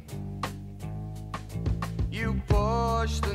You 2.11 2.41
push 2.47 3.19
the 3.19 3.33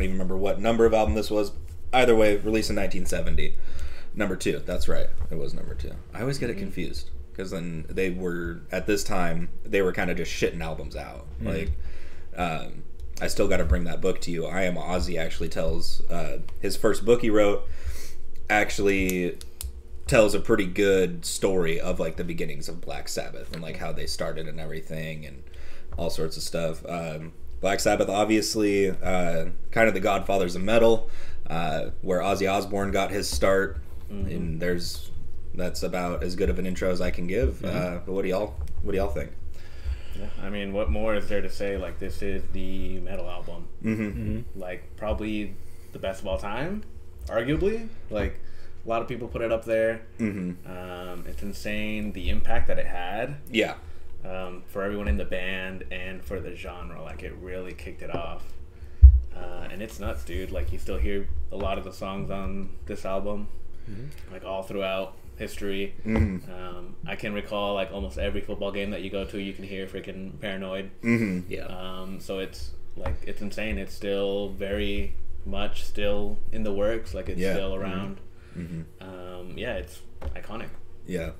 don't 0.00 0.04
even 0.04 0.14
remember 0.14 0.36
what 0.36 0.60
number 0.60 0.86
of 0.86 0.94
album 0.94 1.14
this 1.14 1.30
was. 1.30 1.52
Either 1.92 2.16
way, 2.16 2.36
released 2.36 2.70
in 2.70 2.76
1970. 2.76 3.54
Number 4.14 4.36
two. 4.36 4.60
That's 4.64 4.88
right. 4.88 5.08
It 5.30 5.36
was 5.36 5.52
number 5.52 5.74
two. 5.74 5.92
I 6.14 6.20
always 6.20 6.38
get 6.38 6.50
it 6.50 6.56
confused 6.56 7.10
because 7.32 7.50
then 7.50 7.84
they 7.88 8.10
were 8.10 8.62
at 8.72 8.86
this 8.86 9.04
time 9.04 9.50
they 9.64 9.82
were 9.82 9.92
kind 9.92 10.10
of 10.10 10.16
just 10.16 10.32
shitting 10.32 10.62
albums 10.62 10.96
out. 10.96 11.26
Like, 11.42 11.72
um, 12.36 12.84
I 13.20 13.26
still 13.26 13.48
got 13.48 13.58
to 13.58 13.64
bring 13.64 13.84
that 13.84 14.00
book 14.00 14.20
to 14.22 14.30
you. 14.30 14.46
I 14.46 14.62
am 14.62 14.76
Ozzy 14.76 15.18
actually 15.18 15.48
tells 15.48 16.00
uh, 16.08 16.38
his 16.60 16.76
first 16.76 17.04
book 17.04 17.20
he 17.20 17.30
wrote 17.30 17.66
actually 18.48 19.38
tells 20.06 20.34
a 20.34 20.40
pretty 20.40 20.66
good 20.66 21.24
story 21.24 21.78
of 21.78 22.00
like 22.00 22.16
the 22.16 22.24
beginnings 22.24 22.68
of 22.68 22.80
Black 22.80 23.08
Sabbath 23.08 23.52
and 23.52 23.62
like 23.62 23.76
how 23.76 23.92
they 23.92 24.06
started 24.06 24.48
and 24.48 24.58
everything 24.58 25.24
and 25.24 25.42
all 25.96 26.10
sorts 26.10 26.36
of 26.36 26.42
stuff. 26.42 26.84
Um, 26.88 27.32
Black 27.60 27.80
Sabbath, 27.80 28.08
obviously, 28.08 28.90
uh, 28.90 29.46
kind 29.70 29.88
of 29.88 29.94
the 29.94 30.00
godfathers 30.00 30.56
of 30.56 30.62
metal, 30.62 31.10
uh, 31.48 31.90
where 32.02 32.20
Ozzy 32.20 32.50
Osbourne 32.50 32.90
got 32.90 33.10
his 33.10 33.28
start, 33.28 33.78
and 34.08 34.60
there's 34.60 35.10
that's 35.54 35.82
about 35.82 36.22
as 36.22 36.36
good 36.36 36.48
of 36.48 36.58
an 36.58 36.66
intro 36.66 36.90
as 36.90 37.00
I 37.00 37.10
can 37.10 37.26
give. 37.26 37.64
Uh, 37.64 38.00
but 38.04 38.12
what 38.12 38.22
do 38.22 38.28
y'all 38.28 38.54
what 38.82 38.92
do 38.92 38.98
y'all 38.98 39.08
think? 39.08 39.32
Yeah. 40.18 40.28
I 40.42 40.50
mean, 40.50 40.72
what 40.72 40.90
more 40.90 41.14
is 41.14 41.28
there 41.28 41.40
to 41.40 41.50
say? 41.50 41.76
Like, 41.76 41.98
this 41.98 42.22
is 42.22 42.42
the 42.52 42.98
metal 43.00 43.30
album. 43.30 43.68
Mm-hmm. 43.82 44.58
Like, 44.58 44.96
probably 44.96 45.54
the 45.92 45.98
best 45.98 46.20
of 46.20 46.26
all 46.26 46.38
time, 46.38 46.82
arguably. 47.26 47.88
Like, 48.10 48.40
a 48.84 48.88
lot 48.88 49.02
of 49.02 49.08
people 49.08 49.28
put 49.28 49.42
it 49.42 49.52
up 49.52 49.64
there. 49.64 50.02
Mm-hmm. 50.18 50.70
Um, 50.70 51.24
it's 51.26 51.42
insane 51.42 52.12
the 52.12 52.30
impact 52.30 52.68
that 52.68 52.78
it 52.78 52.86
had 52.86 53.36
Yeah, 53.50 53.74
um, 54.24 54.62
for 54.68 54.82
everyone 54.82 55.08
in 55.08 55.16
the 55.16 55.24
band 55.24 55.84
and 55.90 56.22
for 56.24 56.40
the 56.40 56.54
genre. 56.54 57.02
Like, 57.02 57.22
it 57.22 57.34
really 57.40 57.72
kicked 57.72 58.02
it 58.02 58.14
off. 58.14 58.44
Uh, 59.34 59.68
and 59.70 59.80
it's 59.80 59.98
nuts, 60.00 60.24
dude. 60.24 60.50
Like, 60.50 60.72
you 60.72 60.78
still 60.78 60.98
hear 60.98 61.28
a 61.52 61.56
lot 61.56 61.78
of 61.78 61.84
the 61.84 61.92
songs 61.92 62.30
on 62.30 62.70
this 62.86 63.04
album, 63.04 63.48
like, 64.30 64.44
all 64.44 64.62
throughout 64.62 65.16
history. 65.36 65.94
mm-hmm. 66.04 66.50
Um, 66.52 66.96
I 67.06 67.16
can 67.16 67.32
recall, 67.32 67.74
like, 67.74 67.90
almost 67.92 68.18
every 68.18 68.40
football 68.42 68.70
game 68.72 68.90
that 68.90 69.02
you 69.02 69.08
go 69.10 69.24
to, 69.24 69.38
you 69.40 69.52
can 69.52 69.64
hear 69.64 69.86
freaking 69.86 70.38
Paranoid. 70.40 70.90
Mm-hmm. 71.02 71.50
Yeah. 71.50 71.64
Um, 71.66 72.20
so 72.20 72.38
it's, 72.40 72.72
like, 72.96 73.16
it's 73.26 73.40
insane. 73.40 73.78
It's 73.78 73.94
still 73.94 74.50
very 74.50 75.14
much 75.46 75.84
still 75.84 76.36
in 76.52 76.62
the 76.64 76.72
works. 76.72 77.14
Like, 77.14 77.28
it's 77.30 77.40
Yeah. 77.40 77.54
still 77.54 77.74
around. 77.74 78.18
Mm-hmm. 78.58 78.82
Um, 79.00 79.56
yeah, 79.56 79.74
it's 79.76 80.00
iconic. 80.34 80.68
Yeah. 81.06 81.30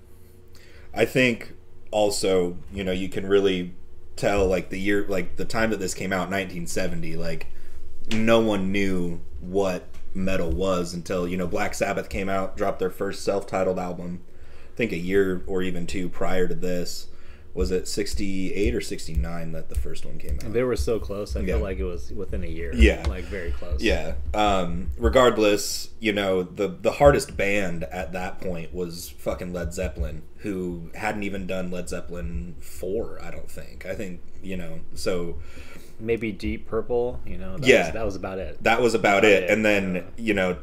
I 0.94 1.04
think 1.04 1.52
also, 1.90 2.56
you 2.72 2.84
know, 2.84 2.92
you 2.92 3.08
can 3.08 3.26
really 3.26 3.74
tell 4.16 4.46
like 4.46 4.70
the 4.70 4.78
year 4.78 5.06
like 5.08 5.36
the 5.36 5.44
time 5.44 5.70
that 5.70 5.80
this 5.80 5.94
came 5.94 6.12
out, 6.12 6.30
1970, 6.30 7.16
like 7.16 7.46
no 8.12 8.40
one 8.40 8.72
knew 8.72 9.20
what 9.40 9.86
metal 10.14 10.50
was 10.50 10.92
until, 10.94 11.26
you 11.26 11.36
know, 11.36 11.46
Black 11.46 11.74
Sabbath 11.74 12.08
came 12.08 12.28
out, 12.28 12.56
dropped 12.56 12.78
their 12.78 12.90
first 12.90 13.24
self-titled 13.24 13.78
album. 13.78 14.22
I 14.72 14.76
think 14.76 14.92
a 14.92 14.98
year 14.98 15.42
or 15.46 15.62
even 15.62 15.86
two 15.86 16.08
prior 16.08 16.48
to 16.48 16.54
this. 16.54 17.06
Was 17.52 17.72
it 17.72 17.88
68 17.88 18.74
or 18.74 18.80
69 18.80 19.52
that 19.52 19.68
the 19.68 19.74
first 19.74 20.06
one 20.06 20.18
came 20.18 20.38
out? 20.44 20.52
They 20.52 20.62
were 20.62 20.76
so 20.76 21.00
close. 21.00 21.34
I 21.34 21.40
Yeah. 21.40 21.54
feel 21.54 21.58
like 21.58 21.78
it 21.78 21.84
was 21.84 22.12
within 22.12 22.44
a 22.44 22.46
year. 22.46 22.72
Yeah. 22.74 23.04
Like 23.08 23.24
very 23.24 23.50
close. 23.50 23.82
Yeah. 23.82 24.14
Um, 24.34 24.90
regardless, 24.98 25.90
you 25.98 26.12
know, 26.12 26.42
the 26.44 26.68
the 26.68 26.92
hardest 26.92 27.36
band 27.36 27.84
at 27.84 28.12
that 28.12 28.40
point 28.40 28.72
was 28.72 29.08
fucking 29.18 29.52
Led 29.52 29.74
Zeppelin, 29.74 30.22
who 30.38 30.90
hadn't 30.94 31.24
even 31.24 31.46
done 31.46 31.70
Led 31.70 31.88
Zeppelin 31.88 32.54
four, 32.60 33.18
I 33.22 33.30
don't 33.32 33.50
think. 33.50 33.84
I 33.84 33.94
think, 33.94 34.20
you 34.42 34.56
know, 34.56 34.80
so 34.94 35.38
Maybe 35.98 36.32
Deep 36.32 36.66
Purple. 36.66 37.20
You 37.26 37.36
know. 37.36 37.58
That 37.58 37.66
Yeah. 37.66 37.84
Was, 37.86 37.92
that 37.94 38.04
was 38.06 38.16
about 38.16 38.38
it. 38.38 38.62
that 38.62 38.80
was 38.80 38.94
about 38.94 39.24
it. 39.24 39.42
it, 39.44 39.50
And 39.50 39.64
then, 39.64 40.04
you 40.16 40.34
know, 40.34 40.56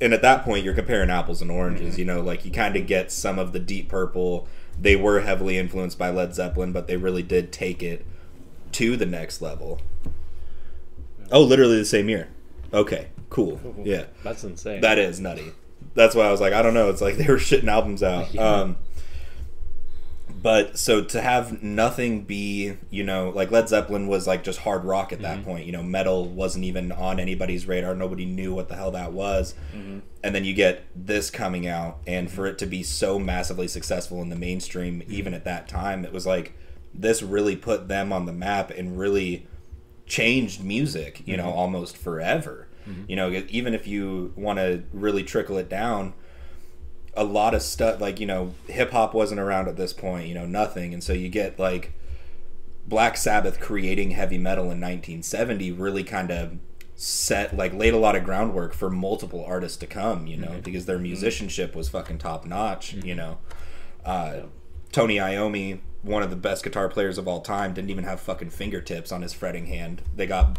and 0.00 0.12
at 0.12 0.22
that 0.22 0.44
point 0.44 0.64
you're 0.64 0.74
comparing 0.74 1.08
apples 1.10 1.40
and 1.40 1.50
oranges, 1.50 1.98
you 1.98 2.04
know, 2.04 2.20
like 2.20 2.44
you 2.44 2.50
kind 2.50 2.74
of 2.76 2.86
get 2.86 3.12
some 3.12 3.38
of 3.38 3.52
the 3.52 3.58
Deep 3.60 3.88
Purple. 3.88 4.48
They 4.80 4.96
were 4.96 5.20
heavily 5.20 5.58
influenced 5.58 5.98
by 5.98 6.10
Led 6.10 6.34
Zeppelin, 6.34 6.72
but 6.72 6.86
they 6.86 6.96
really 6.96 7.22
did 7.22 7.52
take 7.52 7.82
it 7.82 8.06
to 8.72 8.96
the 8.96 9.06
next 9.06 9.42
level. 9.42 9.78
Oh, 11.30 11.42
literally 11.42 11.76
the 11.76 11.84
same 11.84 12.08
year. 12.08 12.28
Okay, 12.72 13.08
cool. 13.28 13.60
Yeah. 13.84 14.04
That's 14.24 14.42
insane. 14.42 14.80
That 14.80 14.98
is 14.98 15.20
nutty. 15.20 15.52
That's 15.94 16.14
why 16.14 16.26
I 16.26 16.30
was 16.30 16.40
like, 16.40 16.52
I 16.52 16.62
don't 16.62 16.74
know. 16.74 16.88
It's 16.88 17.00
like 17.02 17.16
they 17.16 17.26
were 17.26 17.36
shitting 17.36 17.68
albums 17.68 18.02
out. 18.02 18.32
Yeah. 18.34 18.42
Um, 18.42 18.76
but 20.42 20.78
so 20.78 21.02
to 21.02 21.20
have 21.20 21.62
nothing 21.62 22.22
be, 22.22 22.76
you 22.90 23.04
know, 23.04 23.30
like 23.30 23.50
Led 23.50 23.68
Zeppelin 23.68 24.06
was 24.06 24.26
like 24.26 24.44
just 24.44 24.60
hard 24.60 24.84
rock 24.84 25.12
at 25.12 25.22
that 25.22 25.38
mm-hmm. 25.38 25.44
point. 25.44 25.66
You 25.66 25.72
know, 25.72 25.82
metal 25.82 26.28
wasn't 26.28 26.64
even 26.64 26.92
on 26.92 27.20
anybody's 27.20 27.66
radar. 27.66 27.94
Nobody 27.94 28.24
knew 28.24 28.54
what 28.54 28.68
the 28.68 28.76
hell 28.76 28.90
that 28.92 29.12
was. 29.12 29.54
Mm-hmm. 29.74 30.00
And 30.22 30.34
then 30.34 30.44
you 30.44 30.54
get 30.54 30.84
this 30.94 31.30
coming 31.30 31.66
out, 31.66 31.98
and 32.06 32.30
for 32.30 32.46
it 32.46 32.58
to 32.58 32.66
be 32.66 32.82
so 32.82 33.18
massively 33.18 33.68
successful 33.68 34.22
in 34.22 34.28
the 34.28 34.36
mainstream, 34.36 35.00
mm-hmm. 35.00 35.12
even 35.12 35.34
at 35.34 35.44
that 35.44 35.68
time, 35.68 36.04
it 36.04 36.12
was 36.12 36.26
like 36.26 36.54
this 36.94 37.22
really 37.22 37.56
put 37.56 37.88
them 37.88 38.12
on 38.12 38.26
the 38.26 38.32
map 38.32 38.70
and 38.70 38.98
really 38.98 39.46
changed 40.06 40.62
music, 40.62 41.22
you 41.24 41.36
know, 41.36 41.50
almost 41.50 41.96
forever. 41.96 42.66
You 43.06 43.14
know, 43.14 43.30
even 43.50 43.72
if 43.72 43.86
you 43.86 44.32
want 44.34 44.58
to 44.58 44.82
really 44.92 45.22
trickle 45.22 45.58
it 45.58 45.68
down, 45.68 46.12
a 47.14 47.24
lot 47.24 47.54
of 47.54 47.62
stuff 47.62 48.00
like, 48.00 48.20
you 48.20 48.26
know, 48.26 48.54
hip 48.66 48.92
hop 48.92 49.14
wasn't 49.14 49.40
around 49.40 49.68
at 49.68 49.76
this 49.76 49.92
point, 49.92 50.28
you 50.28 50.34
know, 50.34 50.46
nothing. 50.46 50.94
And 50.94 51.02
so 51.02 51.12
you 51.12 51.28
get 51.28 51.58
like 51.58 51.92
Black 52.86 53.16
Sabbath 53.16 53.60
creating 53.60 54.12
heavy 54.12 54.38
metal 54.38 54.64
in 54.64 54.80
1970 54.80 55.72
really 55.72 56.04
kind 56.04 56.30
of 56.30 56.58
set 56.94 57.56
like 57.56 57.72
laid 57.72 57.94
a 57.94 57.98
lot 57.98 58.14
of 58.14 58.24
groundwork 58.24 58.74
for 58.74 58.90
multiple 58.90 59.44
artists 59.44 59.78
to 59.78 59.86
come, 59.86 60.26
you 60.26 60.36
know, 60.36 60.48
mm-hmm. 60.48 60.60
because 60.60 60.86
their 60.86 60.96
mm-hmm. 60.96 61.04
musicianship 61.04 61.74
was 61.74 61.88
fucking 61.88 62.18
top 62.18 62.44
notch, 62.44 62.94
mm-hmm. 62.94 63.06
you 63.06 63.14
know. 63.14 63.38
Uh, 64.04 64.40
Tony 64.92 65.16
Iommi, 65.16 65.80
one 66.02 66.22
of 66.22 66.30
the 66.30 66.36
best 66.36 66.64
guitar 66.64 66.88
players 66.88 67.16
of 67.16 67.28
all 67.28 67.40
time, 67.40 67.72
didn't 67.72 67.90
even 67.90 68.04
have 68.04 68.20
fucking 68.20 68.50
fingertips 68.50 69.12
on 69.12 69.22
his 69.22 69.32
fretting 69.32 69.66
hand. 69.66 70.02
They 70.14 70.26
got 70.26 70.58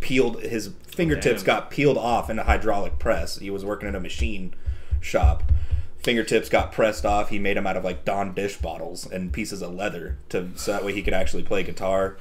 peeled 0.00 0.40
his 0.42 0.70
fingertips 0.86 1.42
Damn. 1.42 1.46
got 1.46 1.70
peeled 1.70 1.96
off 1.96 2.28
in 2.30 2.38
a 2.38 2.44
hydraulic 2.44 2.98
press. 2.98 3.38
He 3.38 3.50
was 3.50 3.64
working 3.64 3.88
in 3.88 3.94
a 3.94 4.00
machine 4.00 4.54
shop. 5.00 5.42
Fingertips 6.04 6.50
got 6.50 6.70
pressed 6.70 7.06
off. 7.06 7.30
He 7.30 7.38
made 7.38 7.56
them 7.56 7.66
out 7.66 7.78
of 7.78 7.84
like 7.84 8.04
Dawn 8.04 8.34
dish 8.34 8.58
bottles 8.58 9.10
and 9.10 9.32
pieces 9.32 9.62
of 9.62 9.74
leather 9.74 10.18
to 10.28 10.50
so 10.54 10.72
that 10.72 10.84
way 10.84 10.92
he 10.92 11.02
could 11.02 11.14
actually 11.14 11.42
play 11.42 11.62
guitar. 11.62 12.18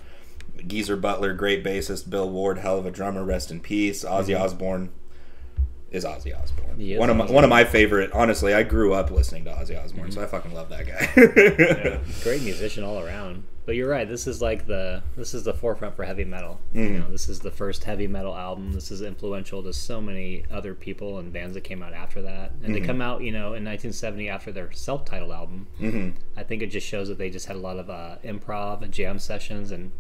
Geezer 0.66 0.96
Butler, 0.96 1.34
great 1.34 1.66
bassist. 1.66 2.10
Bill 2.10 2.30
Ward, 2.30 2.60
hell 2.60 2.80
of 2.80 2.86
a 2.86 2.92
drummer. 2.92 3.26
Rest 3.26 3.52
in 3.52 3.60
peace. 3.60 4.06
Ozzy 4.06 4.34
mm-hmm. 4.34 4.42
Osbourne 4.42 4.90
is 5.92 6.06
Ozzy 6.06 6.34
Osbourne. 6.34 6.80
Is 6.80 6.98
one 6.98 7.10
of 7.10 7.18
my, 7.18 7.26
Ozzy. 7.26 7.32
one 7.32 7.44
of 7.44 7.50
my 7.50 7.66
favorite. 7.66 8.12
Honestly, 8.14 8.54
I 8.54 8.64
grew 8.64 8.94
up 8.94 9.12
listening 9.12 9.44
to 9.46 9.52
Ozzy 9.52 9.78
Osbourne, 9.78 10.12
so 10.12 10.22
mm-hmm. 10.22 10.28
I 10.28 10.28
fucking 10.28 10.54
love 10.54 10.70
that 10.70 10.88
guy. 10.88 11.12
Yeah. 11.18 12.00
Great 12.24 12.42
musician 12.42 12.86
all 12.86 13.00
around. 13.00 13.44
But 13.66 13.76
you're 13.76 13.90
right. 13.90 14.08
This 14.08 14.28
is 14.28 14.42
like 14.42 14.66
the 14.68 15.04
this 15.16 15.34
is 15.34 15.44
the 15.44 15.54
forefront 15.54 15.96
for 15.96 16.04
heavy 16.04 16.26
metal. 16.26 16.60
Mm-hmm. 16.76 16.94
You 16.94 17.00
know, 17.00 17.10
this 17.10 17.30
is 17.30 17.40
the 17.40 17.52
first 17.52 17.86
heavy 17.86 18.08
metal 18.08 18.36
album. 18.36 18.74
This 18.74 18.92
is 18.92 19.02
influential 19.02 19.64
to 19.64 19.72
so 19.72 20.02
many 20.02 20.44
other 20.52 20.74
people 20.76 21.18
and 21.20 21.32
bands 21.32 21.54
that 21.54 21.62
came 21.64 21.82
out 21.82 21.94
after 21.94 22.22
that. 22.24 22.52
And 22.52 22.64
Mm-hmm. 22.64 22.74
they 22.74 22.82
come 22.82 23.02
out, 23.02 23.22
you 23.22 23.32
know, 23.32 23.54
in 23.54 23.64
1970 23.64 24.28
after 24.28 24.52
their 24.52 24.72
self-titled 24.74 25.32
album. 25.32 25.68
hmm 25.78 26.10
I 26.36 26.44
think 26.44 26.62
it 26.62 26.68
just 26.72 26.86
shows 26.88 27.08
that 27.08 27.18
they 27.18 27.30
just 27.30 27.46
had 27.46 27.56
a 27.56 27.60
lot 27.60 27.78
of 27.80 27.90
uh, 27.90 28.18
improv 28.24 28.82
and 28.82 28.92
jam 28.92 29.18
sessions 29.20 29.72
and 29.72 29.92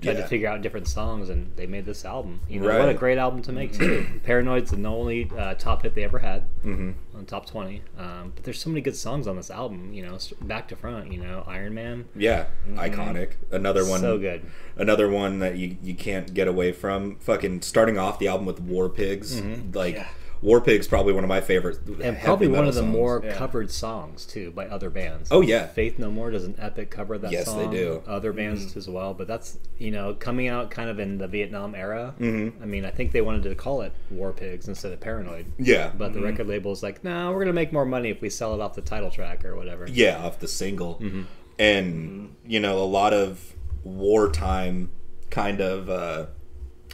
tried 0.00 0.16
Yeah. 0.16 0.22
to 0.22 0.26
figure 0.28 0.48
out 0.48 0.62
different 0.62 0.88
songs, 0.88 1.28
and 1.28 1.52
they 1.56 1.66
made 1.66 1.84
this 1.86 2.04
album. 2.04 2.40
You 2.48 2.60
know, 2.60 2.78
what 2.78 2.88
a 2.88 2.94
great 2.94 3.18
album 3.18 3.42
to 3.42 3.52
make 3.52 3.72
too. 3.72 4.06
Paranoid's 4.24 4.70
the 4.70 4.84
only 4.88 5.30
uh, 5.36 5.54
top 5.54 5.82
hit 5.82 5.94
they 5.94 6.04
ever 6.04 6.18
had 6.18 6.42
hmm 6.62 6.92
on 7.14 7.26
top 7.26 7.44
20. 7.44 7.82
Um, 7.98 8.32
but 8.34 8.44
there's 8.44 8.58
so 8.60 8.70
many 8.70 8.80
good 8.80 8.96
songs 8.96 9.26
on 9.26 9.36
this 9.36 9.50
album. 9.50 9.92
You 9.92 10.06
know, 10.06 10.16
back 10.42 10.68
to 10.68 10.76
front. 10.76 11.12
You 11.12 11.20
know, 11.20 11.44
Iron 11.46 11.74
Man, 11.74 12.06
Yeah, 12.16 12.46
iconic. 12.70 13.32
Another 13.50 13.84
one. 13.84 14.00
so 14.00 14.18
good. 14.18 14.42
Another 14.76 15.08
one 15.10 15.38
that 15.40 15.56
you 15.56 15.76
you 15.82 15.94
can't 15.94 16.32
get 16.32 16.48
away 16.48 16.72
from. 16.72 17.16
Fucking 17.16 17.62
starting 17.62 17.98
off 17.98 18.18
the 18.18 18.28
album 18.28 18.46
with 18.46 18.60
War 18.60 18.88
Pigs. 18.88 19.40
Like 19.74 19.96
Yeah. 19.96 20.08
War 20.42 20.60
Pigs, 20.62 20.88
probably 20.88 21.12
one 21.12 21.22
of 21.22 21.28
my 21.28 21.42
favorites, 21.42 21.78
And 22.02 22.18
probably 22.20 22.48
one 22.48 22.60
of 22.66 22.74
the 22.74 22.80
songs. 22.80 22.92
more 22.92 23.20
Yeah. 23.22 23.34
covered 23.34 23.70
songs 23.70 24.24
too 24.24 24.50
by 24.52 24.66
other 24.68 24.88
bands. 24.88 25.28
Oh, 25.30 25.42
yeah. 25.42 25.66
Faith 25.66 25.98
No 25.98 26.10
More 26.10 26.30
does 26.30 26.44
an 26.44 26.54
epic 26.58 26.88
cover 26.90 27.14
of 27.14 27.20
that 27.22 27.32
Yes, 27.32 27.44
they 27.46 27.64
song. 27.64 27.70
do. 27.70 28.02
Other 28.06 28.32
bands 28.32 28.74
as 28.76 28.88
well, 28.88 29.12
but 29.12 29.26
that's 29.28 29.58
you 29.78 29.90
know 29.90 30.14
coming 30.14 30.48
out 30.48 30.70
kind 30.70 30.88
of 30.88 30.98
in 30.98 31.18
the 31.18 31.28
Vietnam 31.28 31.74
era. 31.74 32.14
Mhm. 32.18 32.52
I 32.62 32.64
mean, 32.64 32.84
I 32.86 32.90
think 32.90 33.12
they 33.12 33.20
wanted 33.20 33.42
to 33.42 33.54
call 33.54 33.82
it 33.82 33.92
War 34.10 34.32
Pigs 34.32 34.66
instead 34.66 34.92
of 34.92 35.00
Paranoid. 35.00 35.46
Yeah, 35.58 35.90
But 35.96 36.14
the 36.14 36.20
record 36.22 36.46
label 36.48 36.72
is 36.72 36.82
like, 36.82 37.04
no, 37.04 37.32
we're 37.32 37.40
gonna 37.40 37.52
make 37.52 37.72
more 37.72 37.84
money 37.84 38.08
if 38.10 38.22
we 38.22 38.30
sell 38.30 38.54
it 38.54 38.60
off 38.62 38.74
the 38.74 38.80
title 38.82 39.10
track 39.10 39.44
or 39.44 39.56
whatever. 39.56 39.86
yeah, 39.92 40.24
off 40.24 40.38
the 40.38 40.48
single, 40.48 40.94
Mm-hmm. 41.02 41.22
and 41.58 42.34
you 42.46 42.60
know 42.60 42.78
a 42.78 42.84
lot 42.86 43.12
of 43.12 43.54
wartime 43.84 44.90
kind 45.30 45.60
of 45.60 45.88
uh, 45.90 46.26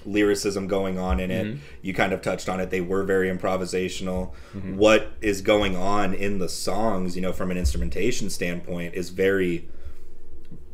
lyricism 0.06 0.66
going 0.66 0.98
on 0.98 1.20
in 1.20 1.30
it. 1.30 1.46
Mm-hmm. 1.46 1.58
You 1.82 1.92
kind 1.94 2.12
of 2.12 2.22
touched 2.22 2.48
on 2.48 2.60
it. 2.60 2.70
They 2.70 2.80
were 2.80 3.02
very 3.04 3.28
improvisational. 3.28 4.32
What 4.74 5.12
is 5.20 5.42
going 5.42 5.76
on 5.76 6.14
in 6.14 6.38
the 6.38 6.48
songs, 6.48 7.16
you 7.16 7.22
know, 7.22 7.32
from 7.32 7.50
an 7.50 7.56
instrumentation 7.56 8.30
standpoint, 8.30 8.94
is 8.94 9.10
very, 9.10 9.68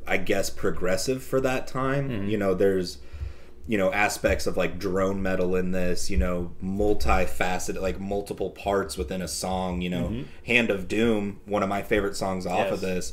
I 0.07 0.19
guess, 0.19 0.51
progressive 0.51 1.23
for 1.23 1.41
that 1.41 1.67
time. 1.67 2.09
Mm-hmm. 2.11 2.29
You 2.29 2.39
know, 2.39 2.55
there's 2.55 2.99
you 3.69 3.79
know 3.79 3.93
aspects 3.93 4.49
of 4.49 4.57
like 4.57 4.77
drone 4.77 5.23
metal 5.23 5.55
in 5.55 5.71
this 5.71 6.11
you 6.11 6.17
know 6.17 6.51
multifaceted 6.61 7.81
like 7.81 8.01
multiple 8.01 8.51
parts 8.51 8.99
within 8.99 9.23
a 9.23 9.29
song 9.29 9.81
you 9.81 9.89
know 9.89 10.09
Mm-hmm. 10.09 10.23
hand 10.47 10.69
of 10.69 10.89
doom 10.89 11.41
one 11.45 11.63
of 11.63 11.69
my 11.69 11.81
favorite 11.81 12.17
songs 12.17 12.45
off 12.45 12.65
Yes. 12.67 12.73
of 12.73 12.81
this 12.81 13.13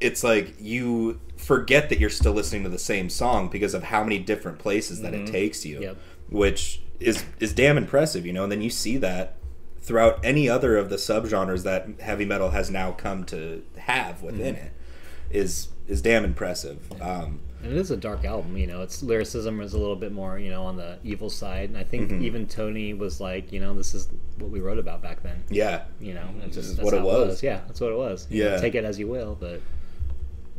it's 0.00 0.22
like 0.24 0.54
you 0.60 1.20
forget 1.36 1.88
that 1.88 1.98
you're 1.98 2.10
still 2.10 2.32
listening 2.32 2.62
to 2.64 2.68
the 2.68 2.78
same 2.78 3.08
song 3.10 3.48
because 3.48 3.74
of 3.74 3.84
how 3.84 4.02
many 4.02 4.18
different 4.18 4.58
places 4.58 5.00
that 5.02 5.14
it 5.14 5.26
takes 5.26 5.64
you 5.64 5.80
Yep. 5.80 5.96
which 6.30 6.80
is 7.00 7.24
is 7.40 7.52
damn 7.52 7.76
impressive 7.78 8.26
you 8.26 8.32
know 8.32 8.42
and 8.42 8.50
then 8.52 8.60
you 8.62 8.70
see 8.70 8.96
that 8.98 9.36
throughout 9.80 10.18
any 10.24 10.48
other 10.48 10.76
of 10.76 10.90
the 10.90 10.96
subgenres 10.96 11.62
that 11.64 11.88
heavy 12.00 12.24
metal 12.24 12.50
has 12.50 12.70
now 12.70 12.90
come 12.92 13.24
to 13.24 13.62
have 13.78 14.22
within 14.22 14.54
it 14.56 14.72
is 15.30 15.68
is 15.86 16.02
damn 16.02 16.24
impressive 16.24 16.78
um 17.00 17.40
And 17.62 17.72
it 17.72 17.78
is 17.78 17.90
a 17.90 17.96
dark 17.96 18.24
album, 18.24 18.56
you 18.56 18.68
know. 18.68 18.82
Its 18.82 19.02
lyricism 19.02 19.60
is 19.60 19.74
a 19.74 19.78
little 19.78 19.96
bit 19.96 20.12
more, 20.12 20.38
you 20.38 20.48
know, 20.48 20.62
on 20.62 20.76
the 20.76 20.96
evil 21.02 21.28
side. 21.28 21.70
And 21.70 21.76
I 21.76 21.82
think 21.82 22.10
Mm-hmm. 22.10 22.24
even 22.24 22.46
Tony 22.46 22.94
was 22.94 23.20
like, 23.20 23.50
you 23.50 23.58
know, 23.58 23.74
this 23.74 23.94
is 23.94 24.06
what 24.38 24.50
we 24.50 24.60
wrote 24.60 24.78
about 24.78 25.02
back 25.02 25.22
then. 25.24 25.42
yeah 25.50 25.82
You 26.00 26.14
know, 26.14 26.28
it's 26.44 26.54
just 26.54 26.76
that's 26.76 26.84
what 26.84 26.94
it 26.94 27.00
how 27.00 27.06
was. 27.06 27.42
Yeah, 27.42 27.60
that's 27.66 27.80
what 27.80 27.90
it 27.90 27.96
was. 27.98 28.28
You 28.30 28.44
know, 28.44 28.50
Yeah. 28.54 28.60
take 28.60 28.76
it 28.76 28.84
as 28.84 28.96
you 29.00 29.08
will, 29.08 29.36
but 29.40 29.60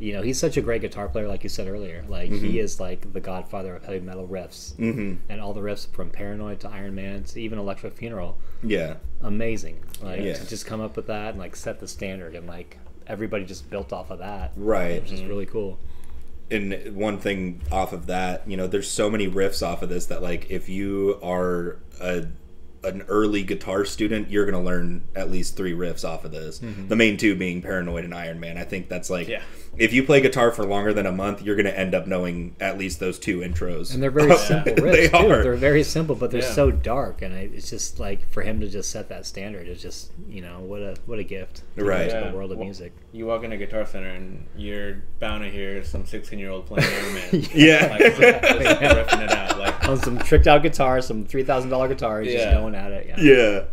you 0.01 0.13
know, 0.13 0.22
he's 0.22 0.40
such 0.40 0.57
a 0.57 0.62
great 0.62 0.81
guitar 0.81 1.07
player, 1.10 1.28
like 1.28 1.44
you 1.44 1.50
said 1.50 1.68
earlier. 1.68 2.04
Like 2.07 2.30
Mm-hmm. 2.31 2.46
he 2.46 2.60
is 2.60 2.80
like 2.80 3.12
the 3.13 3.19
godfather 3.19 3.75
of 3.75 3.84
heavy 3.86 4.00
metal 4.00 4.28
riffs, 4.28 4.75
hmm 4.75 5.16
and 5.30 5.42
all 5.42 5.54
the 5.54 5.62
riffs 5.62 5.88
from 5.92 6.10
Paranoid 6.10 6.60
to 6.62 6.69
Iron 6.69 6.96
Man 6.96 7.24
to 7.25 7.40
even 7.42 7.60
Electric 7.60 7.96
Funeral, 7.98 8.38
yeah 8.63 8.96
amazing. 9.22 9.84
Like 10.01 10.22
Yeah. 10.22 10.34
to 10.34 10.48
just 10.48 10.66
come 10.66 10.81
up 10.81 10.96
with 10.96 11.07
that 11.07 11.30
and 11.31 11.40
like 11.40 11.56
set 11.56 11.80
the 11.80 11.88
standard, 11.88 12.36
and 12.36 12.48
like 12.48 12.78
everybody 13.07 13.44
just 13.46 13.69
built 13.69 13.92
off 13.94 14.12
of 14.12 14.19
that, 14.19 14.51
right 14.56 15.01
which 15.01 15.12
is 15.12 15.24
really 15.24 15.46
cool. 15.46 15.78
and 16.51 16.96
one 16.96 17.18
thing 17.19 17.62
off 17.72 17.94
of 17.94 18.06
that, 18.07 18.48
you 18.50 18.57
know, 18.57 18.68
there's 18.68 18.90
so 18.90 19.10
many 19.10 19.28
riffs 19.28 19.66
off 19.66 19.81
of 19.84 19.90
this 19.90 20.06
that 20.07 20.22
like 20.22 20.50
if 20.50 20.68
you 20.69 21.19
are 21.24 21.78
a 22.01 22.25
an 22.81 23.04
early 23.10 23.44
guitar 23.44 23.84
student, 23.84 24.30
you're 24.31 24.46
gonna 24.50 24.63
learn 24.63 25.04
at 25.13 25.30
least 25.30 25.57
three 25.57 25.74
riffs 25.74 26.07
off 26.07 26.24
of 26.24 26.31
this. 26.31 26.60
The 26.88 26.96
main 26.96 27.18
two 27.18 27.36
being 27.36 27.62
Paranoid 27.62 28.06
and 28.06 28.13
Iron 28.16 28.40
Man. 28.40 28.57
I 28.57 28.63
think 28.63 28.88
that's 28.88 29.10
like 29.10 29.28
Yeah. 29.28 29.42
If 29.77 29.94
you 29.94 30.04
play 30.04 30.19
guitar 30.21 30.51
for 30.51 30.66
longer 30.66 30.94
than 30.94 31.06
a 31.06 31.12
month, 31.12 31.42
you're 31.42 31.56
gonna 31.56 31.69
end 31.69 31.95
up 31.95 32.06
knowing 32.07 32.56
at 32.60 32.77
least 32.77 33.00
those 33.00 33.18
two 33.19 33.39
intros. 33.39 33.94
And 33.94 34.01
they're 34.04 34.12
very 34.12 34.36
simple 34.38 34.74
riffs 34.74 34.92
They 34.92 35.07
too. 35.07 35.16
are. 35.31 35.44
They're 35.44 35.56
very 35.56 35.83
simple, 35.83 36.16
but 36.16 36.31
they're 36.31 36.42
Yeah. 36.42 36.51
so 36.51 36.71
dark, 36.71 37.21
and 37.21 37.33
I, 37.33 37.50
it's 37.54 37.69
just 37.69 38.00
like 38.00 38.27
for 38.30 38.42
him 38.42 38.60
to 38.62 38.68
just 38.68 38.89
set 38.92 39.10
that 39.10 39.25
standard 39.25 39.68
is 39.68 39.81
just 39.81 40.12
you 40.30 40.42
know 40.42 40.60
what 40.60 40.81
a 40.81 40.95
what 41.06 41.19
a 41.19 41.24
gift 41.24 41.62
Right. 41.75 42.04
give 42.06 42.12
to 42.13 42.19
Yeah. 42.19 42.30
the 42.31 42.36
world 42.36 42.51
of 42.51 42.57
Well, 42.57 42.66
music. 42.66 42.92
You 43.13 43.25
walk 43.25 43.44
in 43.44 43.51
a 43.51 43.57
guitar 43.57 43.86
center 43.86 44.10
and 44.10 44.45
you're 44.57 45.01
bound 45.19 45.44
to 45.44 45.50
hear 45.50 45.83
some 45.83 46.06
16 46.06 46.38
year 46.39 46.50
old 46.51 46.65
playing 46.65 46.89
Iron 46.92 47.13
Man. 47.13 47.30
Yeah. 47.54 47.88
Like, 47.92 48.00
just, 48.00 48.22
just 48.22 48.81
riffing 48.81 49.24
it 49.24 49.31
out. 49.31 49.57
Like, 49.60 49.88
On 49.89 49.98
some 49.98 50.18
tricked 50.19 50.48
out 50.48 50.62
guitar, 50.63 51.01
some 51.01 51.25
three 51.25 51.44
thousand 51.44 51.69
dollar 51.69 51.88
guitars, 51.88 52.27
just 52.27 52.38
Yeah. 52.38 52.53
going 52.55 52.75
at 52.75 52.91
it. 52.91 53.08
Yeah. 53.08 53.20
yeah. 53.22 53.63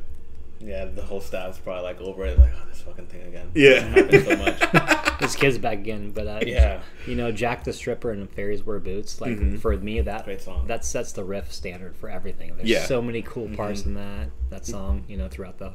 yeah, 0.60 0.84
the 0.86 1.02
whole 1.02 1.20
staff's 1.20 1.58
probably 1.58 1.82
like 1.84 2.00
over 2.00 2.24
it, 2.24 2.38
like, 2.38 2.50
oh, 2.54 2.66
this 2.68 2.75
fucking 2.86 3.06
thing 3.06 3.22
again. 3.26 3.50
Yeah. 3.54 3.70
It 3.70 3.82
happens 4.14 4.24
so 4.26 4.36
much. 4.36 5.02
This 5.18 5.34
kid's 5.34 5.56
back 5.56 5.78
again, 5.78 6.10
but 6.10 6.26
uh, 6.26 6.40
Yeah. 6.46 6.82
you 7.06 7.14
know, 7.14 7.32
Jack 7.32 7.64
the 7.64 7.72
Stripper 7.72 8.10
and 8.10 8.28
Fairies 8.30 8.64
Wear 8.66 8.78
Boots. 8.78 9.18
Like 9.18 9.38
Mhm. 9.38 9.58
for 9.58 9.74
me, 9.74 10.02
that 10.02 10.26
Great 10.26 10.42
song. 10.42 10.66
that 10.66 10.84
sets 10.84 11.12
the 11.12 11.24
riff 11.24 11.50
standard 11.52 11.96
for 11.96 12.10
everything. 12.10 12.52
There's 12.54 12.68
Yeah. 12.68 12.84
so 12.84 13.00
many 13.00 13.22
cool 13.22 13.48
parts 13.48 13.80
Mm-hmm. 13.80 13.88
in 13.88 13.94
that 13.94 14.28
that 14.50 14.66
song. 14.66 15.04
You 15.08 15.16
know, 15.16 15.28
throughout 15.28 15.56
the 15.58 15.72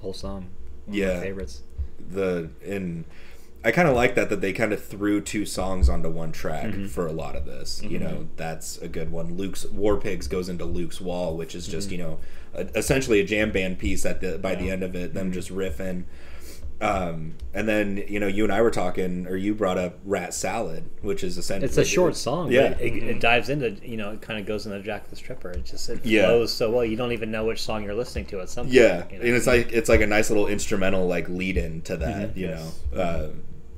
whole 0.00 0.12
song. 0.12 0.48
One 0.84 0.90
of 0.90 0.94
Yeah. 0.96 1.14
my 1.14 1.20
favorites. 1.22 1.62
the 2.10 2.50
and 2.66 3.04
I 3.64 3.70
kind 3.70 3.88
of 3.88 3.94
like 3.94 4.14
that 4.16 4.28
that 4.28 4.42
they 4.42 4.52
kind 4.52 4.74
of 4.74 4.84
threw 4.84 5.22
two 5.22 5.46
songs 5.46 5.88
onto 5.88 6.10
one 6.10 6.32
track 6.32 6.66
Mm-hmm. 6.66 6.86
for 6.88 7.06
a 7.06 7.12
lot 7.12 7.36
of 7.36 7.46
this. 7.46 7.82
You 7.82 7.98
know, 7.98 8.28
that's 8.36 8.76
a 8.82 8.88
good 8.88 9.10
one. 9.10 9.38
Luke's 9.38 9.64
War 9.64 9.96
Pigs 9.96 10.28
goes 10.28 10.50
into 10.50 10.66
Luke's 10.66 11.00
Wall, 11.00 11.34
which 11.38 11.54
is 11.54 11.66
just 11.66 11.90
you 11.90 11.96
know 11.96 12.18
a, 12.52 12.66
essentially 12.76 13.18
a 13.20 13.24
jam 13.24 13.50
band 13.50 13.78
piece 13.78 14.04
at 14.04 14.20
the 14.20 14.36
by 14.36 14.54
the 14.54 14.70
end 14.70 14.82
of 14.82 14.94
it. 14.94 15.14
Them 15.14 15.32
just 15.32 15.48
riffing. 15.50 16.04
Um, 16.80 17.36
and 17.54 17.68
then 17.68 18.04
you 18.08 18.18
know 18.20 18.26
you 18.26 18.42
and 18.44 18.52
I 18.52 18.60
were 18.60 18.70
talking, 18.70 19.26
or 19.26 19.36
you 19.36 19.54
brought 19.54 19.78
up 19.78 19.98
Rat 20.04 20.34
Salad, 20.34 20.90
which 21.02 21.22
is 21.24 21.38
essentially 21.38 21.68
It's 21.68 21.78
a 21.78 21.84
short 21.84 22.16
song. 22.16 22.50
Yeah. 22.50 22.70
but 22.70 22.80
it, 22.82 22.94
it 23.02 23.20
dives 23.20 23.48
into 23.48 23.70
you 23.86 23.96
know 23.96 24.10
it 24.10 24.20
kind 24.20 24.38
of 24.40 24.44
goes 24.44 24.66
into 24.66 24.80
Jack 24.82 25.08
the 25.08 25.16
Stripper. 25.16 25.50
It 25.52 25.64
just 25.64 25.88
it 25.88 26.04
Yeah. 26.04 26.26
flows 26.26 26.52
so 26.52 26.70
well. 26.70 26.84
You 26.84 26.96
don't 26.96 27.12
even 27.12 27.30
know 27.30 27.44
which 27.46 27.62
song 27.62 27.84
you're 27.84 27.94
listening 27.94 28.26
to 28.26 28.40
at 28.40 28.48
some 28.50 28.66
point. 28.66 28.74
Yeah, 28.74 29.04
you 29.10 29.18
know? 29.18 29.24
and 29.24 29.34
it's 29.36 29.46
like 29.46 29.72
it's 29.72 29.88
like 29.88 30.00
a 30.00 30.06
nice 30.06 30.30
little 30.30 30.48
instrumental 30.48 31.06
like 31.06 31.28
lead 31.28 31.56
in 31.56 31.80
to 31.82 31.96
that. 31.96 32.30
Mm-hmm. 32.30 32.38
You 32.38 32.46
Yes. 32.48 32.80
know, 32.92 33.00
uh, 33.00 33.28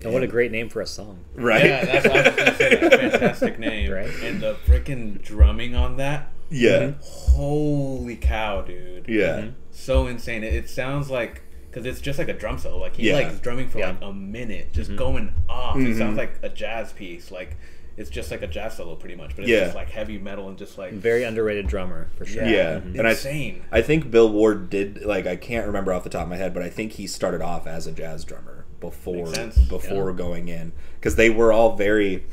and 0.03 0.13
what 0.13 0.23
a 0.23 0.27
great 0.27 0.51
name 0.53 0.69
for 0.69 0.81
a 0.81 0.87
song. 0.87 1.19
right? 1.35 1.65
Yeah, 1.65 1.85
that's 1.85 2.07
what 2.09 2.17
I 2.17 2.29
was 2.29 2.37
gonna 2.37 2.57
say. 2.57 2.77
That's 2.77 2.95
a 2.95 2.99
fantastic 3.11 3.59
name. 3.59 3.93
Right. 3.93 4.11
And 4.23 4.41
the 4.41 4.55
freaking 4.67 5.23
drumming 5.23 5.75
on 5.75 5.97
that. 5.99 6.33
yeah, 6.51 6.93
Holy 7.03 8.17
cow, 8.17 8.63
dude. 8.63 9.07
yeah. 9.09 9.25
Mm-hmm. 9.41 9.51
So 9.73 10.07
insane. 10.07 10.43
It, 10.45 10.55
it 10.55 10.71
sounds 10.71 11.11
like 11.11 11.43
because 11.77 11.87
it's 11.87 12.01
just 12.01 12.19
like 12.19 12.29
a 12.29 12.33
drum 12.33 12.57
solo. 12.59 12.79
Like 12.79 12.97
he 12.97 13.09
Yeah. 13.11 13.17
like 13.17 13.43
drumming 13.43 13.69
for 13.69 13.79
Yeah. 13.81 13.91
like 13.91 13.99
a 14.01 14.13
minute, 14.13 14.73
just 14.73 14.89
Mm-hmm. 14.89 14.99
going 14.99 15.35
off. 15.47 15.77
It 15.77 15.81
Mhm. 15.81 15.99
sounds 15.99 16.17
like 16.17 16.31
a 16.43 16.49
jazz 16.49 16.95
piece. 16.95 17.31
Like 17.31 17.57
it's 17.99 18.09
just 18.09 18.31
like 18.31 18.41
a 18.41 18.47
jazz 18.47 18.77
solo, 18.79 18.95
pretty 18.95 19.15
much. 19.15 19.37
But 19.37 19.43
it's 19.43 19.51
Yeah. 19.51 19.65
just 19.65 19.75
like 19.77 19.91
heavy 19.91 20.17
metal 20.19 20.49
and 20.49 20.57
just 20.57 20.79
like 20.79 20.95
Very 20.95 21.23
underrated 21.23 21.67
drummer 21.67 22.09
for 22.17 22.25
sure. 22.25 22.45
Yeah. 22.47 22.79
Mhm. 22.81 22.99
And 22.99 23.07
I- 23.07 23.11
insane. 23.11 23.61
I 23.71 23.83
think 23.83 24.11
Bill 24.11 24.31
Ward 24.33 24.71
did 24.71 25.05
like 25.05 25.27
I 25.27 25.37
can't 25.37 25.67
remember 25.67 25.93
off 25.93 26.03
the 26.03 26.09
top 26.11 26.23
of 26.23 26.29
my 26.31 26.37
head, 26.39 26.55
but 26.55 26.63
I 26.63 26.71
think 26.71 26.93
he 26.93 27.07
started 27.07 27.43
off 27.43 27.67
as 27.67 27.87
a 27.87 27.93
jazz 27.93 28.25
drummer 28.25 28.65
before 28.81 29.27
Makes 29.27 29.35
sense. 29.35 29.59
before 29.59 30.13
going 30.15 30.49
in 30.49 30.73
because 30.99 31.17
they 31.17 31.29
were 31.29 31.53
all 31.53 31.77
very, 31.77 32.25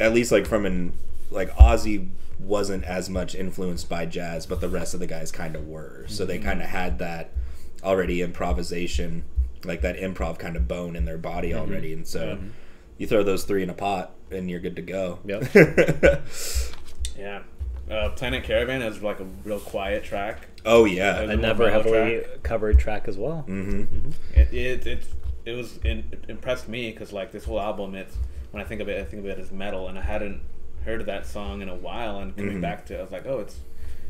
at 0.00 0.14
least 0.14 0.32
like 0.32 0.46
from 0.46 0.64
an 0.64 0.94
like 1.30 1.50
Ozzy 1.56 2.08
wasn't 2.38 2.84
as 2.84 3.10
much 3.10 3.34
influenced 3.34 3.86
by 3.88 4.06
jazz, 4.06 4.46
but 4.46 4.62
the 4.62 4.68
rest 4.68 4.94
of 4.94 5.00
the 5.00 5.06
guys 5.06 5.30
kind 5.30 5.54
of 5.56 5.66
were. 5.68 6.04
So 6.06 6.24
they 6.24 6.38
kind 6.38 6.62
of 6.62 6.68
had 6.68 6.98
that 7.00 7.30
already 7.82 8.22
improvisation, 8.22 9.24
like 9.64 9.80
that 9.82 9.96
improv 9.96 10.38
kind 10.38 10.56
of 10.56 10.66
bone 10.68 10.96
in 10.96 11.04
their 11.04 11.18
body 11.18 11.54
already, 11.54 11.92
and 11.92 12.06
so 12.06 12.38
you 12.96 13.06
throw 13.06 13.22
those 13.22 13.44
three 13.44 13.62
in 13.62 13.70
a 13.70 13.74
pot 13.74 14.14
and 14.30 14.50
you're 14.50 14.60
good 14.60 14.76
to 14.76 14.82
go. 14.82 15.18
Yep. 15.24 15.44
Yeah. 17.18 17.42
uh, 17.90 18.10
Planet 18.10 18.44
Caravan 18.44 18.82
is 18.82 19.02
like 19.02 19.18
a 19.20 19.26
real 19.44 19.58
quiet 19.60 20.04
track. 20.04 20.46
Oh 20.64 20.84
yeah. 20.84 21.20
A 21.20 21.36
never 21.36 21.64
mellow 21.66 21.72
heavily 21.82 22.20
track. 22.20 22.42
covered 22.42 22.78
track 22.78 23.08
as 23.08 23.16
well. 23.16 23.44
Mm-hmm. 23.48 24.10
It 24.34 24.52
it 24.54 24.86
it, 24.86 25.02
it 25.44 25.52
was 25.52 25.78
in, 25.78 26.04
it 26.12 26.24
impressed 26.28 26.68
me 26.68 26.90
because 26.92 27.12
like 27.12 27.32
this 27.32 27.44
whole 27.44 27.60
album, 27.60 27.94
it's 27.94 28.16
when 28.52 28.62
I 28.62 28.66
think 28.66 28.80
of 28.80 28.88
it, 28.88 29.00
I 29.00 29.04
think 29.04 29.24
of 29.24 29.26
it 29.30 29.38
as 29.38 29.50
metal, 29.50 29.88
and 29.88 29.98
I 29.98 30.02
hadn't 30.02 30.40
heard 30.84 31.04
that 31.06 31.26
song 31.26 31.60
in 31.60 31.68
a 31.68 31.74
while. 31.74 32.20
And 32.20 32.36
coming 32.36 32.58
Mhm. 32.58 32.62
back 32.62 32.86
to, 32.86 32.94
it, 32.94 32.98
I 32.98 33.02
was 33.02 33.10
like, 33.10 33.26
oh, 33.26 33.40
it's 33.40 33.56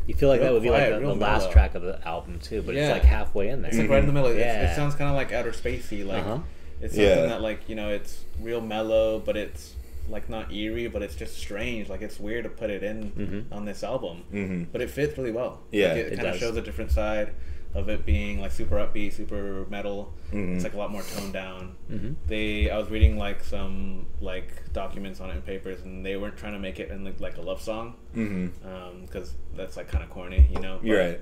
You 0.08 0.14
feel 0.14 0.28
like 0.30 0.40
Real 0.40 0.48
that 0.48 0.54
would 0.54 0.62
be 0.62 0.70
like 0.70 0.88
the, 0.90 1.00
the 1.00 1.14
last 1.14 1.42
mellow. 1.42 1.52
track 1.52 1.74
of 1.74 1.82
the 1.82 2.00
album 2.08 2.38
too, 2.40 2.62
but 2.62 2.74
Yeah. 2.74 2.86
it's 2.88 2.92
like 2.94 3.02
halfway 3.04 3.48
in 3.50 3.60
there. 3.62 3.68
it's 3.70 3.78
like 3.78 3.90
right 3.90 4.00
in 4.00 4.06
the 4.06 4.12
middle. 4.12 4.30
It's, 4.30 4.40
Yeah. 4.40 4.72
it 4.72 4.74
sounds 4.74 4.94
kind 4.94 5.10
of 5.10 5.14
like 5.16 5.32
outer 5.32 5.52
spacey. 5.52 6.04
Like 6.04 6.24
Uh-huh. 6.24 6.38
it's 6.80 6.94
something 6.94 7.08
Yeah. 7.08 7.26
that 7.26 7.42
like 7.42 7.68
you 7.68 7.74
know 7.76 7.90
it's 7.90 8.24
real 8.40 8.60
mellow, 8.62 9.18
but 9.20 9.36
it's 9.36 9.74
like 10.08 10.30
not 10.30 10.50
eerie, 10.50 10.88
but 10.88 11.02
it's 11.02 11.14
just 11.14 11.36
strange. 11.36 11.90
Like 11.90 12.00
it's 12.00 12.18
weird 12.18 12.44
to 12.44 12.50
put 12.50 12.70
it 12.70 12.82
in 12.82 13.12
Mhm. 13.50 13.54
on 13.54 13.66
this 13.66 13.84
album, 13.84 14.24
Mhm. 14.32 14.66
but 14.72 14.80
it 14.80 14.88
fits 14.90 15.18
really 15.18 15.30
well. 15.30 15.60
Yeah, 15.70 15.88
like, 15.88 15.96
it, 15.98 16.12
it 16.14 16.16
kind 16.16 16.28
of 16.28 16.36
shows 16.38 16.56
a 16.56 16.62
different 16.62 16.90
side 16.90 17.28
of 17.74 17.88
it 17.88 18.06
being 18.06 18.40
like 18.40 18.50
super 18.52 18.76
upbeat, 18.76 19.12
super 19.12 19.66
metal. 19.68 20.12
Mhm. 20.32 20.54
It's 20.56 20.64
like 20.64 20.74
a 20.74 20.78
lot 20.78 20.90
more 20.90 21.02
toned 21.02 21.32
down. 21.32 21.76
Mhm. 21.90 22.14
They, 22.26 22.70
I 22.70 22.78
was 22.78 22.88
reading 22.90 23.18
like 23.18 23.44
some 23.44 24.06
like 24.20 24.72
documents 24.72 25.20
on 25.20 25.30
it 25.30 25.36
in 25.36 25.42
papers, 25.42 25.82
and 25.82 26.04
they 26.04 26.16
weren't 26.16 26.36
trying 26.36 26.54
to 26.54 26.58
make 26.58 26.80
it 26.80 26.90
in 26.90 27.04
like, 27.04 27.20
like 27.20 27.36
a 27.36 27.42
love 27.42 27.60
song 27.60 27.94
Mm-hmm. 28.16 29.04
because 29.04 29.34
that's 29.54 29.76
like 29.76 29.88
kind 29.88 30.02
of 30.02 30.10
corny, 30.10 30.48
you 30.50 30.60
know. 30.60 30.80
You're 30.82 30.98
right. 30.98 31.20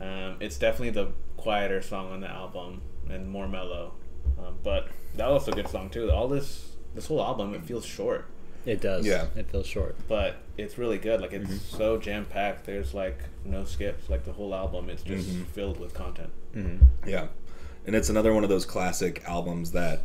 Um, 0.00 0.36
it's 0.40 0.58
definitely 0.58 0.90
the 0.90 1.12
quieter 1.36 1.80
song 1.80 2.10
on 2.12 2.20
the 2.20 2.28
album 2.28 2.82
and 3.08 3.28
more 3.30 3.46
mellow, 3.46 3.94
um, 4.38 4.58
but 4.64 4.88
that 5.16 5.26
was 5.28 5.42
also 5.42 5.52
a 5.52 5.54
good 5.54 5.68
song 5.68 5.88
too. 5.90 6.10
All 6.10 6.26
this 6.26 6.72
this 6.94 7.06
whole 7.06 7.22
album 7.22 7.54
it 7.54 7.64
feels 7.64 7.84
short, 7.86 8.26
It 8.66 8.80
does. 8.80 9.04
Yeah. 9.06 9.26
It 9.36 9.50
feels 9.50 9.66
short. 9.66 9.96
but 10.08 10.36
it's 10.56 10.78
really 10.78 10.98
good. 10.98 11.20
Like 11.20 11.32
it's 11.32 11.50
Mm-hmm. 11.50 11.76
so 11.76 11.98
jam 11.98 12.24
packed. 12.24 12.64
There's 12.64 12.94
like 12.94 13.18
no 13.44 13.64
skips. 13.64 14.08
Like 14.08 14.24
the 14.24 14.32
whole 14.32 14.54
album, 14.54 14.88
it's 14.88 15.02
just 15.02 15.28
Mhm. 15.28 15.46
filled 15.46 15.78
with 15.80 15.92
content. 15.94 16.30
Mm-hmm. 16.54 17.08
Yeah. 17.08 17.26
And 17.86 17.94
it's 17.94 18.08
another 18.08 18.32
one 18.32 18.44
of 18.44 18.48
those 18.50 18.64
classic 18.64 19.22
albums 19.26 19.72
that 19.72 20.00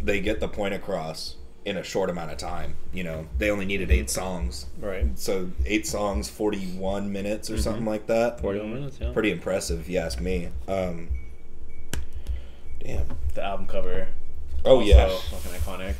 they 0.00 0.20
get 0.20 0.40
the 0.40 0.48
point 0.48 0.72
across 0.74 1.34
in 1.64 1.76
a 1.76 1.82
short 1.82 2.08
amount 2.08 2.30
of 2.30 2.38
time. 2.38 2.76
You 2.94 3.04
know, 3.04 3.26
they 3.36 3.50
only 3.50 3.66
needed 3.66 3.90
eight 3.90 4.08
songs. 4.08 4.66
Right. 4.80 5.06
So 5.18 5.50
eight 5.66 5.86
songs, 5.86 6.30
41 6.30 7.12
minutes 7.12 7.50
or 7.50 7.58
something 7.58 7.84
like 7.84 8.06
that. 8.06 8.40
41 8.40 8.72
minutes, 8.72 8.98
yeah. 9.00 9.12
Pretty 9.12 9.30
impressive, 9.32 9.80
if 9.80 9.88
you 9.90 9.98
ask 9.98 10.18
me. 10.20 10.48
Um, 10.66 11.08
damn. 12.80 13.06
The 13.34 13.42
album 13.44 13.66
cover. 13.66 14.08
Oh, 14.64 14.76
also 14.76 14.86
yeah. 14.86 15.08
fucking 15.08 15.52
iconic. 15.60 15.94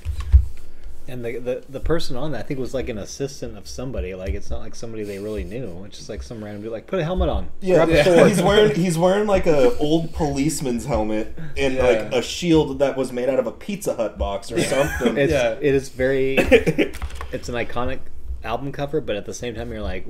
And 1.09 1.25
the, 1.25 1.39
the 1.39 1.65
the 1.69 1.81
person 1.81 2.17
on 2.17 2.33
that, 2.33 2.41
I 2.41 2.43
think, 2.43 2.61
was 2.61 2.75
like 2.75 2.91
an 2.91 2.99
assistant 2.99 3.57
of 3.57 3.67
somebody. 3.67 4.15
Like 4.15 4.35
it's 4.35 4.51
not 4.51 4.61
like 4.61 4.75
somebody 4.75 5.05
they 5.05 5.19
really 5.19 5.43
knew. 5.43 5.85
It's 5.85 5.97
just 5.97 6.11
like 6.11 6.23
some 6.23 6.45
random 6.45 6.63
dude. 6.63 6.71
Like 6.73 6.87
put 6.87 6.99
a 7.01 7.05
helmet 7.05 7.31
on. 7.31 7.49
grab 7.65 7.89
a 7.89 7.93
yeah. 7.93 8.05
sword. 8.05 8.29
he's 8.29 8.43
wearing 8.43 8.75
he's 8.75 8.99
wearing 8.99 9.27
like 9.27 9.47
a 9.47 9.77
old 9.79 10.13
policeman's 10.13 10.85
helmet 10.85 11.37
and 11.57 11.75
Yeah. 11.75 11.83
like 11.83 11.99
a 12.13 12.21
shield 12.23 12.79
that 12.81 12.97
was 12.97 13.11
made 13.11 13.29
out 13.31 13.39
of 13.39 13.47
a 13.47 13.53
Pizza 13.53 13.95
Hut 13.95 14.19
box 14.19 14.53
or 14.53 14.61
something. 14.61 15.17
It's 15.17 15.33
Yeah. 15.33 15.53
it 15.61 15.75
is 15.75 15.89
very. 15.89 16.37
It's 17.31 17.51
an 17.51 17.55
iconic 17.57 17.99
album 18.43 18.73
cover, 18.73 19.03
but 19.03 19.15
at 19.17 19.27
the 19.27 19.35
same 19.35 19.55
time, 19.55 19.71
you're 19.71 19.83
like, 19.83 20.07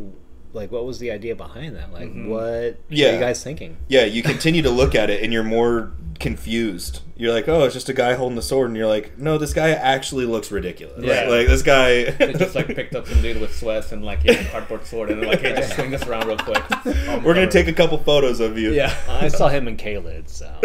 like, 0.52 0.70
what 0.72 0.84
was 0.86 0.98
the 0.98 1.10
idea 1.10 1.34
behind 1.36 1.76
that? 1.76 1.92
Like, 1.92 2.12
what 2.12 2.42
are 2.42 2.76
Yeah. 2.88 3.12
you 3.14 3.20
guys 3.20 3.42
thinking? 3.42 3.76
yeah, 3.88 4.04
you 4.04 4.22
continue 4.22 4.62
to 4.62 4.70
look 4.70 4.94
at 4.94 5.10
it 5.10 5.22
and 5.22 5.32
you're 5.32 5.42
more 5.44 5.92
confused. 6.18 7.00
You're 7.16 7.32
like, 7.32 7.48
oh, 7.48 7.64
it's 7.64 7.74
just 7.74 7.88
a 7.88 7.92
guy 7.92 8.14
holding 8.14 8.36
the 8.36 8.42
sword, 8.42 8.68
and 8.68 8.76
you're 8.76 8.86
like, 8.86 9.18
no, 9.18 9.38
this 9.38 9.52
guy 9.52 9.70
actually 9.70 10.24
looks 10.24 10.50
ridiculous. 10.52 11.04
Yeah. 11.04 11.22
Like, 11.22 11.28
like, 11.30 11.46
this 11.48 11.62
guy. 11.62 12.04
They 12.18 12.32
just 12.32 12.54
like 12.54 12.66
picked 12.68 12.94
up 12.94 13.06
some 13.08 13.20
dude 13.22 13.40
with 13.40 13.54
sweats 13.56 13.90
and 13.92 14.04
like 14.04 14.22
he 14.22 14.32
had 14.34 14.46
a 14.46 14.48
cardboard 14.50 14.84
sword, 14.86 15.10
and 15.10 15.20
they're 15.22 15.28
like, 15.30 15.40
"Hey, 15.40 15.54
just 15.54 15.74
swing 15.74 15.90
this 15.90 16.04
around 16.06 16.26
real 16.26 16.36
quick." 16.38 16.62
We're 17.24 17.34
gonna 17.34 17.50
take 17.50 17.66
a 17.68 17.72
couple 17.72 17.98
photos 17.98 18.40
of 18.40 18.56
you. 18.58 18.72
Yeah. 18.72 18.94
I 19.08 19.28
saw 19.28 19.48
him 19.48 19.66
in 19.68 19.76
K-Lid, 19.76 20.28
so 20.30 20.46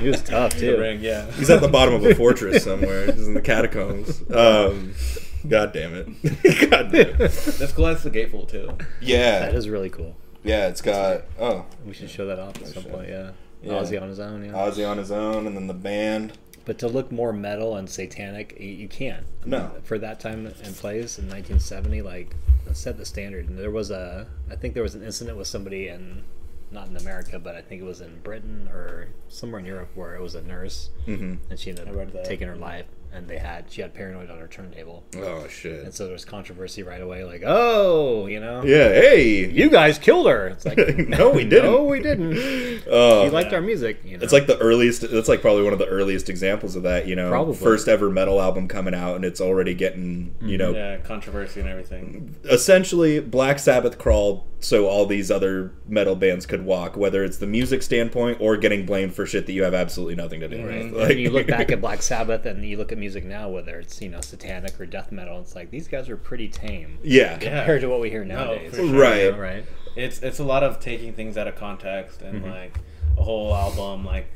he 0.00 0.08
was 0.08 0.22
tough 0.22 0.56
too. 0.56 0.78
ring, 0.78 1.00
yeah. 1.00 1.30
He's 1.32 1.50
at 1.50 1.60
the 1.60 1.68
bottom 1.68 1.94
of 1.94 2.04
a 2.04 2.14
fortress 2.14 2.64
somewhere. 2.64 3.06
He's 3.12 3.26
in 3.26 3.34
the 3.34 3.42
catacombs. 3.42 4.22
Um, 4.30 4.94
God 5.48 5.72
damn 5.72 5.94
it. 5.94 6.06
God 6.70 6.92
damn 6.92 7.08
it. 7.08 7.18
This 7.18 7.72
cool 7.72 7.86
has 7.86 8.02
the 8.02 8.10
gatefold 8.10 8.48
too. 8.50 8.76
Yeah. 9.00 9.40
That 9.40 9.54
is 9.54 9.68
really 9.68 9.90
cool. 9.90 10.16
Yeah, 10.44 10.68
it's 10.68 10.80
got 10.82 11.22
oh 11.38 11.66
We 11.86 11.92
should 11.94 12.10
show 12.10 12.26
that 12.26 12.38
off 12.38 12.56
at 12.60 12.66
some 12.68 12.84
point. 12.84 13.08
Yeah, 13.08 13.30
Yeah. 13.62 13.72
Ozzy 13.74 14.00
on 14.00 14.08
his 14.08 14.18
own. 14.20 14.44
Yeah, 14.44 14.52
Ozzy 14.52 14.88
on 14.88 14.98
his 14.98 15.10
own, 15.12 15.46
and 15.46 15.56
then 15.56 15.66
the 15.68 15.74
band. 15.74 16.32
but 16.64 16.78
to 16.80 16.88
look 16.88 17.10
more 17.12 17.32
metal 17.32 17.76
and 17.76 17.88
satanic, 17.88 18.56
you, 18.58 18.68
you 18.68 18.88
can't. 18.88 19.24
I 19.44 19.48
No. 19.48 19.70
for 19.84 19.98
that 19.98 20.18
time 20.20 20.46
and 20.46 20.54
place 20.76 21.18
in 21.18 21.26
1970, 21.28 22.02
like 22.02 22.34
set 22.72 22.96
the 22.98 23.04
standard. 23.04 23.48
And 23.48 23.58
there 23.58 23.70
was 23.70 23.90
a, 23.90 24.26
I 24.50 24.56
think 24.56 24.74
there 24.74 24.82
was 24.82 24.94
an 24.94 25.02
incident 25.04 25.36
with 25.38 25.46
somebody 25.48 25.88
in, 25.88 26.22
not 26.70 26.88
in 26.88 26.96
America, 26.96 27.38
but 27.38 27.54
I 27.54 27.60
think 27.62 27.80
it 27.82 27.84
was 27.84 28.00
in 28.00 28.18
Britain 28.20 28.68
or 28.72 29.08
somewhere 29.28 29.60
in 29.60 29.66
Europe 29.66 29.90
where 29.94 30.14
it 30.16 30.22
was 30.22 30.34
a 30.34 30.42
nurse 30.42 30.90
Mm-hmm. 31.06 31.34
and 31.50 31.58
she 31.58 31.70
ended 31.70 31.88
I 31.88 31.92
up 31.92 32.24
taking 32.24 32.48
her 32.48 32.56
life. 32.56 32.86
And 33.14 33.28
they 33.28 33.36
had 33.38 33.70
she 33.70 33.82
had 33.82 33.92
paranoid 33.92 34.30
on 34.30 34.38
her 34.38 34.46
turntable, 34.46 35.04
Oh 35.18 35.46
shit! 35.46 35.84
and 35.84 35.92
so 35.92 36.04
there 36.04 36.14
was 36.14 36.24
controversy 36.24 36.82
right 36.82 37.00
away. 37.02 37.24
Like, 37.24 37.42
oh, 37.44 38.26
you 38.26 38.40
know, 38.40 38.62
Yeah. 38.64 38.88
Hey. 38.88 39.50
you 39.50 39.68
guys 39.68 39.98
killed 39.98 40.26
her. 40.28 40.46
It's 40.48 40.64
like, 40.64 40.78
no, 41.08 41.28
we 41.30 41.44
didn't. 41.44 41.70
no, 41.70 41.84
we 41.84 42.00
didn't. 42.00 42.32
Uh, 42.82 42.90
oh, 42.90 43.24
You 43.26 43.30
liked 43.30 43.52
our 43.52 43.60
music. 43.60 44.00
You 44.04 44.16
know? 44.16 44.24
It's 44.24 44.32
like 44.32 44.46
the 44.46 44.58
earliest. 44.58 45.04
It's 45.04 45.28
like 45.28 45.40
probably 45.40 45.62
one 45.62 45.72
of 45.72 45.78
the 45.78 45.86
earliest 45.86 46.28
examples 46.30 46.74
of 46.74 46.82
that. 46.84 47.06
You 47.06 47.14
know, 47.16 47.28
Probably. 47.30 47.54
first 47.54 47.86
ever 47.86 48.10
metal 48.10 48.40
album 48.40 48.66
coming 48.66 48.94
out, 48.94 49.14
and 49.16 49.24
it's 49.24 49.40
already 49.40 49.74
getting 49.74 50.34
you 50.40 50.56
know 50.58 50.72
Yeah, 50.72 50.96
controversy 50.98 51.60
and 51.60 51.68
everything. 51.68 52.34
essentially 52.44 53.20
Black 53.20 53.58
Sabbath 53.58 53.98
crawled 53.98 54.44
so 54.60 54.86
all 54.86 55.06
these 55.06 55.28
other 55.30 55.72
metal 55.88 56.14
bands 56.14 56.46
could 56.46 56.64
walk, 56.64 56.96
whether 56.96 57.24
it's 57.24 57.38
the 57.38 57.46
music 57.48 57.82
standpoint 57.82 58.38
or 58.40 58.56
getting 58.56 58.86
blamed 58.86 59.12
for 59.12 59.26
shit 59.26 59.44
that 59.46 59.52
you 59.52 59.64
have 59.64 59.74
absolutely 59.74 60.14
nothing 60.14 60.38
to 60.38 60.46
do 60.48 60.64
Right. 60.64 60.92
with. 60.92 61.10
and 61.10 61.18
you 61.20 61.30
look 61.30 61.48
back 61.48 61.72
at 61.72 61.80
Black 61.80 62.00
Sabbath 62.00 62.46
and 62.46 62.64
you 62.64 62.76
look 62.76 62.92
at 62.92 62.98
music 63.02 63.24
now, 63.24 63.48
whether 63.48 63.78
it's 63.80 64.00
you 64.00 64.08
know 64.08 64.20
satanic 64.20 64.80
or 64.80 64.86
death 64.86 65.10
metal, 65.12 65.40
it's 65.40 65.54
like 65.54 65.70
these 65.70 65.88
guys 65.88 66.08
are 66.08 66.16
pretty 66.16 66.48
tame 66.48 66.98
yeah, 67.02 67.32
Yeah. 67.32 67.38
compared 67.58 67.80
to 67.82 67.88
what 67.88 68.00
we 68.00 68.08
hear 68.10 68.24
nowadays. 68.24 68.70
for 68.70 68.76
sure. 68.76 69.00
Right. 69.00 69.36
Right. 69.36 69.64
It's 69.96 70.22
it's 70.22 70.38
a 70.38 70.44
lot 70.44 70.62
of 70.62 70.78
taking 70.80 71.12
things 71.12 71.36
out 71.36 71.48
of 71.48 71.56
context 71.56 72.22
and 72.22 72.42
Mm-hmm. 72.42 72.50
like 72.50 72.78
a 73.18 73.22
whole 73.22 73.54
album, 73.54 74.04
like 74.04 74.26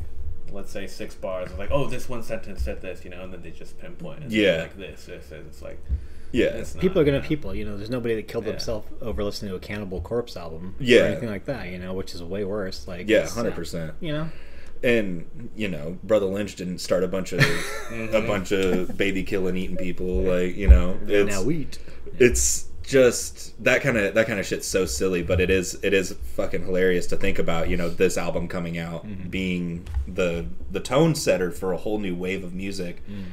let's 0.52 0.70
say 0.70 0.86
six 0.86 1.14
bars, 1.14 1.50
like 1.58 1.70
oh 1.70 1.86
this 1.86 2.08
one 2.08 2.22
sentence 2.22 2.62
said 2.62 2.82
this, 2.82 3.04
you 3.04 3.10
know, 3.10 3.22
and 3.22 3.32
then 3.32 3.42
they 3.42 3.50
just 3.50 3.78
pinpoint 3.78 4.20
and 4.22 4.30
say, 4.32 4.38
Yeah. 4.44 4.62
like 4.62 4.76
this, 4.76 5.04
this, 5.06 5.28
this. 5.28 5.46
It's 5.46 5.62
like 5.62 5.78
yeah, 6.32 6.46
it's 6.46 6.74
not, 6.74 6.82
People 6.82 7.00
are 7.00 7.04
gonna 7.04 7.18
yeah. 7.18 7.26
people. 7.34 7.54
You 7.54 7.64
know, 7.64 7.76
there's 7.76 7.88
nobody 7.98 8.16
that 8.16 8.26
killed 8.28 8.44
Yeah. 8.44 8.50
themselves 8.52 8.88
over 9.00 9.22
listening 9.22 9.50
to 9.52 9.56
a 9.56 9.60
Cannibal 9.60 10.00
Corpse 10.00 10.36
album, 10.36 10.74
Yeah. 10.80 11.02
or 11.02 11.04
anything 11.06 11.28
like 11.30 11.44
that. 11.46 11.68
You 11.68 11.78
know, 11.78 11.94
which 11.94 12.14
is 12.14 12.22
way 12.22 12.44
worse. 12.44 12.86
Like, 12.88 13.08
yeah, 13.08 13.26
hundred 13.28 13.54
percent. 13.54 13.94
You 14.00 14.12
know, 14.12 14.28
And 14.82 15.50
you 15.56 15.68
know, 15.68 15.98
Brotha 16.04 16.26
Lynch 16.26 16.56
didn't 16.56 16.78
start 16.78 17.04
a 17.04 17.08
bunch 17.08 17.32
of 17.32 17.40
a 17.40 17.42
mm-hmm. 17.42 18.26
bunch 18.26 18.52
of 18.52 18.96
baby 18.96 19.22
killing, 19.22 19.56
eating 19.56 19.76
people. 19.76 20.22
Like 20.22 20.56
you 20.56 20.68
know, 20.68 20.98
it's 21.06 21.30
now 21.30 21.50
eat. 21.50 21.78
it's 22.18 22.68
just 22.86 23.62
that 23.62 23.82
kind 23.82 23.96
of 23.96 24.14
that 24.14 24.28
kind 24.28 24.38
of 24.38 24.46
shit's 24.46 24.66
so 24.66 24.86
silly 24.86 25.20
but 25.20 25.40
it 25.40 25.50
is 25.50 25.76
it 25.82 25.92
is 25.92 26.12
fucking 26.12 26.64
hilarious 26.64 27.06
to 27.08 27.16
think 27.16 27.36
about 27.38 27.68
you 27.68 27.76
know 27.76 27.88
this 27.88 28.16
album 28.16 28.46
coming 28.46 28.78
out 28.78 29.04
mm-hmm. 29.04 29.28
being 29.28 29.84
the 30.06 30.46
the 30.70 30.78
tone 30.78 31.12
setter 31.14 31.50
for 31.50 31.72
a 31.72 31.76
whole 31.76 31.98
new 31.98 32.14
wave 32.14 32.44
of 32.44 32.54
music 32.54 33.02
mm. 33.08 33.24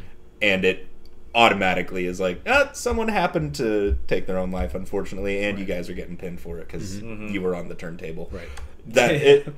and 0.42 0.66
it 0.66 0.88
automatically 1.36 2.06
is 2.06 2.20
like 2.20 2.42
ah, 2.48 2.70
someone 2.74 3.08
happened 3.08 3.54
to 3.54 3.96
take 4.08 4.26
their 4.26 4.40
own 4.40 4.50
life 4.50 4.74
unfortunately 4.74 5.44
and 5.44 5.60
you 5.60 5.66
guys 5.66 5.88
are 5.88 5.94
getting 5.94 6.18
pinned 6.18 6.42
for 6.42 6.58
it 6.58 6.68
because 6.68 7.02
mm-hmm. 7.02 7.28
you 7.28 7.40
were 7.40 7.56
on 7.56 7.68
the 7.68 7.76
turntable 7.76 8.30
Right. 8.32 8.50
that 8.88 9.12
it 9.12 9.54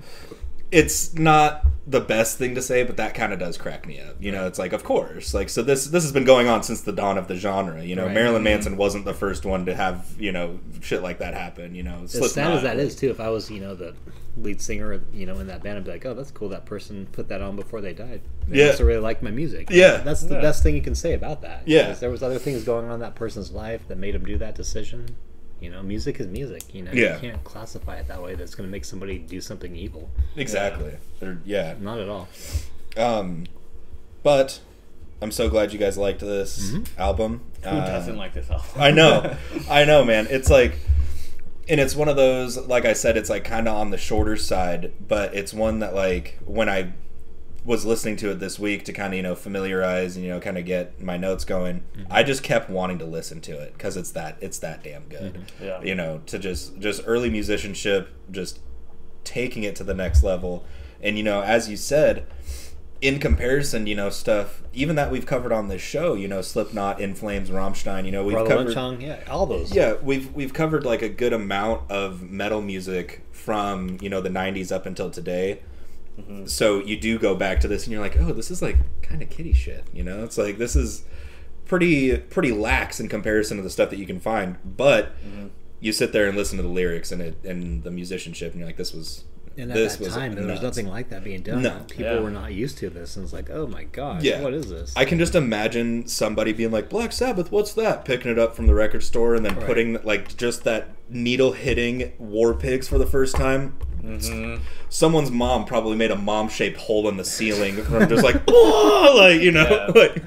it's 0.71 1.13
not 1.15 1.65
the 1.87 2.01
best 2.01 2.37
thing 2.37 2.55
to 2.55 2.61
say, 2.61 2.83
but 2.83 2.97
that 2.97 3.13
kind 3.13 3.31
of 3.31 3.39
does 3.39 3.57
crack 3.57 3.85
me 3.85 3.99
up. 3.99 4.15
You 4.19 4.31
know, 4.31 4.47
it's 4.47 4.57
like, 4.57 4.73
of 4.73 4.83
course, 4.83 5.33
like 5.33 5.49
so 5.49 5.61
this 5.61 5.85
this 5.85 6.03
has 6.03 6.11
been 6.11 6.23
going 6.23 6.47
on 6.47 6.63
since 6.63 6.81
the 6.81 6.91
dawn 6.91 7.17
of 7.17 7.27
the 7.27 7.35
genre. 7.35 7.83
You 7.83 7.95
know, 7.95 8.05
Right. 8.05 8.13
Marilyn 8.13 8.37
mm-hmm. 8.37 8.43
Manson 8.45 8.77
wasn't 8.77 9.05
the 9.05 9.13
first 9.13 9.45
one 9.45 9.65
to 9.67 9.75
have 9.75 10.07
you 10.19 10.31
know 10.31 10.59
shit 10.81 11.01
like 11.03 11.19
that 11.19 11.33
happen. 11.33 11.75
You 11.75 11.83
know, 11.83 12.01
As 12.03 12.31
sad 12.33 12.51
as 12.51 12.63
that 12.63 12.77
is 12.79 12.95
too, 12.95 13.09
if 13.11 13.19
I 13.19 13.29
was 13.29 13.49
you 13.51 13.59
know 13.61 13.75
the 13.75 13.93
lead 14.37 14.61
singer, 14.61 15.01
you 15.13 15.25
know, 15.25 15.39
in 15.39 15.47
that 15.47 15.63
band, 15.63 15.77
I'd 15.77 15.85
be 15.85 15.91
like, 15.91 16.05
oh, 16.05 16.13
that's 16.13 16.31
cool. 16.31 16.49
That 16.49 16.65
person 16.65 17.07
put 17.11 17.29
that 17.29 17.41
on 17.41 17.55
before 17.55 17.79
they 17.79 17.93
died. 17.93 18.21
They 18.47 18.59
Yeah. 18.59 18.67
must 18.67 18.79
have 18.79 18.87
really 18.87 18.99
liked 18.99 19.23
my 19.23 19.31
music. 19.31 19.69
Yeah. 19.71 19.97
that's 19.97 20.23
the 20.23 20.35
Yeah. 20.35 20.41
best 20.41 20.61
thing 20.61 20.75
you 20.75 20.81
can 20.81 20.95
say 20.95 21.13
about 21.13 21.41
that. 21.43 21.63
Yeah. 21.65 21.93
there 21.93 22.09
was 22.09 22.21
other 22.21 22.37
things 22.39 22.63
going 22.63 22.85
on 22.87 22.95
in 22.95 22.99
that 22.99 23.15
person's 23.15 23.51
life 23.51 23.87
that 23.87 23.97
made 23.97 24.13
him 24.13 24.25
do 24.25 24.37
that 24.39 24.53
decision. 24.55 25.15
You 25.61 25.69
know, 25.71 25.81
music 25.81 26.19
is 26.19 26.27
music. 26.27 26.73
You 26.73 26.83
know, 26.83 26.91
Yeah. 26.93 27.15
you 27.15 27.21
can't 27.21 27.43
classify 27.43 27.95
it 27.97 28.07
that 28.07 28.21
way. 28.21 28.35
That's 28.35 28.55
going 28.55 28.67
to 28.67 28.71
make 28.71 28.85
somebody 28.85 29.17
do 29.17 29.39
something 29.41 29.75
evil. 29.75 30.09
exactly. 30.35 30.93
Or- 31.21 31.39
yeah. 31.45 31.75
Not 31.79 31.99
at 31.99 32.09
all. 32.09 32.27
Um, 32.97 33.45
but 34.23 34.59
I'm 35.21 35.31
so 35.31 35.49
glad 35.49 35.71
you 35.73 35.79
guys 35.79 35.97
liked 35.97 36.19
this 36.19 36.71
Mm-hmm. 36.71 36.99
album. 37.01 37.41
Who 37.63 37.69
Uh, 37.69 37.85
doesn't 37.85 38.17
like 38.17 38.33
this 38.33 38.49
album? 38.49 38.65
I 38.75 38.91
know, 38.91 39.35
I 39.69 39.85
know, 39.85 40.03
man. 40.03 40.27
It's 40.29 40.49
like, 40.49 40.77
and 41.67 41.79
it's 41.79 41.95
one 41.95 42.09
of 42.09 42.15
those. 42.15 42.57
Like 42.57 42.85
I 42.85 42.93
said, 42.93 43.17
it's 43.17 43.29
like 43.29 43.43
kind 43.43 43.67
of 43.67 43.75
on 43.75 43.89
the 43.91 43.97
shorter 43.97 44.35
side, 44.37 44.91
but 45.07 45.33
it's 45.33 45.53
one 45.53 45.79
that 45.79 45.95
like 45.95 46.37
when 46.45 46.69
I 46.69 46.93
was 47.65 47.83
listening 47.83 48.15
to 48.15 48.29
it 48.29 48.39
this 48.39 48.59
week 48.59 48.85
to 48.85 48.93
kind 48.93 49.13
of 49.13 49.17
you 49.17 49.23
know 49.23 49.35
familiarize 49.35 50.15
and 50.15 50.23
you 50.23 50.31
know 50.31 50.39
kind 50.39 50.57
of 50.57 50.65
get 50.65 51.01
my 51.01 51.17
notes 51.17 51.43
going. 51.43 51.83
Mm-hmm. 51.97 52.13
I 52.13 52.23
just 52.23 52.43
kept 52.43 52.69
wanting 52.69 52.99
to 52.99 53.05
listen 53.05 53.41
to 53.41 53.59
it 53.59 53.73
because 53.73 53.97
it's 53.97 54.11
that 54.11 54.37
it's 54.39 54.59
that 54.59 54.83
damn 54.83 55.03
good. 55.05 55.33
Mm-hmm. 55.33 55.63
Yeah. 55.63 55.81
You 55.81 55.95
know, 55.95 56.21
to 56.27 56.39
just 56.39 56.79
just 56.79 57.01
early 57.05 57.29
musicianship, 57.29 58.09
just 58.31 58.59
taking 59.23 59.63
it 59.63 59.75
to 59.77 59.83
the 59.83 59.95
next 59.95 60.23
level. 60.23 60.63
And 61.01 61.17
you 61.17 61.23
know, 61.23 61.41
as 61.41 61.67
you 61.67 61.75
said, 61.75 62.27
in 63.01 63.19
comparison, 63.19 63.87
you 63.87 63.95
know, 63.95 64.09
stuff 64.09 64.61
even 64.73 64.95
that 64.95 65.11
we've 65.11 65.25
covered 65.25 65.51
on 65.51 65.67
this 65.67 65.81
show, 65.81 66.13
you 66.13 66.27
know, 66.27 66.41
Slipknot, 66.41 66.99
In 66.99 67.15
Flames, 67.15 67.49
Rammstein, 67.49 68.05
you 68.05 68.11
know, 68.11 68.23
we've 68.23 68.33
Brother 68.33 68.49
covered 68.49 68.73
Chung, 68.73 69.01
yeah, 69.01 69.19
all 69.27 69.45
those. 69.47 69.73
yeah, 69.75 69.95
we've 70.03 70.31
we've 70.33 70.53
covered 70.53 70.85
like 70.85 71.01
a 71.01 71.09
good 71.09 71.33
amount 71.33 71.89
of 71.89 72.21
metal 72.29 72.61
music 72.61 73.21
from 73.31 73.97
you 74.01 74.09
know 74.09 74.21
the 74.21 74.29
'90s 74.29 74.71
up 74.71 74.85
until 74.85 75.09
today. 75.09 75.61
Mm-hmm. 76.19 76.45
So 76.45 76.79
you 76.79 76.97
do 76.97 77.19
go 77.19 77.35
back 77.35 77.59
to 77.61 77.67
this, 77.67 77.83
and 77.83 77.91
you're 77.93 78.01
like, 78.01 78.17
oh, 78.17 78.31
this 78.33 78.49
is 78.49 78.61
like 78.61 78.77
kind 79.01 79.21
of 79.21 79.29
kitty 79.29 79.53
shit. 79.53 79.83
You 79.93 80.03
know, 80.03 80.23
it's 80.23 80.37
like 80.37 80.57
this 80.57 80.75
is 80.75 81.03
pretty 81.65 82.17
pretty 82.17 82.51
lax 82.51 82.99
in 82.99 83.09
comparison 83.09 83.57
to 83.57 83.63
the 83.63 83.69
stuff 83.69 83.89
that 83.89 83.99
you 83.99 84.05
can 84.05 84.19
find. 84.19 84.57
But 84.63 85.15
mm-hmm. 85.25 85.47
you 85.79 85.91
sit 85.91 86.13
there 86.13 86.27
and 86.27 86.37
listen 86.37 86.57
to 86.57 86.63
the 86.63 86.69
lyrics 86.69 87.11
and 87.11 87.21
it 87.21 87.43
and 87.43 87.83
the 87.83 87.91
musicianship, 87.91 88.51
and 88.51 88.59
you're 88.59 88.67
like, 88.67 88.77
this 88.77 88.93
was 88.93 89.25
And 89.57 89.71
at 89.71 89.75
this 89.75 89.95
that 89.97 90.09
time, 90.11 90.35
there 90.35 90.45
was 90.45 90.61
nuts. 90.61 90.77
nothing 90.77 90.87
like 90.87 91.09
that 91.09 91.23
being 91.23 91.41
done. 91.41 91.61
No. 91.63 91.81
People 91.89 92.13
Yeah. 92.13 92.19
were 92.19 92.31
not 92.31 92.53
used 92.53 92.77
to 92.79 92.89
this, 92.89 93.15
and 93.15 93.23
it's 93.23 93.33
like, 93.33 93.49
oh 93.49 93.67
my 93.67 93.83
god, 93.85 94.23
Yeah. 94.23 94.41
what 94.41 94.53
is 94.53 94.69
this? 94.69 94.93
I 94.95 95.05
can 95.05 95.17
just 95.17 95.33
imagine 95.35 96.07
somebody 96.07 96.53
being 96.53 96.71
like, 96.71 96.89
Black 96.89 97.11
Sabbath, 97.11 97.51
what's 97.51 97.73
that? 97.73 98.05
Picking 98.05 98.31
it 98.31 98.39
up 98.39 98.55
from 98.55 98.67
the 98.67 98.73
record 98.75 99.03
store 99.03 99.33
and 99.35 99.45
then 99.45 99.55
Right. 99.55 99.65
putting 99.65 99.97
like 100.03 100.35
just 100.37 100.63
that 100.65 100.89
needle 101.09 101.51
hitting 101.53 102.13
War 102.19 102.53
Pigs 102.53 102.87
for 102.87 102.97
the 102.97 103.05
first 103.07 103.35
time. 103.35 103.75
Someone's 104.89 105.31
mom 105.31 105.65
probably 105.65 105.95
made 105.95 106.11
a 106.11 106.15
mom 106.15 106.47
shaped 106.49 106.77
hole 106.77 107.07
in 107.09 107.17
the 107.17 107.25
ceiling 107.25 107.75
from 107.83 108.07
just 108.07 108.23
like, 108.23 108.41
oh, 108.47 109.15
like 109.17 109.41
you 109.41 109.51
know, 109.51 109.67
Yeah. 109.67 110.01
like, 110.01 110.23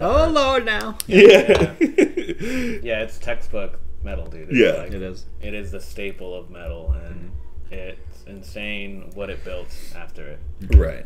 oh 0.00 0.30
lord, 0.32 0.64
now 0.64 0.96
yeah, 1.06 1.74
Yeah, 1.80 3.02
it's 3.02 3.18
textbook 3.18 3.78
metal, 4.02 4.26
dude. 4.26 4.48
It's 4.50 4.58
Yeah. 4.58 4.82
like- 4.82 4.92
it 4.92 5.02
is. 5.02 5.26
it 5.40 5.54
is 5.54 5.70
the 5.72 5.80
staple 5.80 6.34
of 6.34 6.50
metal, 6.50 6.92
and 7.04 7.30
Mm-hmm. 7.70 7.74
it's 7.74 8.24
insane 8.26 9.10
what 9.14 9.28
it 9.30 9.44
built 9.44 9.68
after 9.94 10.26
it. 10.26 10.38
right, 10.76 11.04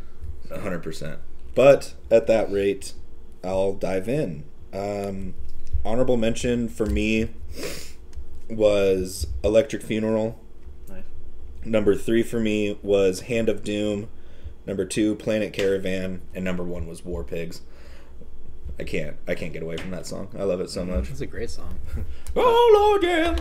hundred 0.50 0.82
percent. 0.82 1.18
But 1.54 1.94
at 2.10 2.26
that 2.28 2.50
rate, 2.52 2.92
I'll 3.42 3.72
dive 3.74 4.08
in. 4.08 4.44
Um, 4.72 5.34
honorable 5.84 6.16
mention 6.16 6.68
for 6.68 6.86
me 6.86 7.30
was 8.48 9.26
Electric 9.42 9.82
Funeral. 9.82 10.38
Number 11.64 11.94
three 11.94 12.22
for 12.22 12.40
me 12.40 12.78
was 12.82 13.20
Hand 13.22 13.48
of 13.48 13.62
Doom. 13.62 14.08
Number 14.66 14.84
two, 14.84 15.14
Planet 15.16 15.52
Caravan, 15.52 16.22
and 16.34 16.44
number 16.44 16.62
one 16.62 16.86
was 16.86 17.04
War 17.04 17.24
Pigs. 17.24 17.62
I 18.78 18.84
can't, 18.84 19.16
I 19.28 19.34
can't 19.34 19.52
get 19.52 19.62
away 19.62 19.76
from 19.76 19.90
that 19.90 20.06
song. 20.06 20.28
I 20.38 20.44
love 20.44 20.60
it 20.60 20.70
so 20.70 20.84
much. 20.84 21.10
It's 21.10 21.20
a 21.20 21.26
great 21.26 21.50
song. 21.50 21.78
Oh 22.34 22.70
Lord, 22.74 23.02
yeah. 23.02 23.36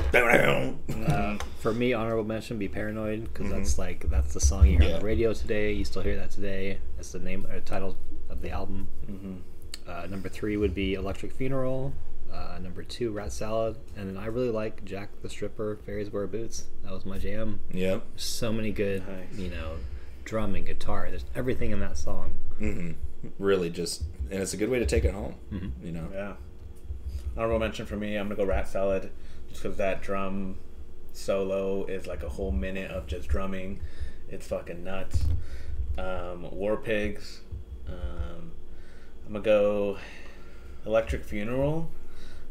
Uh, 1.07 1.37
for 1.61 1.73
me, 1.73 1.93
honorable 1.93 2.25
mention 2.25 2.57
be 2.57 2.67
paranoid 2.67 3.23
because 3.23 3.49
that's 3.49 3.77
like 3.77 4.09
that's 4.09 4.33
the 4.33 4.41
song 4.41 4.65
you 4.65 4.73
hear 4.73 4.81
on 4.81 4.87
Mm-hmm. 4.89 4.99
The 4.99 5.05
radio 5.05 5.33
today. 5.33 5.71
You 5.71 5.85
still 5.85 6.01
hear 6.01 6.17
that 6.17 6.31
today. 6.31 6.79
That's 6.97 7.13
the 7.13 7.19
name 7.19 7.47
or 7.49 7.61
title 7.61 7.95
of 8.29 8.41
the 8.41 8.49
album. 8.49 8.89
Mm-hmm. 9.09 9.35
Uh, 9.89 10.07
number 10.07 10.27
three 10.27 10.57
would 10.57 10.75
be 10.75 10.95
Electric 10.95 11.31
Funeral. 11.31 11.93
Uh, 12.33 12.57
number 12.59 12.81
two, 12.83 13.11
Rat 13.11 13.31
Salad, 13.33 13.77
and 13.97 14.07
then 14.07 14.17
I 14.17 14.27
really 14.27 14.49
like 14.51 14.85
Jack 14.85 15.09
the 15.21 15.29
Stripper, 15.29 15.77
Fairies 15.85 16.09
Wear 16.11 16.27
Boots. 16.27 16.65
That 16.83 16.93
was 16.93 17.05
my 17.05 17.17
jam. 17.17 17.59
Yep. 17.71 18.03
So 18.15 18.53
many 18.53 18.71
good, 18.71 19.05
Nice. 19.07 19.37
you 19.37 19.49
know, 19.49 19.73
drum 20.23 20.55
and 20.55 20.65
guitar. 20.65 21.07
There's 21.09 21.25
everything 21.35 21.71
in 21.71 21.79
that 21.81 21.97
song. 21.97 22.33
hmm 22.57 22.91
Really, 23.37 23.69
just 23.69 24.03
and 24.29 24.41
it's 24.41 24.53
a 24.53 24.57
good 24.57 24.69
way 24.69 24.79
to 24.79 24.85
take 24.85 25.03
it 25.03 25.13
home. 25.13 25.35
You 25.83 25.91
know. 25.91 26.07
Yeah. 26.13 26.33
Honorable 27.37 27.59
mention 27.59 27.85
for 27.85 27.95
me, 27.97 28.15
I'm 28.15 28.27
gonna 28.27 28.35
go 28.35 28.45
Rat 28.45 28.67
Salad, 28.67 29.11
just 29.49 29.61
because 29.61 29.77
that 29.77 30.01
drum 30.01 30.57
solo 31.13 31.85
is 31.85 32.07
like 32.07 32.23
a 32.23 32.29
whole 32.29 32.51
minute 32.51 32.89
of 32.91 33.07
just 33.07 33.27
drumming. 33.27 33.79
It's 34.29 34.47
fucking 34.47 34.83
nuts. 34.83 35.25
Um, 35.97 36.49
War 36.51 36.77
Pigs. 36.77 37.41
Um, 37.87 38.53
I'm 39.27 39.33
gonna 39.33 39.43
go 39.43 39.97
Electric 40.85 41.23
Funeral. 41.25 41.89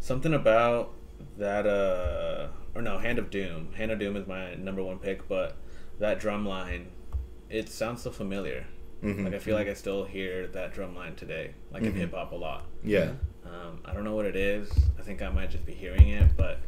Something 0.00 0.34
about 0.34 0.92
that, 1.38 1.66
uh, 1.66 2.48
or 2.74 2.82
no, 2.82 2.98
Hand 2.98 3.18
of 3.18 3.30
Doom. 3.30 3.72
Hand 3.74 3.90
of 3.90 3.98
Doom 3.98 4.16
is 4.16 4.26
my 4.26 4.54
number 4.54 4.82
one 4.82 4.98
pick, 4.98 5.28
but 5.28 5.56
that 5.98 6.18
drum 6.18 6.46
line, 6.46 6.88
it 7.48 7.68
sounds 7.68 8.02
so 8.02 8.10
familiar. 8.10 8.64
Mhm. 9.02 9.24
Like 9.24 9.34
I 9.34 9.38
feel 9.38 9.54
like 9.54 9.68
I 9.68 9.74
still 9.74 10.04
hear 10.04 10.46
that 10.48 10.74
drum 10.74 10.94
line 10.94 11.14
today, 11.16 11.52
like 11.72 11.82
in 11.82 11.94
hip 11.94 12.12
hop 12.12 12.32
a 12.32 12.36
lot. 12.36 12.66
Yeah. 12.84 13.12
Um, 13.44 13.80
I 13.84 13.94
don't 13.94 14.04
know 14.04 14.14
what 14.14 14.26
it 14.26 14.36
is. 14.36 14.70
I 14.98 15.02
think 15.02 15.22
I 15.22 15.30
might 15.30 15.50
just 15.50 15.64
be 15.64 15.72
hearing 15.72 16.08
it, 16.08 16.36
but 16.36 16.58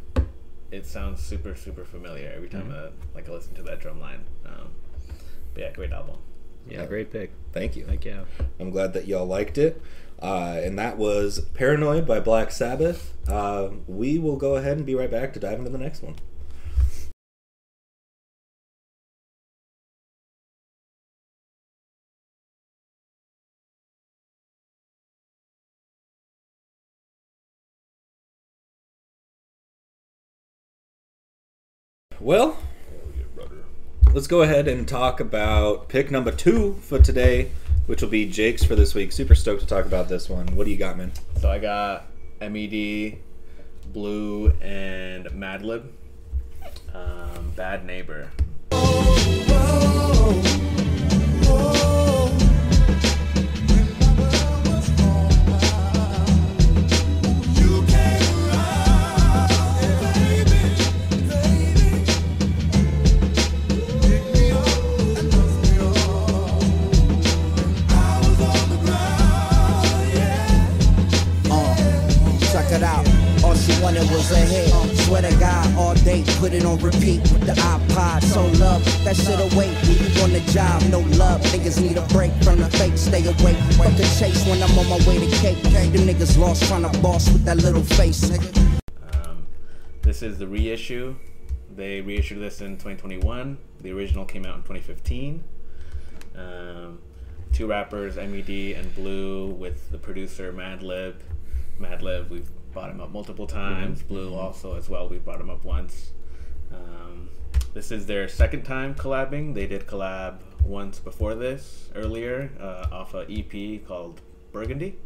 it 0.71 0.87
sounds 0.87 1.21
super, 1.23 1.55
super 1.55 1.85
familiar 1.85 2.33
every 2.35 2.49
time 2.49 2.73
I 2.73 2.89
like 3.15 3.29
I 3.29 3.33
listen 3.33 3.55
to 3.55 3.63
that 3.65 3.81
drum 3.81 4.01
line. 4.01 4.25
Um, 4.47 4.69
but 5.55 5.61
yeah, 5.63 5.73
great 5.73 5.93
album. 5.93 6.17
Yeah, 6.67 6.81
Yeah. 6.81 6.87
great 6.87 7.11
pick. 7.11 7.33
Thank 7.53 7.77
you. 7.77 7.85
Like 7.87 8.05
yeah, 8.05 8.25
I'm 8.59 8.71
glad 8.71 8.95
that 8.95 9.07
y'all 9.07 9.27
liked 9.27 9.59
it. 9.59 9.81
Uh, 10.23 10.61
and 10.63 10.79
that 10.79 10.97
was 10.97 11.41
Paranoid 11.55 12.07
by 12.07 12.21
Black 12.21 12.53
Sabbath. 12.53 13.13
Uh, 13.29 13.71
we 13.89 14.19
will 14.19 14.37
go 14.37 14.55
ahead 14.55 14.77
and 14.77 14.87
be 14.87 14.95
right 14.95 15.11
back 15.11 15.33
to 15.33 15.41
dive 15.41 15.59
into 15.59 15.71
the 15.71 15.79
next 15.79 16.03
one. 16.03 16.15
Well, 32.21 32.57
let's 34.15 34.29
go 34.29 34.43
ahead 34.43 34.69
and 34.69 34.87
talk 34.87 35.19
about 35.19 35.89
pick 35.89 36.09
number 36.09 36.31
two 36.31 36.75
for 36.75 37.01
today, 37.01 37.51
which 37.87 38.03
will 38.03 38.09
be 38.09 38.27
Jake's 38.27 38.65
for 38.65 38.75
this 38.75 38.95
week. 38.95 39.13
Super 39.13 39.35
stoked 39.35 39.61
to 39.61 39.67
talk 39.67 39.85
about 39.85 40.09
this 40.09 40.29
one. 40.29 40.47
What 40.57 40.65
do 40.65 40.71
you 40.71 40.77
got, 40.77 40.97
man? 40.97 41.13
So 41.41 41.51
I 41.51 41.59
got 41.59 42.07
Med, 42.41 43.19
Blu, 43.93 44.51
and 44.61 45.27
Madlib. 45.27 45.89
Um, 46.95 47.53
Bad 47.57 47.85
Neighbor. 47.85 48.31
Uh, 48.71 50.43
She 73.93 73.99
was 74.15 74.31
a 74.33 74.37
hit. 74.37 74.97
Swear 75.01 75.23
to 75.23 75.37
God, 75.37 75.77
all 75.77 75.95
day, 75.95 76.25
put 76.39 76.55
it 76.55 76.65
on 76.65 76.79
repeat 76.79 77.21
with 77.21 77.45
the 77.45 77.53
iPod. 77.53 78.23
So 78.25 78.47
love, 78.59 78.83
that 79.05 79.17
shit 79.17 79.39
away. 79.39 79.69
When 79.69 79.99
you 79.99 80.23
on 80.23 80.33
the 80.33 80.41
job, 80.51 80.83
no 80.85 81.01
love. 81.19 81.43
Niggas 81.53 81.81
need 81.81 81.99
a 81.99 82.07
break 82.09 82.33
from 82.43 82.61
the 82.61 82.71
fake, 82.71 82.97
stay 82.97 83.23
awake. 83.27 83.57
Fuck 83.77 83.95
the 83.97 84.09
chase 84.19 84.47
when 84.47 84.63
I'm 84.63 84.79
on 84.79 84.89
my 84.89 84.97
way 85.07 85.19
to 85.19 85.37
cake. 85.37 85.63
Them 85.63 86.09
niggas 86.09 86.39
lost 86.39 86.67
trying 86.69 86.91
to 86.91 86.99
boss 87.01 87.31
with 87.31 87.45
that 87.45 87.59
little 87.59 87.83
face, 87.83 88.25
nigga. 88.31 89.27
Um, 89.27 89.47
this 90.01 90.23
is 90.23 90.39
the 90.39 90.47
reissue. 90.47 91.15
They 91.77 92.01
reissued 92.01 92.41
this 92.41 92.63
in 92.63 92.79
2021. 92.79 93.59
The 93.83 93.93
original 93.93 94.25
came 94.25 94.47
out 94.47 94.57
in 94.57 94.63
2015. 94.63 95.45
Um, 96.35 96.99
two 97.53 97.67
rappers, 97.67 98.17
Med 98.17 98.49
and 98.49 98.95
Blu, 98.95 99.49
with 99.49 99.91
the 99.91 99.99
producer 99.99 100.51
Madlib. 100.51 101.17
Madlib, 101.79 102.31
we've 102.31 102.51
brought 102.73 102.91
him 102.91 103.01
up 103.01 103.11
multiple 103.13 103.47
times. 103.47 104.03
Blu 104.03 104.35
also 104.35 104.77
as 104.77 104.89
well. 104.89 105.09
We 105.09 105.19
brought 105.19 105.41
him 105.41 105.51
up 105.51 105.65
once. 105.65 106.13
Um, 106.73 107.29
this 107.75 107.91
is 107.91 108.07
their 108.07 108.29
second 108.29 108.65
time 108.65 108.95
collabing. 108.95 109.55
They 109.55 109.67
did 109.67 109.87
collab 109.87 110.39
once 110.65 110.99
before 110.99 111.35
this, 111.35 111.91
earlier, 111.95 112.51
uh, 112.61 112.87
off 112.95 113.15
a 113.15 113.27
EP 113.31 113.87
called 113.87 114.21
Burgundy. 114.53 114.97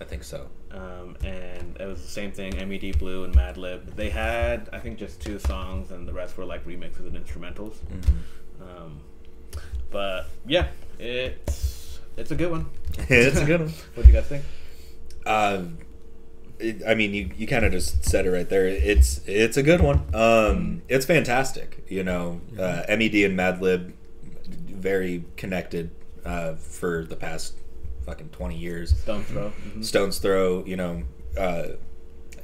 I 0.00 0.04
think 0.04 0.24
so. 0.24 0.48
Um, 0.70 1.16
and 1.24 1.76
it 1.78 1.86
was 1.86 2.00
the 2.00 2.08
same 2.08 2.32
thing. 2.32 2.56
Med 2.56 2.98
Blu 2.98 3.24
and 3.24 3.34
Madlib. 3.34 3.94
They 3.96 4.10
had, 4.10 4.68
I 4.72 4.78
think, 4.78 4.98
just 4.98 5.20
two 5.20 5.38
songs, 5.38 5.90
and 5.90 6.06
the 6.06 6.12
rest 6.12 6.36
were 6.38 6.44
like 6.44 6.64
remixes 6.66 7.06
and 7.06 7.14
instrumentals. 7.14 7.76
Um, 8.60 9.00
but 9.90 10.26
yeah, 10.46 10.68
it's 10.98 12.00
it's 12.16 12.30
a 12.30 12.36
good 12.36 12.50
one. 12.50 12.70
it's 13.08 13.40
a 13.40 13.44
good 13.44 13.60
one. 13.60 13.72
What 13.94 14.06
do 14.06 14.12
you 14.12 14.18
guys 14.18 14.26
think? 14.26 14.44
Uh, 15.26 15.62
it, 16.60 16.82
I 16.86 16.94
mean, 16.94 17.14
you, 17.14 17.30
you 17.36 17.46
kind 17.46 17.64
of 17.64 17.72
just 17.72 18.04
said 18.04 18.26
it 18.26 18.30
right 18.30 18.48
there. 18.48 18.66
It's 18.66 19.20
it's 19.26 19.56
a 19.56 19.62
good 19.62 19.80
one. 19.80 20.02
Um, 20.14 20.82
it's 20.88 21.06
fantastic. 21.06 21.84
You 21.88 22.04
know, 22.04 22.40
uh, 22.58 22.82
Med 22.88 23.14
and 23.14 23.38
Madlib, 23.38 23.92
very 24.46 25.24
connected 25.36 25.90
uh, 26.24 26.54
for 26.54 27.04
the 27.04 27.16
past 27.16 27.54
fucking 28.06 28.30
twenty 28.30 28.56
years. 28.56 28.96
Stone 28.98 29.24
throw. 29.24 29.52
Mhm. 29.74 29.84
Stone's 29.84 30.18
Throw, 30.18 30.64
you 30.64 30.76
know, 30.76 31.02
uh, 31.38 31.68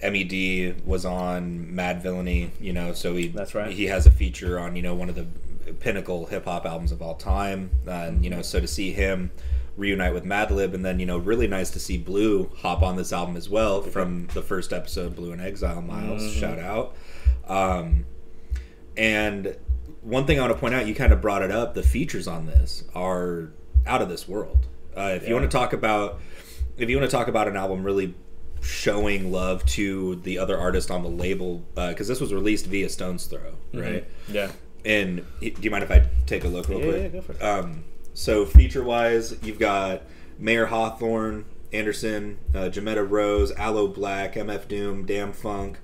MED 0.03 0.83
was 0.87 1.05
on 1.05 1.71
Madvillainy, 1.73 2.51
you 2.61 2.73
know, 2.73 2.93
so 2.93 3.17
he 3.17 3.29
That's 3.29 3.55
right. 3.55 3.73
He 3.73 3.87
has 3.87 4.07
a 4.07 4.11
feature 4.11 4.59
on 4.59 4.77
you 4.77 4.83
know 4.83 4.95
one 4.95 5.09
of 5.09 5.15
the 5.15 5.27
pinnacle 5.81 6.27
hip 6.27 6.45
hop 6.45 6.65
albums 6.67 6.93
of 6.93 7.03
all 7.03 7.15
time, 7.15 7.71
and 7.87 8.23
you 8.23 8.31
know, 8.31 8.43
so 8.43 8.61
to 8.61 8.67
see 8.69 8.93
him 8.93 9.31
reunite 9.77 10.15
with 10.15 10.25
Madlib, 10.25 10.73
and 10.75 10.85
then 10.85 10.99
you 11.01 11.07
know, 11.07 11.19
really 11.19 11.47
nice 11.47 11.71
to 11.73 11.79
see 11.81 11.99
Blu 11.99 12.51
hop 12.57 12.83
on 12.83 12.97
this 12.97 13.13
album 13.13 13.37
as 13.37 13.49
well 13.49 13.83
from 13.83 14.27
the 14.35 14.43
first 14.43 14.73
episode, 14.73 15.15
Blu 15.17 15.33
in 15.33 15.41
Exile. 15.41 15.83
Miles, 15.83 16.23
Mm-hmm. 16.23 16.41
shout 16.41 16.59
out. 16.59 16.95
Um, 17.47 18.07
and 18.97 19.57
one 20.03 20.27
thing 20.27 20.39
I 20.39 20.43
want 20.43 20.55
to 20.55 20.59
point 20.59 20.75
out, 20.75 20.87
you 20.87 20.95
kind 20.95 21.13
of 21.13 21.21
brought 21.21 21.43
it 21.43 21.51
up. 21.51 21.75
The 21.75 21.83
features 21.83 22.27
on 22.27 22.47
this 22.47 22.85
are 22.95 23.51
out 23.87 24.03
of 24.03 24.09
this 24.09 24.27
world. 24.29 24.67
Uh, 24.97 25.13
if 25.17 25.29
you 25.29 25.35
want 25.35 25.51
to 25.51 25.55
talk 25.57 25.73
about, 25.73 26.21
if 26.79 26.89
you 26.89 26.97
want 26.99 27.11
to 27.11 27.15
talk 27.17 27.29
about 27.29 27.49
an 27.49 27.57
album 27.57 27.83
really 27.85 28.15
showing 28.63 29.31
love 29.31 29.65
to 29.67 30.17
the 30.17 30.39
other 30.39 30.59
artist 30.59 30.91
on 30.91 31.03
the 31.03 31.09
label, 31.11 31.63
because 31.75 32.09
this 32.09 32.21
was 32.21 32.33
released 32.33 32.67
via 32.67 32.89
Stone's 32.89 33.27
Throw, 33.27 33.55
right? 33.75 34.05
Yeah. 34.29 34.51
And 34.85 35.25
do 35.41 35.53
you 35.61 35.71
mind 35.71 35.85
if 35.85 35.91
I 35.91 36.07
take 36.27 36.45
a 36.45 36.49
look 36.49 36.69
real 36.69 36.79
Mm-hmm. 36.79 36.87
Yeah, 36.89 36.93
quick? 36.93 37.13
yeah, 37.13 37.21
go 37.21 37.23
for 37.23 37.33
it. 37.33 37.43
Um, 37.43 37.85
so 38.17 38.47
feature 38.47 38.83
wise, 38.83 39.37
you've 39.43 39.59
got 39.59 40.03
Mayer 40.39 40.67
Hawthorne, 40.67 41.45
Anderson, 41.71 42.39
uh, 42.55 42.71
Jimetta 42.71 43.09
Rose, 43.09 43.53
Aloe 43.53 43.93
Blacc, 43.93 44.35
MF 44.37 44.67
Doom, 44.69 45.05
Dam-Funk, 45.05 45.79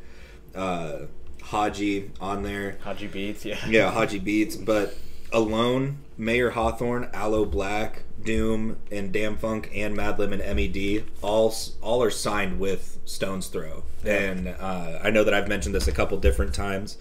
uh, 0.55 1.01
Hodgy 1.43 2.11
on 2.21 2.43
there. 2.43 2.79
Hodgy 2.83 3.13
Beats. 3.13 3.45
Yeah. 3.45 3.59
Yeah, 3.69 3.93
Hodgy 3.93 4.19
Beats, 4.19 4.57
but 4.57 4.97
alone, 5.31 5.99
Mayer 6.17 6.51
Hawthorne, 6.51 7.11
Aloe 7.13 7.45
Blacc, 7.45 7.97
Doom, 8.23 8.79
and 8.91 9.13
Dam-Funk, 9.13 9.71
and 9.75 9.95
Madlib 9.95 10.33
and 10.33 10.41
MED 10.57 11.05
all 11.21 11.55
all 11.83 12.03
are 12.03 12.11
signed 12.11 12.59
with 12.59 12.99
Stone's 13.05 13.49
Throw, 13.49 13.83
and 14.07 14.49
uh, 14.49 15.01
I 15.03 15.11
know 15.11 15.25
that 15.25 15.35
I've 15.35 15.49
mentioned 15.49 15.75
this 15.75 15.87
a 15.87 15.93
couple 15.93 16.17
different 16.19 16.55
times. 16.55 16.97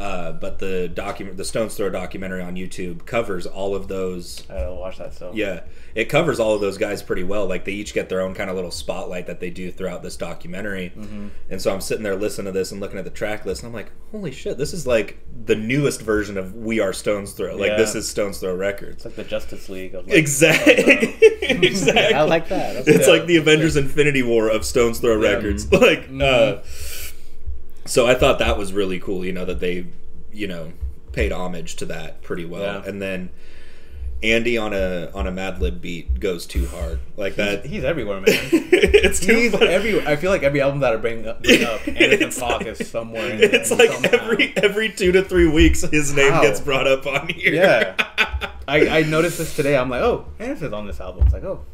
Uh, 0.00 0.32
but 0.32 0.58
the 0.60 0.88
document, 0.88 1.36
the 1.36 1.44
Stone's 1.44 1.74
Throw 1.74 1.90
documentary 1.90 2.40
on 2.42 2.54
YouTube 2.56 3.04
covers 3.04 3.46
all 3.46 3.74
of 3.74 3.86
those 3.88 4.42
I 4.48 4.54
gotta 4.54 4.74
watch 4.74 4.96
that 4.96 5.12
still. 5.12 5.32
yeah, 5.34 5.60
it 5.94 6.06
covers 6.06 6.40
all 6.40 6.54
of 6.54 6.62
those 6.62 6.78
guys 6.78 7.02
pretty 7.02 7.22
well. 7.22 7.46
Like 7.46 7.66
they 7.66 7.72
each 7.72 7.92
get 7.92 8.08
their 8.08 8.22
own 8.22 8.34
kind 8.34 8.48
of 8.48 8.56
little 8.56 8.70
spotlight 8.70 9.26
that 9.26 9.40
they 9.40 9.50
do 9.50 9.70
throughout 9.70 10.02
this 10.02 10.16
documentary. 10.16 10.92
Mm-hmm. 10.96 11.28
And 11.50 11.60
so 11.60 11.70
I'm 11.74 11.82
sitting 11.82 12.02
there 12.02 12.16
listening 12.16 12.46
to 12.46 12.58
this 12.58 12.72
and 12.72 12.80
looking 12.80 12.98
at 12.98 13.04
the 13.04 13.10
track 13.10 13.44
list, 13.44 13.62
and 13.62 13.68
I'm 13.68 13.74
like, 13.74 13.92
holy 14.10 14.32
shit, 14.32 14.56
this 14.56 14.72
is 14.72 14.86
like 14.86 15.18
the 15.44 15.54
newest 15.54 16.00
version 16.00 16.38
of 16.38 16.54
We 16.56 16.80
Are 16.80 16.94
Stones 16.94 17.32
Throw. 17.34 17.54
Like 17.54 17.72
Yeah. 17.72 17.76
this 17.76 17.94
is 17.94 18.08
Stones 18.08 18.38
Throw 18.38 18.54
Records. 18.56 18.96
It's 18.96 19.04
like 19.04 19.16
the 19.16 19.24
Justice 19.24 19.68
League 19.68 19.94
of 19.94 20.06
like, 20.06 20.16
Exactly. 20.16 21.18
exactly. 21.42 22.14
I 22.14 22.22
like 22.22 22.48
that. 22.48 22.74
That's 22.86 22.88
It's 22.88 23.06
Yeah. 23.06 23.12
like 23.12 23.26
the 23.26 23.36
Avengers 23.36 23.76
Infinity 23.76 24.22
War 24.22 24.48
of 24.48 24.64
Stones 24.64 24.98
Throw 24.98 25.20
Yeah. 25.20 25.34
Records. 25.34 25.70
Like, 25.80 26.08
Mhm. 26.10 26.22
uh, 26.22 26.62
so 27.84 28.06
I 28.06 28.14
thought 28.14 28.38
that 28.38 28.56
was 28.58 28.72
really 28.72 28.98
cool. 29.00 29.24
You 29.24 29.32
know 29.32 29.44
that 29.44 29.60
they, 29.60 29.86
you 30.32 30.46
know, 30.46 30.72
paid 31.12 31.32
homage 31.32 31.76
to 31.76 31.84
that 31.86 32.22
pretty 32.22 32.44
well. 32.44 32.62
Yeah. 32.82 32.88
And 32.88 33.00
then 33.02 33.30
Andy 34.22 34.58
on 34.58 34.72
a 34.74 35.10
on 35.14 35.26
a 35.26 35.32
Madlib 35.32 35.80
beat 35.80 36.20
goes 36.20 36.46
too 36.46 36.66
hard 36.66 36.98
like 37.16 37.36
that. 37.36 37.64
He's 37.64 37.84
everywhere, 37.84 38.20
man. 38.20 38.26
it's 38.28 39.18
too 39.20 39.34
He's 39.34 39.54
everywhere. 39.54 40.06
I 40.06 40.16
feel 40.16 40.30
like 40.30 40.42
every 40.42 40.60
album 40.60 40.80
that 40.80 40.92
I 40.92 40.96
bring 40.96 41.26
up, 41.26 41.42
bring 41.42 41.64
up 41.64 41.80
Anderson 41.88 42.48
like- 42.48 42.66
is 42.66 42.88
somewhere. 42.90 43.30
In 43.30 43.42
It's 43.42 43.70
like 43.70 43.90
somehow. 43.90 44.10
every 44.12 44.52
every 44.56 44.88
two 44.90 45.10
to 45.12 45.22
three 45.24 45.48
weeks, 45.48 45.80
his 45.82 46.14
name 46.14 46.32
How? 46.32 46.42
gets 46.42 46.60
brought 46.60 46.86
up 46.86 47.06
on 47.06 47.28
here. 47.28 47.54
Yeah. 47.54 47.94
I, 48.68 48.98
I 48.98 49.02
noticed 49.02 49.38
this 49.38 49.56
today. 49.56 49.76
I'm 49.76 49.90
like, 49.90 50.02
oh, 50.02 50.26
Anderson's 50.38 50.72
on 50.74 50.86
this 50.86 51.00
album. 51.00 51.24
It's 51.24 51.32
like, 51.32 51.42
oh, 51.42 51.64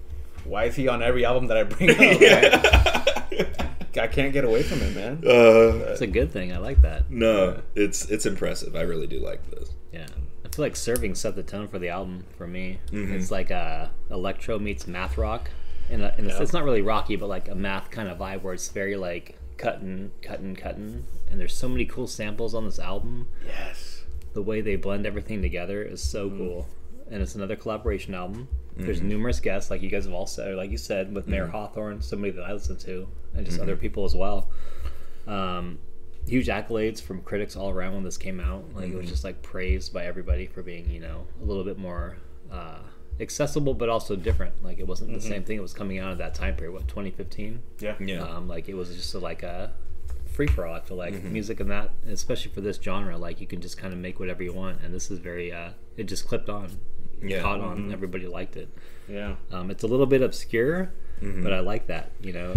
why 0.44 0.64
is 0.64 0.76
he 0.76 0.88
on 0.88 1.02
every 1.02 1.26
album 1.26 1.48
that 1.48 1.58
I 1.58 1.64
bring 1.64 1.90
up? 1.90 1.98
yeah. 1.98 2.95
I 3.98 4.06
can't 4.06 4.32
get 4.32 4.44
away 4.44 4.62
from 4.62 4.80
it, 4.82 4.94
man. 4.94 5.22
Uh, 5.26 5.90
It's 5.92 6.00
a 6.00 6.06
good 6.06 6.32
thing. 6.32 6.52
I 6.52 6.58
like 6.58 6.82
that. 6.82 7.10
no, 7.10 7.60
it's 7.74 8.10
it's 8.10 8.26
impressive. 8.26 8.74
I 8.76 8.82
really 8.82 9.06
do 9.06 9.18
like 9.20 9.48
this. 9.50 9.70
Yeah. 9.92 10.06
I 10.44 10.48
feel 10.48 10.64
like 10.64 10.76
Serving 10.76 11.14
set 11.14 11.34
the 11.36 11.42
tone 11.42 11.68
for 11.68 11.78
the 11.78 11.88
album 11.88 12.24
for 12.38 12.46
me. 12.46 12.78
Mhm. 12.90 13.12
It's 13.12 13.30
like 13.30 13.50
uh, 13.50 13.88
electro 14.10 14.58
meets 14.58 14.86
math 14.86 15.18
rock. 15.18 15.50
And, 15.90 16.02
uh, 16.02 16.10
and 16.18 16.26
it's, 16.26 16.36
Yeah. 16.36 16.42
it's 16.42 16.52
not 16.52 16.64
really 16.64 16.82
rocky, 16.82 17.14
but 17.16 17.28
like 17.28 17.48
a 17.48 17.54
math 17.54 17.90
kind 17.90 18.08
of 18.08 18.18
vibe 18.18 18.42
where 18.42 18.54
it's 18.54 18.68
very 18.70 18.96
like 18.96 19.36
cutting, 19.56 20.10
cutting, 20.22 20.56
cutting. 20.56 21.04
And 21.30 21.38
there's 21.40 21.54
so 21.54 21.68
many 21.68 21.84
cool 21.86 22.06
samples 22.06 22.54
on 22.54 22.64
this 22.64 22.78
album. 22.78 23.28
Yes. 23.46 24.02
The 24.32 24.42
way 24.42 24.60
they 24.60 24.76
blend 24.76 25.06
everything 25.06 25.42
together 25.42 25.82
is 25.82 26.02
so 26.02 26.28
Mm-hmm. 26.28 26.38
cool. 26.38 26.68
And 27.10 27.22
it's 27.22 27.34
another 27.34 27.56
collaboration 27.56 28.14
album. 28.14 28.48
There's 28.78 29.00
numerous 29.00 29.40
guests, 29.40 29.70
like 29.70 29.80
you 29.80 29.88
guys 29.88 30.04
have 30.04 30.12
all 30.12 30.26
said, 30.26 30.48
or 30.48 30.54
like 30.56 30.70
you 30.70 30.76
said, 30.76 31.14
with 31.14 31.24
Mm-hmm. 31.24 31.30
Mayer 31.32 31.46
Hawthorne, 31.46 32.02
somebody 32.02 32.30
that 32.32 32.42
I 32.42 32.52
listen 32.52 32.76
to, 32.78 33.08
and 33.34 33.46
just 33.46 33.58
other 33.58 33.74
people 33.76 34.04
as 34.04 34.14
well. 34.14 34.50
Um, 35.26 35.78
huge 36.28 36.48
accolades 36.48 37.00
from 37.00 37.22
critics 37.22 37.56
all 37.56 37.70
around 37.70 37.94
when 37.94 38.02
this 38.04 38.18
came 38.18 38.38
out. 38.40 38.64
Like 38.74 38.86
Mm-hmm. 38.86 38.94
it 38.94 38.96
was 39.00 39.08
just 39.08 39.24
like 39.24 39.42
praised 39.42 39.92
by 39.92 40.04
everybody 40.04 40.46
for 40.46 40.62
being, 40.62 40.90
you 40.90 41.00
know, 41.00 41.26
a 41.40 41.44
little 41.44 41.64
bit 41.64 41.78
more 41.78 42.18
uh, 42.52 42.80
accessible, 43.20 43.74
but 43.74 43.88
also 43.88 44.14
different. 44.16 44.62
Like 44.62 44.78
it 44.78 44.86
wasn't 44.86 45.12
the 45.14 45.20
same 45.20 45.42
thing. 45.44 45.56
It 45.58 45.62
was 45.62 45.72
coming 45.72 45.98
out 45.98 46.12
at 46.12 46.18
that 46.18 46.34
time 46.34 46.54
period. 46.56 46.72
What 46.72 46.86
2015? 46.88 47.60
Yeah. 47.80 47.92
Mm-hmm. 47.92 48.08
Yeah. 48.08 48.22
Um, 48.22 48.46
like 48.48 48.68
it 48.68 48.74
was 48.74 48.94
just 48.94 49.14
a, 49.14 49.18
like 49.18 49.42
a 49.42 49.72
free 50.30 50.46
for 50.48 50.66
all. 50.66 50.74
I 50.74 50.80
feel 50.80 50.96
like 50.98 51.14
Mm-hmm. 51.14 51.32
music 51.32 51.60
and 51.60 51.70
that, 51.70 51.92
especially 52.08 52.50
for 52.52 52.60
this 52.60 52.76
genre, 52.76 53.16
like 53.16 53.40
you 53.40 53.46
can 53.46 53.60
just 53.62 53.78
kind 53.78 53.92
of 53.94 53.98
make 53.98 54.20
whatever 54.20 54.42
you 54.42 54.52
want. 54.52 54.82
And 54.82 54.92
this 54.92 55.10
is 55.10 55.18
very, 55.18 55.50
uh, 55.52 55.70
it 55.96 56.04
just 56.04 56.28
clipped 56.28 56.48
on, 56.50 56.64
It 56.66 56.95
Yeah. 57.22 57.40
caught 57.42 57.60
on. 57.60 57.92
Everybody 57.92 58.26
liked 58.26 58.56
it. 58.56 58.68
Yeah. 59.08 59.36
Um, 59.52 59.70
it's 59.70 59.82
a 59.82 59.86
little 59.86 60.06
bit 60.06 60.22
obscure, 60.22 60.90
Mm-hmm. 61.22 61.42
but 61.42 61.52
I 61.52 61.60
like 61.60 61.86
that. 61.86 62.10
You 62.20 62.32
know, 62.34 62.54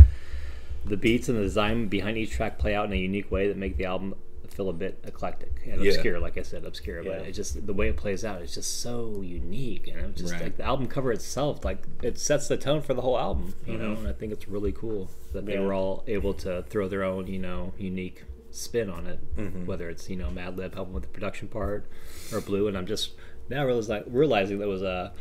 the 0.85 0.97
beats 0.97 1.29
and 1.29 1.37
the 1.37 1.43
design 1.43 1.87
behind 1.87 2.17
each 2.17 2.31
track 2.31 2.57
play 2.59 2.75
out 2.75 2.85
in 2.85 2.93
a 2.93 2.97
unique 2.97 3.31
way 3.31 3.47
that 3.47 3.57
make 3.57 3.77
the 3.77 3.85
album 3.85 4.15
feel 4.49 4.67
a 4.69 4.73
bit 4.73 4.99
eclectic 5.05 5.51
and 5.69 5.81
Yeah. 5.81 5.91
obscure. 5.91 6.19
Like 6.19 6.37
I 6.37 6.41
said, 6.41 6.65
obscure, 6.65 7.01
Yeah. 7.03 7.19
but 7.19 7.27
it 7.27 7.31
just 7.33 7.65
the 7.65 7.73
way 7.73 7.87
it 7.89 7.95
plays 7.97 8.25
out 8.25 8.41
is 8.41 8.53
just 8.53 8.81
so 8.81 9.21
unique, 9.21 9.87
and 9.87 9.99
it's 10.07 10.21
just 10.21 10.33
Right. 10.33 10.43
like 10.43 10.57
the 10.57 10.63
album 10.65 10.87
cover 10.87 11.11
itself, 11.13 11.63
like 11.63 11.83
it 12.03 12.17
sets 12.17 12.47
the 12.49 12.57
tone 12.57 12.81
for 12.81 12.93
the 12.93 13.01
whole 13.01 13.17
album. 13.17 13.53
You 13.65 13.77
know, 13.77 13.89
Mhm. 13.95 13.99
and 13.99 14.07
I 14.07 14.13
think 14.13 14.33
it's 14.33 14.47
really 14.49 14.71
cool 14.73 15.09
that 15.33 15.45
they 15.45 15.59
were 15.59 15.73
all 15.73 16.03
able 16.07 16.33
to 16.35 16.63
throw 16.63 16.87
their 16.89 17.03
own, 17.03 17.27
you 17.27 17.39
know, 17.39 17.73
unique 17.77 18.23
spin 18.51 18.89
on 18.89 19.05
it. 19.05 19.19
Mm-hmm. 19.37 19.65
Whether 19.67 19.89
it's 19.89 20.09
you 20.09 20.15
know 20.17 20.29
Madlib 20.29 20.73
helping 20.73 20.93
with 20.95 21.03
the 21.03 21.09
production 21.09 21.47
part 21.47 21.85
or 22.33 22.41
Blu, 22.41 22.67
and 22.67 22.75
I'm 22.77 22.87
just 22.87 23.11
now 23.49 23.65
realizing 23.65 24.03
realizing 24.07 24.59
that 24.59 24.67
was 24.67 24.81
a. 24.81 25.11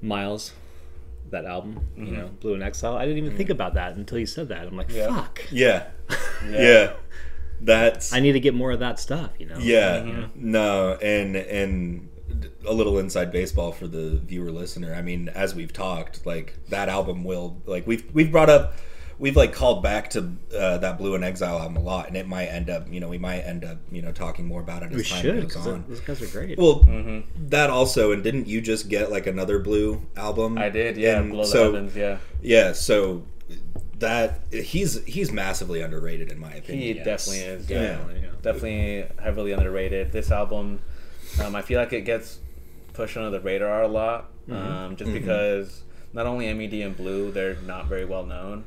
Miles, 0.00 0.52
that 1.30 1.44
album, 1.44 1.80
you 1.96 2.04
Mm-hmm. 2.04 2.14
know, 2.14 2.28
Blu 2.38 2.54
in 2.54 2.62
Exile. 2.62 2.96
I 2.96 3.04
didn't 3.04 3.18
even 3.24 3.36
think 3.36 3.50
about 3.50 3.74
that 3.74 3.96
until 3.96 4.16
you 4.16 4.26
said 4.26 4.48
that. 4.50 4.64
I'm 4.64 4.76
like, 4.76 4.90
Yeah. 4.92 5.08
fuck. 5.14 5.42
Yeah. 5.50 5.88
Yeah. 6.48 6.92
That's 7.60 8.12
I 8.12 8.20
need 8.20 8.32
to 8.34 8.40
get 8.40 8.54
more 8.54 8.70
of 8.70 8.78
that 8.78 9.00
stuff, 9.00 9.32
you 9.40 9.46
know. 9.46 9.58
yeah. 9.58 9.96
Mm-hmm. 9.98 10.50
No, 10.52 10.92
and 11.02 11.34
and 11.34 12.08
a 12.64 12.72
little 12.72 12.96
inside 13.00 13.32
baseball 13.32 13.72
for 13.72 13.88
the 13.88 14.18
viewer 14.24 14.52
listener. 14.52 14.94
I 14.94 15.02
mean, 15.02 15.28
as 15.30 15.56
we've 15.56 15.72
talked, 15.72 16.24
like 16.24 16.54
that 16.68 16.88
album 16.88 17.24
will 17.24 17.60
like 17.66 17.84
we've 17.88 18.04
we've 18.14 18.30
brought 18.30 18.48
up 18.50 18.74
we've 19.18 19.36
like 19.36 19.52
called 19.52 19.82
back 19.82 20.10
to 20.10 20.32
uh, 20.56 20.78
that 20.78 20.98
Blu 20.98 21.14
and 21.14 21.24
Exile 21.24 21.58
album 21.58 21.76
a 21.76 21.80
lot, 21.80 22.06
and 22.08 22.16
it 22.16 22.26
might 22.26 22.46
end 22.46 22.70
up 22.70 22.86
you 22.92 23.00
know 23.00 23.08
we 23.08 23.18
might 23.18 23.40
end 23.40 23.64
up 23.64 23.78
you 23.90 24.02
know 24.02 24.12
talking 24.12 24.46
more 24.46 24.60
about 24.60 24.82
it 24.82 24.90
as 24.92 24.96
we 24.96 25.02
time 25.04 25.22
should. 25.22 25.42
goes 25.42 25.54
'cause 25.54 25.66
on. 25.66 25.84
Those 25.88 26.00
guys 26.00 26.22
are 26.22 26.26
great. 26.26 26.58
Well, 26.58 26.80
Mm-hmm. 26.84 27.48
that 27.50 27.70
also, 27.70 28.12
and 28.12 28.22
didn't 28.22 28.46
you 28.46 28.60
just 28.60 28.88
get 28.88 29.10
like 29.10 29.26
another 29.26 29.58
Blu 29.58 30.00
album? 30.16 30.56
I 30.58 30.68
did. 30.70 30.96
Yeah. 30.96 31.18
And 31.20 31.30
Below 31.30 31.42
the 31.44 31.48
so 31.48 31.64
Heavens. 31.64 31.96
Yeah. 31.96 32.18
yeah, 32.42 32.72
so 32.72 33.24
that 33.98 34.40
he's 34.52 35.04
he's 35.04 35.32
massively 35.32 35.80
underrated 35.82 36.30
in 36.30 36.38
my 36.38 36.50
He 36.52 36.58
opinion. 36.58 36.96
Yes. 36.98 37.04
definitely 37.04 37.40
is. 37.54 37.70
Yeah. 37.70 37.76
Yeah. 37.80 37.88
Definitely, 37.96 38.20
yeah. 38.22 38.28
Definitely 38.42 39.06
heavily 39.22 39.52
underrated. 39.52 40.12
This 40.12 40.30
album, 40.30 40.78
um, 41.42 41.56
I 41.56 41.62
feel 41.62 41.80
like 41.80 41.92
it 41.92 42.02
gets 42.02 42.38
pushed 42.92 43.16
under 43.16 43.30
the 43.30 43.40
radar 43.40 43.82
a 43.82 43.88
lot, 43.88 44.30
um, 44.50 44.94
just 44.96 45.12
because 45.12 45.82
not 46.12 46.26
only 46.26 46.52
MED 46.52 46.74
and 46.74 46.96
Blu, 46.96 47.30
they're 47.30 47.56
not 47.56 47.86
very 47.86 48.04
well 48.04 48.24
known, 48.26 48.64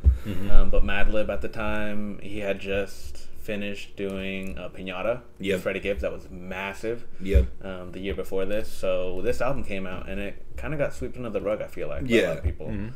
um, 0.49 0.69
but 0.69 0.83
Madlib 0.83 1.29
at 1.29 1.41
the 1.41 1.47
time, 1.49 2.19
he 2.21 2.39
had 2.39 2.59
just 2.59 3.17
finished 3.39 3.95
doing 3.95 4.57
uh, 4.57 4.69
Pinata 4.69 5.21
Yep. 5.39 5.55
with 5.55 5.63
Freddie 5.63 5.79
Gibbs. 5.79 6.01
That 6.03 6.11
was 6.11 6.29
massive. 6.29 7.05
Yeah, 7.19 7.43
Um, 7.63 7.91
the 7.91 7.99
year 7.99 8.13
before 8.13 8.45
this, 8.45 8.67
so 8.71 9.21
this 9.23 9.41
album 9.41 9.63
came 9.63 9.87
out 9.87 10.07
and 10.07 10.19
it 10.19 10.45
kind 10.57 10.73
of 10.73 10.77
got 10.79 10.93
swept 10.93 11.17
under 11.17 11.29
the 11.31 11.41
rug. 11.41 11.61
I 11.61 11.67
feel 11.67 11.87
like 11.87 12.03
by 12.03 12.09
a 12.13 12.21
Yeah. 12.21 12.27
lot 12.29 12.37
of 12.37 12.43
people, 12.43 12.67
um, 12.67 12.93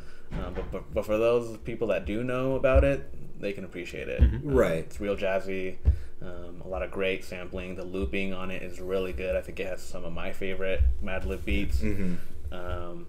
but, 0.54 0.70
but 0.70 0.94
but 0.94 1.04
for 1.04 1.18
those 1.18 1.56
people 1.58 1.88
that 1.88 2.04
do 2.04 2.22
know 2.22 2.54
about 2.54 2.84
it, 2.84 3.12
they 3.40 3.52
can 3.52 3.64
appreciate 3.64 4.08
it. 4.08 4.20
Um, 4.22 4.40
Right. 4.44 4.78
it's 4.78 5.00
real 5.00 5.16
jazzy. 5.16 5.76
Um, 6.22 6.62
a 6.64 6.68
lot 6.68 6.82
of 6.82 6.90
great 6.90 7.24
sampling. 7.24 7.74
The 7.76 7.84
looping 7.84 8.32
on 8.32 8.50
it 8.50 8.62
is 8.62 8.80
really 8.80 9.12
good. 9.12 9.36
I 9.36 9.40
think 9.42 9.60
it 9.60 9.66
has 9.66 9.82
some 9.82 10.04
of 10.04 10.12
my 10.12 10.32
favorite 10.32 10.80
Madlib 11.04 11.44
beats. 11.44 11.78
Mm-hmm. 11.78 12.14
Um, 12.54 13.06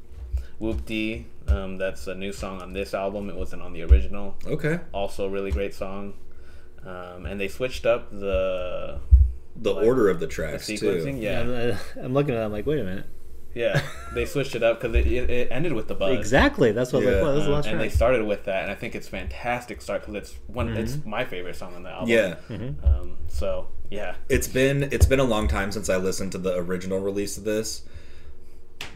Whoop 0.59 0.85
Dee, 0.85 1.27
um, 1.47 1.77
that's 1.77 2.07
a 2.07 2.15
new 2.15 2.31
song 2.33 2.61
on 2.61 2.73
this 2.73 2.93
album. 2.93 3.29
It 3.29 3.35
wasn't 3.35 3.61
on 3.61 3.73
the 3.73 3.83
original. 3.83 4.35
okay. 4.45 4.79
Also, 4.91 5.25
a 5.25 5.29
really 5.29 5.51
great 5.51 5.73
song. 5.73 6.13
Um, 6.85 7.25
and 7.25 7.39
they 7.39 7.47
switched 7.47 7.85
up 7.85 8.09
the 8.11 8.99
The 9.55 9.73
Like, 9.73 9.85
order 9.85 10.09
of 10.09 10.19
the 10.19 10.25
the 10.27 10.31
tracks 10.31 10.65
sequencing. 10.67 11.15
too. 11.15 11.17
Yeah, 11.19 11.41
I'm, 11.41 11.71
uh, 11.71 11.77
I'm 12.05 12.13
looking 12.13 12.33
at 12.35 12.41
it. 12.41 12.45
I'm 12.45 12.51
like, 12.51 12.65
wait 12.65 12.79
a 12.79 12.83
minute. 12.83 13.05
Yeah, 13.55 13.81
they 14.13 14.25
switched 14.25 14.53
it 14.55 14.61
up 14.61 14.79
because 14.79 14.95
it, 14.95 15.07
it, 15.07 15.29
it 15.31 15.47
ended 15.51 15.73
with 15.73 15.87
the 15.87 15.95
buzz. 15.95 16.15
Exactly. 16.17 16.71
That's 16.73 16.93
what 16.93 17.01
I 17.01 17.05
was 17.07 17.13
like. 17.15 17.23
Well, 17.23 17.33
this 17.33 17.41
is 17.41 17.45
the 17.47 17.51
Uh, 17.51 17.55
last 17.55 17.67
and 17.67 17.81
they 17.81 17.89
started 17.89 18.23
with 18.25 18.45
that, 18.45 18.61
and 18.63 18.71
I 18.71 18.75
think 18.75 18.93
it's 18.93 19.07
fantastic 19.07 19.81
start 19.81 20.01
because 20.01 20.13
it's 20.15 20.35
one. 20.47 20.69
It's 20.77 20.93
Mm-hmm. 20.93 21.09
my 21.09 21.25
favorite 21.25 21.55
song 21.55 21.73
on 21.75 21.81
the 21.83 21.89
album. 21.89 22.09
Yeah. 22.09 22.35
Um, 22.83 23.17
so 23.27 23.67
yeah, 23.89 24.15
It's 24.29 24.47
been 24.47 24.83
it's 24.91 25.07
been 25.07 25.19
a 25.19 25.23
long 25.23 25.47
time 25.47 25.71
since 25.71 25.89
I 25.89 25.97
listened 25.97 26.33
to 26.33 26.37
the 26.37 26.55
original 26.55 26.99
release 26.99 27.37
of 27.37 27.45
this. 27.45 27.81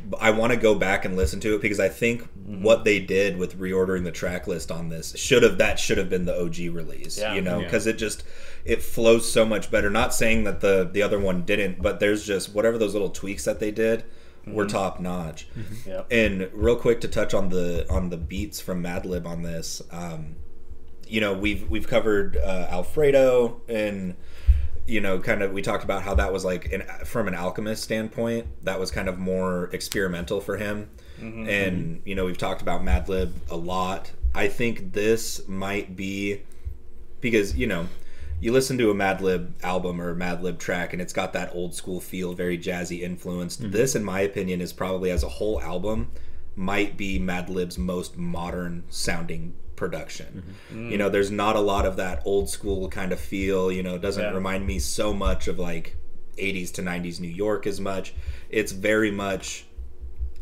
But 0.10 0.22
I 0.22 0.32
want 0.32 0.52
to 0.52 0.58
go 0.58 0.76
back 0.76 1.06
and 1.06 1.16
listen 1.16 1.40
to 1.42 1.56
it 1.56 1.62
because 1.62 1.80
I 1.80 1.90
think 1.90 2.28
Mm-hmm. 2.42 2.64
what 2.64 2.84
they 2.84 3.00
did 3.00 3.38
with 3.38 3.58
reordering 3.60 4.04
the 4.04 4.12
track 4.12 4.46
list 4.48 4.72
on 4.72 4.90
this 4.90 5.16
should 5.16 5.44
have 5.44 5.60
that 5.60 5.80
should 5.80 5.98
have 6.00 6.10
been 6.10 6.26
the 6.26 6.38
OG 6.38 6.58
release. 6.76 7.18
Yeah. 7.20 7.34
you 7.36 7.42
know, 7.42 7.60
Yeah. 7.60 7.66
because 7.66 7.86
it 7.88 7.98
just 7.98 8.24
it 8.66 8.82
flows 8.82 9.32
so 9.32 9.46
much 9.46 9.70
better. 9.72 9.90
Not 9.90 10.14
saying 10.14 10.44
that 10.46 10.60
the 10.60 10.90
the 10.92 11.02
other 11.04 11.20
one 11.20 11.44
didn't, 11.44 11.82
but 11.82 12.00
there's 12.00 12.26
just 12.26 12.54
whatever 12.54 12.78
those 12.78 12.94
little 12.94 13.10
tweaks 13.12 13.46
that 13.46 13.60
they 13.60 13.72
did 13.72 14.04
were 14.48 14.66
Mm-hmm. 14.66 14.76
top 14.76 15.00
notch. 15.00 15.48
Yep. 15.86 16.08
And 16.12 16.50
real 16.52 16.76
quick 16.76 17.00
to 17.02 17.08
touch 17.08 17.34
on 17.34 17.50
the 17.50 17.86
on 17.90 18.10
the 18.10 18.18
beats 18.18 18.60
from 18.60 18.84
Madlib 18.84 19.26
on 19.26 19.44
this, 19.44 19.82
um, 19.92 20.36
you 21.08 21.22
know 21.22 21.32
we've 21.34 21.70
we've 21.70 21.88
covered 21.88 22.36
uh, 22.38 22.68
Alfredo 22.72 23.62
and 23.70 24.16
you 24.88 25.00
know 25.00 25.20
kind 25.20 25.42
of 25.42 25.52
we 25.52 25.62
talked 25.62 25.84
about 25.84 26.02
how 26.02 26.16
that 26.16 26.34
was 26.34 26.44
like 26.44 26.72
an, 26.72 26.84
from 27.06 27.28
an 27.28 27.36
alchemist 27.36 27.84
standpoint 27.84 28.48
that 28.64 28.80
was 28.80 28.92
kind 28.92 29.08
of 29.08 29.18
more 29.18 29.70
experimental 29.74 30.42
for 30.42 30.58
him 30.58 30.90
mm-hmm. 31.20 31.48
and 31.48 32.02
you 32.06 32.16
know 32.16 32.26
we've 32.26 32.38
talked 32.38 32.62
about 32.62 32.82
Madlib 32.82 33.34
a 33.50 33.56
lot. 33.56 34.12
I 34.34 34.48
think 34.48 34.94
this 34.94 35.48
might 35.48 35.96
be 35.96 36.42
because 37.20 37.56
you 37.56 37.68
know 37.68 37.88
you 38.40 38.52
listen 38.52 38.78
to 38.80 38.90
a 38.90 38.96
Madlib 38.96 39.52
album 39.64 40.02
or 40.02 40.12
a 40.12 40.16
Madlib 40.16 40.58
track 40.58 40.94
and 40.94 41.02
it's 41.02 41.14
got 41.14 41.34
that 41.34 41.54
old 41.54 41.76
school 41.76 42.02
feel, 42.02 42.34
very 42.34 42.58
jazzy 42.58 43.02
influenced. 43.02 43.62
Mm-hmm. 43.62 43.72
This, 43.72 43.96
in 43.96 44.04
my 44.04 44.22
opinion, 44.22 44.62
is 44.62 44.74
probably 44.74 45.12
as 45.12 45.24
a 45.24 45.30
whole 45.30 45.62
album 45.62 46.12
might 46.56 46.98
be 46.98 47.20
Madlib's 47.20 47.78
most 47.78 48.18
modern 48.18 48.84
sounding 48.90 49.54
production. 49.82 50.54
Mm-hmm. 50.70 50.92
You 50.92 50.98
know, 51.00 51.10
there's 51.10 51.32
not 51.32 51.56
a 51.56 51.60
lot 51.60 51.88
of 51.88 51.96
that 51.96 52.22
old 52.24 52.50
school 52.50 52.88
kind 52.88 53.12
of 53.12 53.20
feel. 53.20 53.72
You 53.72 53.82
know, 53.82 53.96
it 53.96 54.02
doesn't 54.02 54.24
Yeah. 54.24 54.32
remind 54.32 54.68
me 54.68 54.78
so 54.78 55.12
much 55.12 55.48
of 55.48 55.58
like 55.58 55.98
80s 56.38 56.72
to 56.74 56.84
90s 56.84 57.20
New 57.20 57.28
York 57.28 57.66
as 57.66 57.82
much. 57.82 58.14
It's 58.52 58.74
very 58.74 59.10
much 59.10 59.66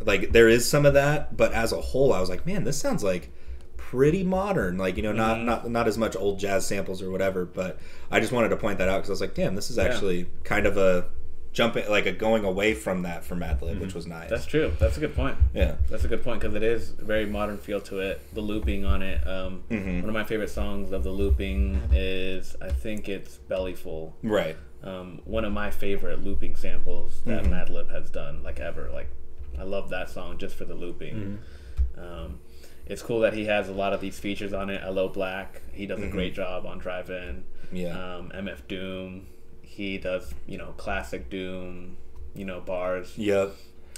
like 0.01 0.33
there 0.33 0.49
is 0.49 0.69
some 0.69 0.85
of 0.85 0.93
that, 0.93 1.37
but 1.37 1.53
as 1.53 1.71
a 1.71 1.79
whole, 1.79 2.11
I 2.11 2.19
was 2.19 2.29
like, 2.29 2.45
man, 2.45 2.65
this 2.65 2.77
sounds 2.77 3.01
like 3.01 3.31
pretty 3.77 4.25
modern. 4.25 4.77
Like 4.77 4.97
you 4.97 5.03
know, 5.03 5.13
not 5.13 5.37
mm-hmm. 5.37 5.45
not 5.45 5.71
not 5.71 5.87
as 5.87 5.97
much 5.97 6.17
old 6.17 6.37
jazz 6.37 6.67
samples 6.67 7.01
or 7.01 7.09
whatever. 7.09 7.45
But 7.45 7.79
I 8.11 8.19
just 8.19 8.33
wanted 8.33 8.49
to 8.49 8.57
point 8.57 8.77
that 8.79 8.89
out 8.89 8.97
because 8.97 9.09
I 9.09 9.13
was 9.13 9.21
like, 9.21 9.35
damn, 9.35 9.55
this 9.55 9.71
is 9.71 9.79
actually 9.79 10.27
kind 10.43 10.65
of 10.65 10.75
a 10.77 11.05
jumping, 11.53 11.89
like 11.89 12.05
a 12.05 12.11
going 12.11 12.45
away 12.45 12.73
from 12.73 13.01
that 13.03 13.23
for 13.23 13.35
Madlib, 13.35 13.79
which 13.79 13.93
was 13.93 14.05
nice. 14.07 14.29
That's 14.29 14.45
true. 14.45 14.71
That's 14.79 14.97
a 14.97 14.99
good 14.99 15.15
point. 15.15 15.37
yeah, 15.53 15.75
That's 15.89 16.03
a 16.03 16.07
good 16.07 16.23
point 16.23 16.41
because 16.41 16.55
it 16.55 16.63
is 16.63 16.91
a 16.99 17.03
very 17.03 17.25
modern 17.25 17.57
feel 17.57 17.81
to 17.81 17.99
it. 17.99 18.21
The 18.33 18.41
looping 18.41 18.85
on 18.85 19.01
it. 19.01 19.25
Um, 19.27 19.63
Mm-hmm. 19.69 20.01
One 20.01 20.09
of 20.09 20.13
my 20.13 20.23
favorite 20.23 20.49
songs 20.49 20.91
of 20.91 21.03
the 21.03 21.11
looping 21.11 21.81
is 21.93 22.55
I 22.61 22.69
think 22.69 23.09
it's 23.09 23.37
Bellyful. 23.49 24.13
right. 24.23 24.57
Um, 24.81 25.19
one 25.25 25.43
of 25.43 25.51
my 25.51 25.71
favorite 25.71 26.23
looping 26.23 26.55
samples 26.55 27.19
that 27.25 27.43
Mm-hmm. 27.43 27.53
Madlib 27.53 27.89
has 27.91 28.09
done, 28.09 28.43
like 28.43 28.59
ever. 28.59 28.89
Like 28.93 29.09
I 29.59 29.63
love 29.63 29.89
that 29.89 30.09
song 30.09 30.37
just 30.37 30.55
for 30.55 30.65
the 30.65 30.75
looping. 30.75 31.39
Mm-hmm. 31.97 32.01
Um, 32.01 32.39
it's 32.85 33.01
cool 33.01 33.19
that 33.19 33.33
he 33.33 33.45
has 33.45 33.67
a 33.69 33.73
lot 33.73 33.93
of 33.93 34.01
these 34.01 34.17
features 34.17 34.53
on 34.53 34.69
it. 34.69 34.81
Aloe 34.81 35.09
Blacc, 35.09 35.47
he 35.73 35.85
does 35.85 36.01
a 36.01 36.07
great 36.07 36.33
job 36.33 36.65
on 36.65 36.79
Drive 36.79 37.09
In. 37.09 37.43
Mm-hmm. 37.67 37.75
Yeah. 37.75 38.15
Um, 38.15 38.31
MF 38.33 38.67
Doom, 38.67 39.27
he 39.69 39.97
does 39.97 40.33
you 40.47 40.57
know 40.57 40.73
classic 40.77 41.29
Doom, 41.29 41.97
you 42.33 42.45
know 42.45 42.59
bars. 42.59 43.13
Yep. 43.17 43.55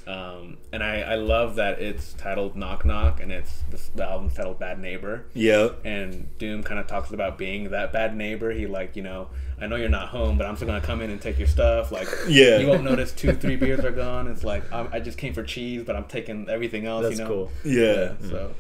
Um, 0.08 0.58
and 0.74 0.84
I, 0.84 1.02
I 1.02 1.16
love 1.16 1.56
that 1.56 1.80
it's 1.80 2.14
titled 2.14 2.56
Knock 2.56 2.86
Knock 2.86 3.22
and 3.22 3.32
it's 3.32 3.62
the, 3.70 3.80
the 3.94 4.04
album's 4.04 4.34
titled 4.34 4.58
Bad 4.58 4.80
Neighbor. 4.80 5.26
Yep. 5.36 5.86
And 5.86 6.28
Doom 6.40 6.64
kind 6.64 6.80
of 6.80 6.88
talks 6.88 7.12
about 7.12 7.38
being 7.38 7.70
that 7.70 7.94
bad 7.94 8.16
neighbor. 8.16 8.50
He 8.52 8.66
like, 8.66 8.96
you 8.96 9.04
know, 9.04 9.28
I 9.60 9.68
know 9.68 9.76
you're 9.76 9.90
not 9.90 10.10
home, 10.10 10.40
but 10.40 10.48
I'm 10.48 10.56
still 10.56 10.68
gonna 10.68 10.82
come 10.82 11.02
in 11.02 11.12
and 11.12 11.22
take 11.22 11.38
your 11.38 11.48
stuff. 11.48 11.92
Like, 11.92 12.08
Yeah. 12.28 12.58
you 12.58 12.68
won't 12.68 12.84
notice 12.84 13.12
two, 13.12 13.34
three 13.34 13.56
beers 13.56 13.86
are 13.86 13.92
gone. 13.92 14.28
It's 14.28 14.44
like 14.44 14.72
i 14.74 14.88
I 14.92 15.00
just 15.00 15.20
came 15.20 15.34
for 15.36 15.44
cheese, 15.44 15.84
but 15.84 15.96
I'm 15.96 16.06
taking 16.06 16.50
everything 16.50 16.88
else. 16.88 17.04
That's 17.04 17.20
you 17.20 17.24
know? 17.24 17.30
cool. 17.30 17.52
Yeah. 17.64 18.14
So 18.22 18.56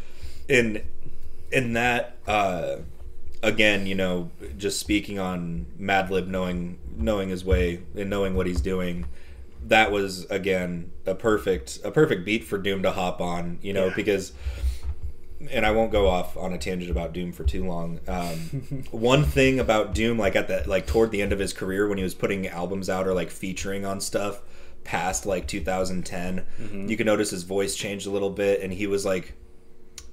in 0.48 0.84
in 1.52 1.74
that 1.74 2.18
uh 2.28 2.78
again 3.44 3.86
you 3.88 3.96
know 3.96 4.30
just 4.58 4.80
speaking 4.80 5.18
on 5.20 5.66
madlib 5.80 6.28
knowing 6.28 6.78
knowing 6.96 7.30
his 7.30 7.44
way 7.44 7.82
and 7.96 8.10
knowing 8.10 8.36
what 8.36 8.46
he's 8.46 8.62
doing 8.62 9.06
that 9.68 9.92
was 9.92 10.26
again 10.26 10.92
a 11.06 11.16
perfect 11.16 11.80
a 11.84 11.92
perfect 11.92 12.24
beat 12.26 12.44
for 12.44 12.58
doom 12.58 12.84
to 12.84 12.92
hop 12.92 13.20
on 13.22 13.58
you 13.62 13.74
know 13.74 13.88
Yeah. 13.88 13.94
because 13.96 14.34
and 15.50 15.66
I 15.66 15.72
won't 15.72 15.92
go 15.92 16.08
off 16.08 16.38
on 16.38 16.54
a 16.54 16.58
tangent 16.60 16.92
about 16.92 17.14
Doom 17.14 17.32
for 17.32 17.44
too 17.44 17.66
long. 17.66 18.00
Um, 18.08 18.84
one 18.92 19.24
thing 19.24 19.60
about 19.60 19.96
Doom, 19.96 20.20
like 20.20 20.36
at 20.36 20.48
the 20.48 20.64
like 20.68 20.86
toward 20.86 21.10
the 21.10 21.20
end 21.24 21.34
of 21.34 21.40
his 21.40 21.52
career, 21.52 21.88
when 21.88 21.98
he 21.98 22.04
was 22.04 22.14
putting 22.14 22.46
albums 22.48 22.92
out 22.92 23.08
or 23.08 23.16
like 23.16 23.32
featuring 23.32 23.84
on 23.84 24.00
stuff 24.02 24.44
past 24.84 25.26
like 25.26 25.48
2010, 25.48 26.46
you 26.88 26.96
can 26.96 27.08
notice 27.08 27.32
his 27.32 27.42
voice 27.42 27.76
changed 27.76 28.06
a 28.06 28.12
little 28.12 28.30
bit, 28.30 28.62
and 28.62 28.72
he 28.72 28.86
was 28.86 29.04
like 29.04 29.34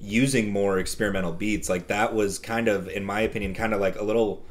using 0.01 0.51
more 0.53 0.79
experimental 0.79 1.33
beats. 1.33 1.69
Like 1.69 1.89
that 1.89 2.15
was 2.15 2.39
kind 2.39 2.69
of, 2.69 2.89
in 2.89 3.05
my 3.05 3.21
opinion, 3.23 3.55
kind 3.55 3.73
of 3.75 3.81
like 3.81 3.97
a 3.97 4.03
little. 4.05 4.45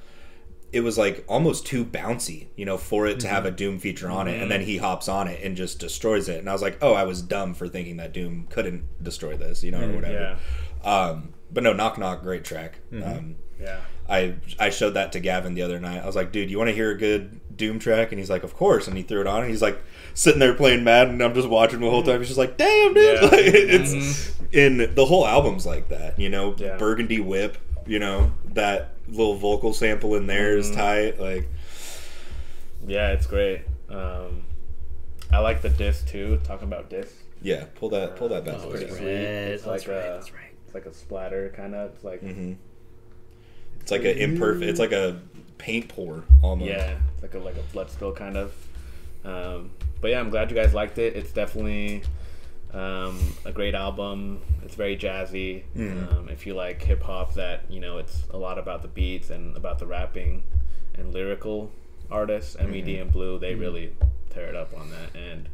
It 0.74 0.82
was 0.82 0.98
like 0.98 1.24
almost 1.28 1.66
too 1.66 1.86
bouncy, 1.86 2.48
you 2.58 2.66
know, 2.66 2.78
for 2.78 3.08
it 3.08 3.22
to 3.22 3.28
have 3.30 3.46
a 3.46 3.52
Doom 3.52 3.80
feature 3.80 4.10
on 4.12 4.28
it, 4.28 4.42
and 4.42 4.52
then 4.52 4.62
he 4.62 4.78
hops 4.78 5.08
on 5.08 5.28
it 5.30 5.42
and 5.42 5.56
just 5.56 5.80
destroys 5.80 6.28
it. 6.28 6.40
And 6.40 6.50
I 6.50 6.54
was 6.54 6.62
like, 6.62 6.78
oh, 6.82 6.94
I 6.94 7.04
was 7.04 7.22
dumb 7.22 7.54
for 7.54 7.70
thinking 7.70 7.98
that 7.98 8.12
Doom 8.12 8.48
couldn't 8.50 8.84
destroy 9.02 9.38
this, 9.38 9.64
you 9.64 9.72
know, 9.72 9.80
or 9.80 9.94
whatever. 9.96 10.38
yeah, 10.84 10.90
Um, 10.90 11.34
but 11.52 11.64
no, 11.64 11.72
knock 11.72 11.98
knock, 11.98 12.22
great 12.22 12.44
track. 12.44 12.80
Um, 12.92 13.36
yeah. 13.60 13.80
I 14.10 14.36
I 14.60 14.70
showed 14.70 14.91
that 14.91 15.12
to 15.13 15.20
Gavin 15.20 15.54
the 15.54 15.62
other 15.63 15.80
night. 15.80 16.02
I 16.02 16.06
was 16.06 16.15
like, 16.15 16.32
dude, 16.32 16.50
you 16.50 16.58
want 16.58 16.70
to 16.70 16.74
hear 16.76 16.91
a 16.91 16.98
good 16.98 17.39
Doom 17.58 17.80
track? 17.80 18.12
And 18.12 18.20
he's 18.20 18.30
like, 18.30 18.43
of 18.43 18.54
course. 18.54 18.88
And 18.88 18.96
he 18.96 19.04
threw 19.04 19.22
it 19.22 19.28
on, 19.28 19.41
and 19.41 19.50
he's 19.50 19.62
like 19.62 19.82
sitting 20.13 20.39
there 20.39 20.54
playing 20.54 20.84
Madden, 20.84 21.13
and 21.15 21.24
I'm 21.24 21.34
just 21.34 21.50
watching 21.50 21.80
the 21.80 21.89
whole 21.89 22.04
time. 22.04 22.20
He's 22.20 22.28
just 22.30 22.38
like, 22.38 22.58
damn, 22.58 22.93
dude, 22.93 23.22
Yeah. 23.22 23.28
like, 23.30 23.41
it's 23.46 24.32
in 24.52 24.93
the 24.96 25.06
whole 25.06 25.26
album's 25.28 25.65
like 25.65 25.89
that. 25.89 26.17
You 26.20 26.30
know, 26.30 26.56
Yeah. 26.58 26.78
Burgundy 26.78 27.20
Whip. 27.20 27.58
You 27.86 28.00
know 28.00 28.34
that 28.54 28.96
little 29.08 29.36
vocal 29.36 29.74
sample 29.74 30.15
in 30.15 30.28
there 30.28 30.58
is 30.58 30.70
tight. 30.72 31.20
Like, 31.22 31.48
Yeah, 32.86 33.12
it's 33.12 33.26
great. 33.26 33.62
Um, 33.89 34.43
I 35.32 35.39
like 35.39 35.62
the 35.62 35.70
disc 35.70 36.08
too. 36.08 36.39
Talking 36.43 36.67
about 36.67 36.89
disc, 36.89 37.13
yeah, 37.41 37.65
pull 37.76 37.89
that 37.89 38.15
pull 38.17 38.30
that 38.30 38.43
back. 38.46 38.56
Oh, 38.58 38.63
for 38.63 38.72
pretty 38.72 38.88
sweet. 38.89 39.08
It's 39.08 39.63
that's 39.63 39.88
like 39.88 39.96
right, 39.96 40.06
a, 40.06 40.13
that's 40.13 40.34
right. 40.34 40.52
It's 40.65 40.74
like 40.74 40.86
a 40.86 40.93
splatter 40.93 41.54
kind 41.56 41.76
of. 41.76 41.93
It's 41.96 42.04
like 42.04 42.22
Mm-hmm. 42.22 42.54
It's 43.88 43.91
like 43.93 44.04
an 44.04 44.17
imperfect. 44.17 44.69
It's 44.69 44.82
like 44.82 44.91
a 44.91 45.17
paint 45.58 45.88
pour 45.88 46.26
almost. 46.41 46.69
Yeah, 46.69 46.97
it's 47.13 47.21
like 47.21 47.36
a 47.36 47.39
like 47.39 47.56
a 47.56 47.62
blood 47.71 47.89
spill 47.89 48.12
kind 48.12 48.36
of. 48.36 48.54
Um, 49.23 49.71
but 50.02 50.12
yeah, 50.12 50.19
I'm 50.19 50.30
glad 50.30 50.52
you 50.52 50.58
guys 50.58 50.73
liked 50.73 50.97
it. 50.97 51.15
It's 51.15 51.32
definitely 51.32 52.04
um, 52.73 53.17
a 53.45 53.54
great 53.54 53.76
album. 53.76 54.41
It's 54.65 54.76
very 54.76 54.97
jazzy. 54.97 55.63
Mm. 55.73 56.17
Um, 56.17 56.28
if 56.28 56.45
you 56.45 56.54
like 56.54 56.82
hip 56.82 57.02
hop, 57.02 57.36
that 57.36 57.63
you 57.69 57.80
know, 57.80 57.97
it's 57.97 58.26
a 58.32 58.38
lot 58.38 58.60
about 58.60 58.82
the 58.82 58.89
beats 58.89 59.30
and 59.30 59.56
about 59.56 59.80
the 59.80 59.88
rapping 59.88 60.43
and 60.95 61.13
lyrical 61.13 61.71
artists. 62.12 62.58
Mm-hmm. 62.58 62.71
Med 62.71 62.89
and 62.89 63.10
Blu, 63.10 63.39
they 63.39 63.56
really 63.56 63.95
tear 64.32 64.47
it 64.47 64.56
up 64.58 64.78
on 64.78 64.89
that. 64.89 65.15
And 65.15 65.47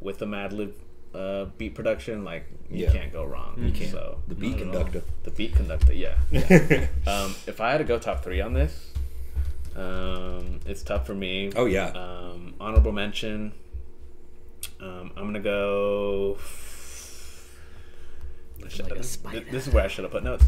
with 0.00 0.18
the 0.18 0.26
Madlib 0.26 0.72
uh, 1.14 1.46
beat 1.58 1.74
production, 1.74 2.24
like 2.24 2.44
you 2.70 2.84
Yeah. 2.84 2.92
can't 2.92 3.12
go 3.12 3.24
wrong. 3.24 3.54
You 3.58 3.72
can't. 3.72 3.90
So 3.90 4.18
The 4.28 4.34
beat 4.34 4.50
not 4.52 4.60
at 4.60 4.66
all. 4.66 4.72
conductor. 4.84 5.02
The 5.24 5.30
beat 5.30 5.54
conductor, 5.54 5.92
yeah. 5.94 6.16
yeah. 6.30 6.86
Um, 7.06 7.34
if 7.46 7.60
I 7.60 7.70
had 7.72 7.78
to 7.78 7.84
go 7.84 7.98
top 7.98 8.22
three 8.24 8.40
on 8.40 8.52
this, 8.52 8.92
um, 9.76 10.60
it's 10.66 10.82
tough 10.82 11.06
for 11.06 11.14
me. 11.14 11.52
oh 11.56 11.66
yeah. 11.66 11.88
Um, 11.88 12.54
honorable 12.60 12.92
mention. 12.92 13.52
Um, 14.80 15.10
I'm 15.16 15.24
gonna 15.26 15.40
go. 15.40 16.38
Like 18.62 18.78
a 18.90 18.94
this- 18.94 19.16
this 19.50 19.66
is 19.68 19.72
where 19.72 19.84
I 19.84 19.88
should 19.88 20.04
have 20.04 20.12
put 20.12 20.24
notes. 20.24 20.44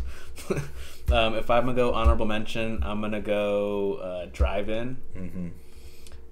um, 1.12 1.35
if 1.35 1.51
I'm 1.51 1.64
gonna 1.66 1.75
go 1.75 1.92
honorable 1.92 2.27
mention, 2.27 2.83
I'm 2.83 3.01
gonna 3.01 3.21
go 3.21 3.94
uh, 3.94 4.27
drive-in, 4.33 4.97
mm-hmm. 5.16 5.49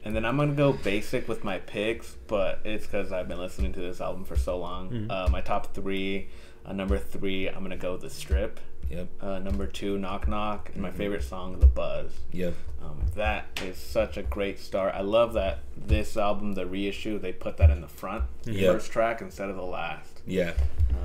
And 0.07 0.15
then 0.15 0.25
I'm 0.25 0.37
gonna 0.37 0.53
go 0.55 0.73
basic 0.73 1.27
with 1.29 1.43
my 1.45 1.59
picks, 1.59 2.15
but 2.29 2.61
it's 2.65 2.87
because 2.87 3.11
I've 3.13 3.27
been 3.29 3.39
listening 3.39 3.73
to 3.75 3.81
this 3.81 4.01
album 4.01 4.25
for 4.25 4.37
so 4.37 4.57
long. 4.59 4.89
Mm-hmm. 4.91 5.11
Uh, 5.11 5.29
my 5.31 5.41
top 5.41 5.75
three, 5.75 6.29
uh, 6.65 6.73
number 6.73 6.97
three, 6.99 7.49
I'm 7.49 7.63
gonna 7.63 7.77
go 7.77 7.97
the 7.97 8.09
strip. 8.11 8.61
Yep. 8.89 9.09
Uh, 9.21 9.39
number 9.41 9.67
two, 9.67 9.99
knock 9.99 10.29
knock, 10.29 10.71
and 10.73 10.81
my 10.81 10.91
Mm-hmm. 10.91 10.99
favorite 10.99 11.23
song, 11.25 11.59
the 11.59 11.67
buzz. 11.67 12.13
Yep. 12.33 12.55
Um, 12.85 13.01
that 13.17 13.47
is 13.65 13.77
such 13.77 14.17
a 14.17 14.23
great 14.23 14.61
start. 14.61 14.95
I 14.95 15.01
love 15.01 15.33
that 15.33 15.59
this 15.77 16.17
album, 16.17 16.53
the 16.55 16.67
reissue, 16.67 17.19
they 17.19 17.33
put 17.33 17.57
that 17.57 17.69
in 17.71 17.81
the 17.81 17.89
front 17.89 18.25
Yeah. 18.45 18.71
first 18.73 18.93
track 18.93 19.21
instead 19.21 19.51
of 19.51 19.57
the 19.57 19.65
last 19.65 20.21
Yeah. 20.25 20.53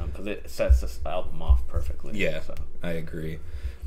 because 0.05 0.27
it 0.27 0.47
sets 0.47 0.81
this 0.81 0.99
album 1.07 1.41
off 1.41 1.67
perfectly. 1.67 2.19
Yeah, 2.19 2.41
So, 2.41 2.53
I 2.83 2.91
agree. 2.91 3.39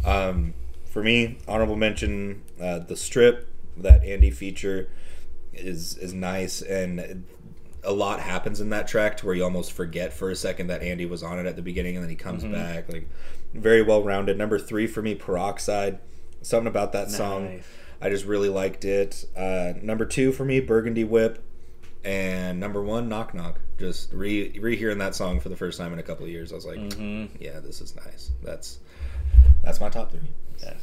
Um, 0.05 0.55
for 0.87 1.00
me, 1.05 1.38
honorable 1.46 1.77
mention: 1.77 2.42
uh, 2.61 2.81
the 2.81 2.96
strip 2.96 3.48
that 3.77 4.05
Andy 4.05 4.31
feature 4.31 4.89
is 5.53 5.97
is 5.99 6.13
nice, 6.13 6.63
and 6.63 7.25
a 7.83 7.93
lot 7.93 8.19
happens 8.21 8.61
in 8.61 8.71
that 8.71 8.89
track 8.89 9.17
to 9.19 9.27
where 9.27 9.35
you 9.35 9.45
almost 9.45 9.73
forget 9.73 10.13
for 10.13 10.31
a 10.31 10.37
second 10.37 10.69
that 10.69 10.83
Andy 10.83 11.05
was 11.07 11.23
on 11.23 11.39
it 11.39 11.47
at 11.47 11.55
the 11.57 11.63
beginning 11.63 11.97
and 11.97 12.03
then 12.03 12.09
he 12.11 12.17
comes 12.17 12.43
back. 12.53 12.91
Like 12.93 13.09
very 13.53 13.83
well 13.83 14.03
rounded. 14.03 14.39
Number 14.39 14.59
three 14.59 14.87
for 14.87 15.03
me, 15.03 15.15
Peroxide. 15.15 15.99
Something 16.43 16.67
about 16.67 16.93
that 16.93 17.11
song. 17.11 17.47
I 18.01 18.09
just 18.11 18.25
really 18.27 18.49
liked 18.49 18.85
it. 18.85 19.27
Uh, 19.37 19.75
number 19.83 20.05
two 20.07 20.33
for 20.33 20.45
me, 20.45 20.61
Burgundy 20.61 21.05
Whip. 21.05 21.43
And 22.05 22.59
number 22.61 22.83
one, 22.83 23.09
Knock 23.09 23.33
Knock. 23.35 23.61
Just 23.79 24.13
re 24.13 24.57
rehearing 24.61 24.99
that 24.99 25.15
song 25.15 25.41
for 25.41 25.49
the 25.49 25.57
first 25.57 25.79
time 25.79 25.93
in 25.93 25.99
a 25.99 26.03
couple 26.03 26.25
of 26.25 26.31
years, 26.31 26.53
I 26.53 26.55
was 26.55 26.67
like, 26.67 26.79
hmm 26.95 27.27
yeah, 27.41 27.61
this 27.61 27.81
is 27.81 27.95
nice. 27.97 28.31
That's 28.43 28.79
that's 29.63 29.81
my 29.81 29.89
top 29.89 30.11
three. 30.11 30.21
Yes. 30.63 30.77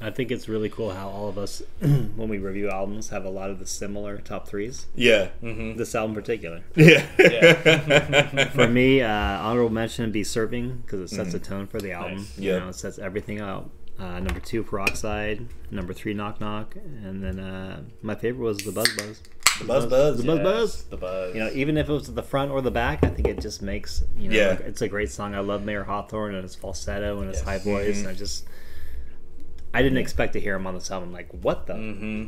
I 0.00 0.10
think 0.10 0.30
it's 0.30 0.48
really 0.48 0.68
cool 0.68 0.90
how 0.90 1.08
all 1.08 1.28
of 1.28 1.38
us, 1.38 1.62
when 1.80 2.28
we 2.28 2.38
review 2.38 2.68
albums, 2.68 3.08
have 3.08 3.24
a 3.24 3.30
lot 3.30 3.48
of 3.50 3.58
the 3.58 3.66
similar 3.66 4.18
top 4.18 4.46
threes. 4.48 4.86
Yeah, 4.94 5.28
This 5.42 5.94
album 5.94 6.10
in 6.10 6.14
particular. 6.16 6.62
yeah, 6.76 7.06
Yeah. 7.18 8.48
For 8.50 8.68
me, 8.68 9.00
uh, 9.00 9.08
honorable 9.10 9.70
mention 9.70 10.04
would 10.04 10.12
be 10.12 10.24
Serving 10.24 10.82
because 10.84 11.00
it 11.00 11.14
sets 11.14 11.32
a 11.34 11.38
tone 11.38 11.66
for 11.66 11.80
the 11.80 11.92
album. 11.92 12.16
Nice. 12.18 12.38
You 12.38 12.52
Yeah. 12.52 12.58
know, 12.60 12.68
it 12.68 12.74
sets 12.74 12.98
everything 12.98 13.40
out. 13.40 13.70
Uh, 13.98 14.18
number 14.20 14.40
two, 14.40 14.62
Peroxide. 14.64 15.46
Number 15.70 15.92
three, 15.94 16.12
Knock 16.14 16.40
Knock. 16.40 16.74
And 16.76 17.22
then 17.22 17.38
uh, 17.38 17.82
my 18.02 18.14
favorite 18.16 18.44
was 18.44 18.58
the 18.58 18.72
Buzz 18.72 18.88
Buzz. 18.96 19.22
The 19.60 19.64
Buzz 19.64 19.86
Buzz. 19.86 20.16
The 20.18 20.24
Buzz 20.24 20.36
Yes, 20.38 20.42
Buzz. 20.44 20.82
The 20.84 20.96
buzz. 20.96 21.34
You 21.34 21.40
know, 21.40 21.50
even 21.54 21.76
if 21.78 21.88
it 21.88 21.92
was 21.92 22.08
at 22.08 22.16
the 22.16 22.22
front 22.22 22.50
or 22.50 22.60
the 22.60 22.72
back, 22.72 23.04
I 23.04 23.08
think 23.08 23.28
it 23.28 23.40
just 23.40 23.62
makes 23.62 24.02
you 24.18 24.28
know, 24.28 24.36
Yeah. 24.36 24.48
like, 24.48 24.60
it's 24.60 24.82
a 24.82 24.88
great 24.88 25.10
song. 25.12 25.34
I 25.34 25.38
love 25.40 25.64
Mayer 25.64 25.84
Hawthorne 25.84 26.34
and 26.34 26.42
his 26.42 26.56
falsetto 26.56 27.20
and 27.20 27.28
his 27.28 27.38
Yes. 27.38 27.44
high 27.46 27.58
voice. 27.58 28.00
And 28.00 28.08
I 28.08 28.14
just, 28.14 28.44
I 29.74 29.82
didn't 29.82 29.98
expect 29.98 30.32
to 30.34 30.40
hear 30.40 30.54
him 30.54 30.66
on 30.66 30.74
this 30.74 30.90
album. 30.90 31.12
Like, 31.12 31.28
what 31.32 31.66
the? 31.66 31.74
hmm 31.74 32.24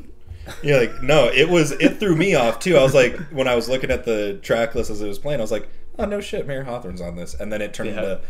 Yeah, 0.63 0.77
like 0.79 1.03
no, 1.03 1.27
it 1.27 1.49
was 1.49 1.73
it 1.73 1.99
threw 1.99 2.15
me 2.17 2.35
off 2.35 2.59
too. 2.59 2.77
I 2.77 2.83
was 2.83 2.95
like, 2.95 3.17
when 3.31 3.49
I 3.49 3.55
was 3.55 3.69
looking 3.69 3.91
at 3.91 4.05
the 4.05 4.39
track 4.43 4.75
list 4.75 4.91
as 4.91 5.01
it 5.01 5.09
was 5.09 5.19
playing, 5.19 5.41
I 5.41 5.43
was 5.43 5.51
like, 5.53 5.69
oh 5.99 6.05
no 6.05 6.21
shit, 6.21 6.47
Mayer 6.47 6.65
Hawthorne's 6.65 7.01
on 7.01 7.17
this, 7.17 7.35
and 7.35 7.53
then 7.53 7.63
it 7.63 7.73
turned 7.73 7.91
Yeah. 7.91 7.97
into, 7.97 8.21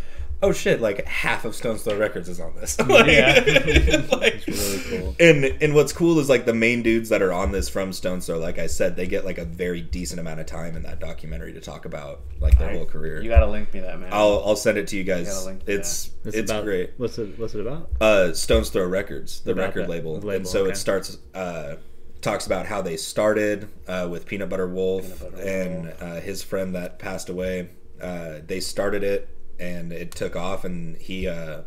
oh 0.43 0.53
shit, 0.53 0.81
like 0.81 1.05
half 1.07 1.45
of 1.45 1.55
Stones 1.55 1.83
Throw 1.83 1.97
Records 1.99 2.29
is 2.29 2.41
on 2.41 2.55
this. 2.57 2.79
like, 2.87 3.07
Yeah. 3.07 4.03
like- 4.13 4.45
really 4.47 4.81
cool. 4.89 5.17
And 5.19 5.45
and 5.63 5.75
what's 5.75 5.93
cool 5.93 6.19
is 6.19 6.29
like 6.29 6.45
the 6.47 6.55
main 6.55 6.83
dudes 6.83 7.09
that 7.09 7.23
are 7.23 7.33
on 7.33 7.53
this 7.53 7.69
from 7.69 7.93
Stones 7.93 8.27
Throw, 8.27 8.39
like 8.39 8.59
I 8.59 8.67
said, 8.67 8.97
they 8.97 9.07
get 9.07 9.25
like 9.25 9.39
a 9.39 9.45
very 9.45 9.81
decent 9.81 10.21
amount 10.21 10.41
of 10.41 10.47
time 10.47 10.77
in 10.77 10.83
that 10.83 11.01
documentary 11.01 11.53
to 11.55 11.61
talk 11.61 11.85
about 11.85 12.21
like 12.41 12.59
their 12.59 12.73
whole 12.73 12.85
career. 12.87 13.23
You 13.23 13.29
gotta 13.31 13.47
link 13.47 13.73
me 13.73 13.81
that, 13.81 13.99
man. 13.99 14.11
I'll 14.13 14.43
I'll 14.45 14.57
send 14.57 14.79
it 14.79 14.87
to 14.89 14.97
you 14.97 15.05
guys. 15.05 15.27
gotta 15.29 15.47
link 15.47 15.65
to 15.65 15.73
It's 15.73 16.11
It's, 16.25 16.37
it's 16.37 16.51
about, 16.51 16.65
great. 16.65 16.93
What's 16.97 17.19
it? 17.19 17.39
What's 17.39 17.55
it 17.55 17.61
about? 17.67 17.91
uh, 18.01 18.33
Stones 18.35 18.71
Throw 18.71 18.87
Records, 18.87 19.41
the 19.41 19.53
About 19.53 19.67
record 19.69 19.89
label. 19.89 20.15
label, 20.15 20.31
and 20.31 20.47
so 20.47 20.63
okay. 20.63 20.71
it 20.73 20.77
starts 20.77 21.19
uh, 21.35 21.77
talks 22.21 22.47
about 22.47 22.67
how 22.67 22.83
they 22.83 22.97
started 22.97 23.69
uh, 23.89 24.09
with 24.11 24.27
Peanut 24.27 24.49
Butter 24.49 24.69
Wolf 24.69 25.03
Peanut 25.19 25.33
Butter 25.37 25.49
and 25.49 25.95
uh, 26.01 26.21
his 26.21 26.43
friend 26.43 26.75
that 26.75 26.99
passed 26.99 27.29
away. 27.29 27.71
Uh, 28.01 28.41
they 28.47 28.61
started 28.61 29.03
it 29.03 29.29
and 29.59 29.93
it 29.93 30.13
took 30.13 30.37
off, 30.37 30.65
and 30.65 30.97
he. 30.97 31.29
Uh, 31.29 31.63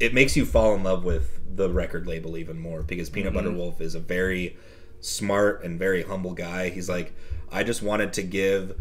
it 0.00 0.14
makes 0.14 0.36
you 0.36 0.44
fall 0.46 0.74
in 0.74 0.84
love 0.84 1.04
with 1.04 1.40
the 1.56 1.68
record 1.68 2.06
label 2.06 2.36
even 2.36 2.58
more 2.58 2.82
because 2.82 3.10
Peanut 3.10 3.34
Butter 3.34 3.48
Mm-hmm. 3.48 3.58
Wolf 3.58 3.80
is 3.80 3.96
a 3.96 4.00
very 4.00 4.56
smart 5.00 5.64
and 5.64 5.76
very 5.76 6.04
humble 6.04 6.34
guy. 6.34 6.68
He's 6.68 6.88
like, 6.88 7.12
I 7.50 7.64
just 7.64 7.82
wanted 7.82 8.12
to 8.12 8.22
give 8.22 8.76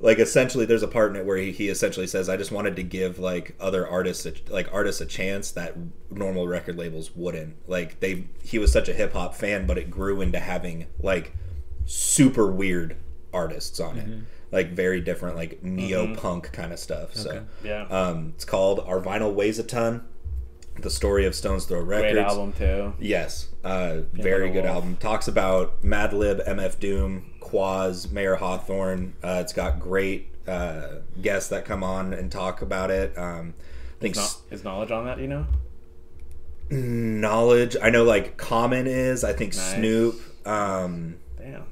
like 0.00 0.18
essentially 0.18 0.66
there's 0.66 0.82
a 0.82 0.88
part 0.88 1.10
in 1.10 1.16
it 1.16 1.24
where 1.24 1.38
he, 1.38 1.52
he 1.52 1.68
essentially 1.68 2.06
says 2.06 2.28
i 2.28 2.36
just 2.36 2.52
wanted 2.52 2.76
to 2.76 2.82
give 2.82 3.18
like 3.18 3.54
other 3.58 3.86
artists 3.88 4.26
a, 4.26 4.32
like 4.50 4.68
artists 4.72 5.00
a 5.00 5.06
chance 5.06 5.50
that 5.50 5.74
normal 6.10 6.46
record 6.46 6.76
labels 6.76 7.14
wouldn't 7.16 7.56
like 7.66 7.98
they 8.00 8.24
he 8.42 8.58
was 8.58 8.70
such 8.70 8.88
a 8.88 8.92
hip-hop 8.92 9.34
fan 9.34 9.66
but 9.66 9.78
it 9.78 9.90
grew 9.90 10.20
into 10.20 10.38
having 10.38 10.86
like 11.00 11.32
super 11.86 12.50
weird 12.50 12.96
artists 13.32 13.80
on 13.80 13.96
it 13.96 14.08
like 14.52 14.70
very 14.72 15.00
different 15.00 15.36
like 15.36 15.62
neo-punk 15.62 16.52
kind 16.52 16.72
of 16.72 16.78
stuff 16.78 17.14
so 17.14 17.30
Okay. 17.30 17.40
yeah. 17.64 17.82
um 17.88 18.32
it's 18.36 18.44
called 18.44 18.80
our 18.80 19.00
vinyl 19.00 19.34
weighs 19.34 19.58
a 19.58 19.64
ton 19.64 20.04
the 20.78 20.90
story 20.90 21.24
of 21.26 21.34
stones 21.34 21.64
throw 21.64 21.80
records 21.80 22.12
Great 22.12 22.22
album 22.22 22.52
too. 22.52 22.92
Yes, 23.00 23.48
uh, 23.64 24.00
very 24.12 24.50
good 24.50 24.64
Wolf. 24.64 24.76
album. 24.76 24.96
Talks 24.96 25.26
about 25.26 25.82
Madlib, 25.82 26.46
MF 26.46 26.78
Doom, 26.78 27.30
Quaz, 27.40 28.10
Mayer 28.12 28.34
Hawthorne. 28.34 29.14
Uh, 29.24 29.38
it's 29.40 29.54
got 29.54 29.80
great 29.80 30.26
uh, 30.46 30.96
guests 31.22 31.48
that 31.48 31.64
come 31.64 31.82
on 31.82 32.12
and 32.12 32.30
talk 32.30 32.60
about 32.60 32.90
it. 32.90 33.16
Um, 33.16 33.54
I 33.96 34.00
think 34.02 34.16
Is, 34.16 34.20
s- 34.22 34.42
no- 34.50 34.54
is 34.54 34.62
Knxwledge 34.64 34.90
on 34.90 35.06
that? 35.06 35.18
You 35.18 35.28
know. 35.28 35.46
Knxwledge. 36.70 37.76
I 37.82 37.90
know 37.90 38.04
like 38.04 38.36
Common 38.36 38.86
is. 38.86 39.24
I 39.24 39.32
think 39.32 39.54
Nice. 39.54 39.74
Snoop, 39.74 40.20
um, 40.46 41.16
Damn. 41.38 41.64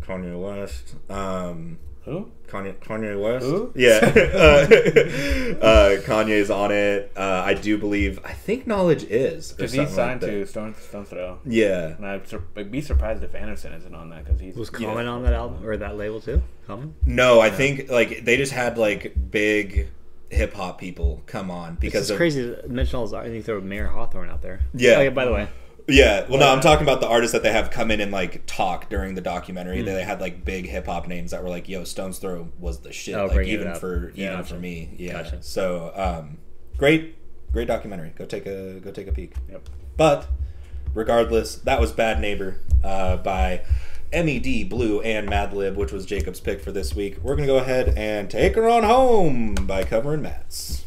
Kanye 0.00 0.40
West. 0.40 0.94
Um, 1.10 1.78
Who? 2.06 2.30
Kanye, 2.46 2.74
Kanye 2.76 3.20
West. 3.20 3.44
Who? 3.44 3.72
Yeah, 3.74 3.98
uh, 4.02 4.06
uh, 5.60 6.00
Kanye's 6.02 6.50
on 6.50 6.70
it. 6.70 7.12
Uh, 7.16 7.42
I 7.44 7.54
do 7.54 7.76
believe. 7.76 8.20
I 8.24 8.32
think 8.32 8.66
Knxwledge 8.66 9.06
is 9.10 9.52
or 9.52 9.56
Because 9.56 9.72
he's 9.72 9.88
something 9.90 9.96
like 9.96 9.96
signed 9.96 10.20
to 10.20 10.46
Stone 10.46 10.74
Stone 10.76 11.04
Throw. 11.06 11.38
Yeah, 11.44 11.96
And 11.96 12.06
I'd, 12.06 12.28
sur- 12.28 12.44
I'd 12.56 12.70
be 12.70 12.80
surprised 12.80 13.22
if 13.24 13.34
Anderson 13.34 13.72
isn't 13.74 13.94
on 13.94 14.10
that 14.10 14.24
because 14.24 14.40
he's 14.40 14.54
Was 14.56 14.70
Yeah. 14.78 14.88
On 14.94 15.22
that 15.24 15.32
album 15.32 15.66
or 15.66 15.76
that 15.76 15.96
label 15.96 16.20
too? 16.20 16.42
Common. 16.66 16.94
No, 17.04 17.40
I 17.40 17.50
think 17.50 17.90
like 17.90 18.24
they 18.24 18.36
just 18.36 18.52
had 18.52 18.78
like 18.78 19.14
big 19.30 19.88
hip 20.30 20.54
hop 20.54 20.78
people 20.78 21.22
come 21.26 21.50
on 21.50 21.74
because 21.76 22.02
It's 22.02 22.10
of 22.10 22.16
crazy 22.16 22.42
to 22.54 22.68
mention 22.68 22.96
all 22.96 23.06
those. 23.06 23.14
I 23.14 23.28
think 23.28 23.44
throw 23.44 23.60
Mayer 23.60 23.86
Hawthorne 23.86 24.30
out 24.30 24.42
there. 24.42 24.60
Yeah. 24.74 24.96
Oh, 24.98 25.00
yeah. 25.02 25.10
By 25.10 25.24
the 25.24 25.32
way, 25.32 25.48
yeah. 25.88 26.26
Well, 26.28 26.38
no, 26.40 26.48
I'm 26.48 26.60
talking 26.60 26.84
about 26.84 27.00
the 27.00 27.08
artists 27.08 27.32
that 27.32 27.42
they 27.42 27.52
have 27.52 27.70
come 27.70 27.90
in 27.90 28.00
and 28.00 28.10
like 28.12 28.42
talk 28.46 28.88
during 28.88 29.14
the 29.14 29.20
documentary. 29.20 29.80
Hmm. 29.80 29.86
They 29.86 30.02
had 30.02 30.20
like 30.20 30.44
big 30.44 30.66
hip 30.66 30.86
hop 30.86 31.06
names 31.06 31.30
that 31.30 31.42
were 31.42 31.48
like, 31.48 31.68
"Yo, 31.68 31.84
Stones 31.84 32.18
Throw 32.18 32.48
was 32.58 32.80
the 32.80 32.92
shit." 32.92 33.14
Oh, 33.14 33.26
like 33.26 33.46
even 33.46 33.74
for 33.76 34.12
Yeah, 34.14 34.26
even 34.26 34.38
gotcha. 34.38 34.54
for 34.54 34.60
me, 34.60 34.94
yeah. 34.96 35.12
Gotcha. 35.22 35.42
So, 35.42 35.92
um, 35.94 36.38
great, 36.76 37.16
great 37.52 37.68
documentary. 37.68 38.12
Go 38.16 38.24
take 38.24 38.46
a 38.46 38.80
go 38.80 38.90
take 38.90 39.06
a 39.06 39.12
peek. 39.12 39.34
Yep. 39.50 39.68
But 39.96 40.26
regardless, 40.94 41.56
that 41.56 41.80
was 41.80 41.92
Bad 41.92 42.20
Neighbor 42.20 42.60
uh, 42.82 43.18
by 43.18 43.62
MED 44.12 44.68
Blu 44.68 45.00
and 45.02 45.28
Madlib, 45.28 45.74
which 45.74 45.92
was 45.92 46.06
Jacob's 46.06 46.40
pick 46.40 46.60
for 46.60 46.72
this 46.72 46.94
week. 46.94 47.18
We're 47.22 47.36
gonna 47.36 47.46
go 47.46 47.58
ahead 47.58 47.94
and 47.96 48.30
take 48.30 48.54
her 48.54 48.68
on 48.68 48.82
home 48.82 49.54
by 49.54 49.84
covering 49.84 50.22
Matt's. 50.22 50.84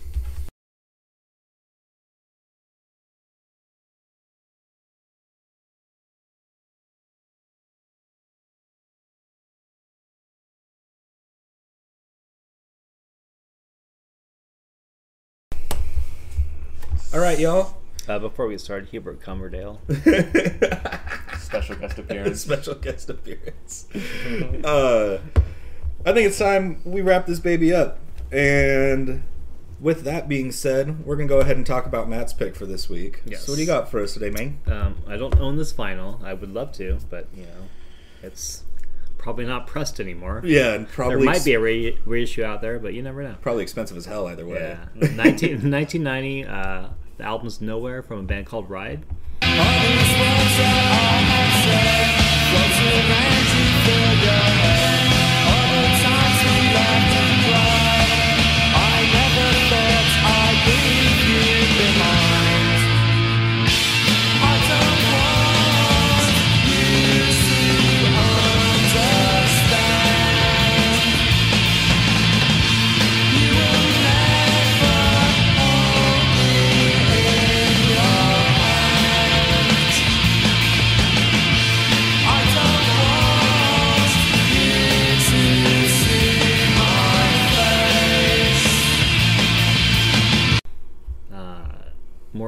All 17.20 17.26
right, 17.26 17.38
y'all. 17.38 17.76
uh, 18.08 18.18
before 18.18 18.48
we 18.48 18.58
start, 18.58 18.88
Hubert 18.92 19.20
Cumberdale. 19.20 19.82
Special 21.38 21.76
guest 21.76 22.00
appearance. 22.00 22.40
Special 22.44 22.76
guest 22.76 23.10
appearance. 23.10 23.90
uh, 24.64 25.20
I 26.06 26.14
think 26.14 26.28
it's 26.28 26.40
time 26.40 26.80
we 26.86 27.02
wrap 27.02 27.26
this 27.26 27.42
baby 27.42 27.74
up. 27.74 28.00
And 28.32 29.24
with 29.82 30.04
that 30.06 30.30
being 30.30 30.54
said, 30.54 31.06
we're 31.06 31.18
gonna 31.18 31.28
go 31.28 31.42
ahead 31.42 31.58
and 31.58 31.66
talk 31.66 31.86
about 31.86 32.08
Matt's 32.08 32.32
pick 32.32 32.56
for 32.56 32.66
this 32.66 32.88
week. 32.88 33.22
Yes. 33.26 33.42
So 33.44 33.52
what 33.52 33.58
do 33.58 33.64
you 33.64 33.68
got 33.68 33.92
for 33.92 34.02
us 34.02 34.14
today, 34.14 34.30
man? 34.30 34.62
Um, 34.66 34.96
I 35.06 35.18
don't 35.18 35.38
own 35.42 35.58
this 35.58 35.74
vinyl. 35.74 36.24
I 36.24 36.34
would 36.34 36.54
love 36.54 36.72
to, 36.76 37.00
but 37.10 37.28
you 37.36 37.44
know, 37.44 37.68
it's 38.24 38.64
probably 39.18 39.46
not 39.46 39.68
pressed 39.68 40.00
anymore. 40.00 40.42
Yeah, 40.46 40.74
and 40.74 40.88
probably 40.88 41.18
There 41.18 41.26
might 41.26 41.44
be 41.44 41.54
a 41.56 41.60
re- 41.60 42.00
reissue 42.06 42.46
out 42.46 42.62
there, 42.62 42.80
but 42.80 42.94
you 42.94 43.04
never 43.04 43.22
know. 43.24 43.36
probably 43.42 43.64
expensive 43.64 43.98
as 43.98 44.06
hell 44.06 44.26
either 44.28 44.46
way. 44.46 44.78
Yeah, 44.96 45.10
19, 45.16 45.70
1990. 45.70 46.46
Uh, 46.46 46.88
the 47.20 47.26
album's 47.26 47.62
"Nowhere" 47.62 48.02
from 48.02 48.20
a 48.20 48.24
band 48.24 48.48
called 48.48 48.70
Ride. 48.70 49.04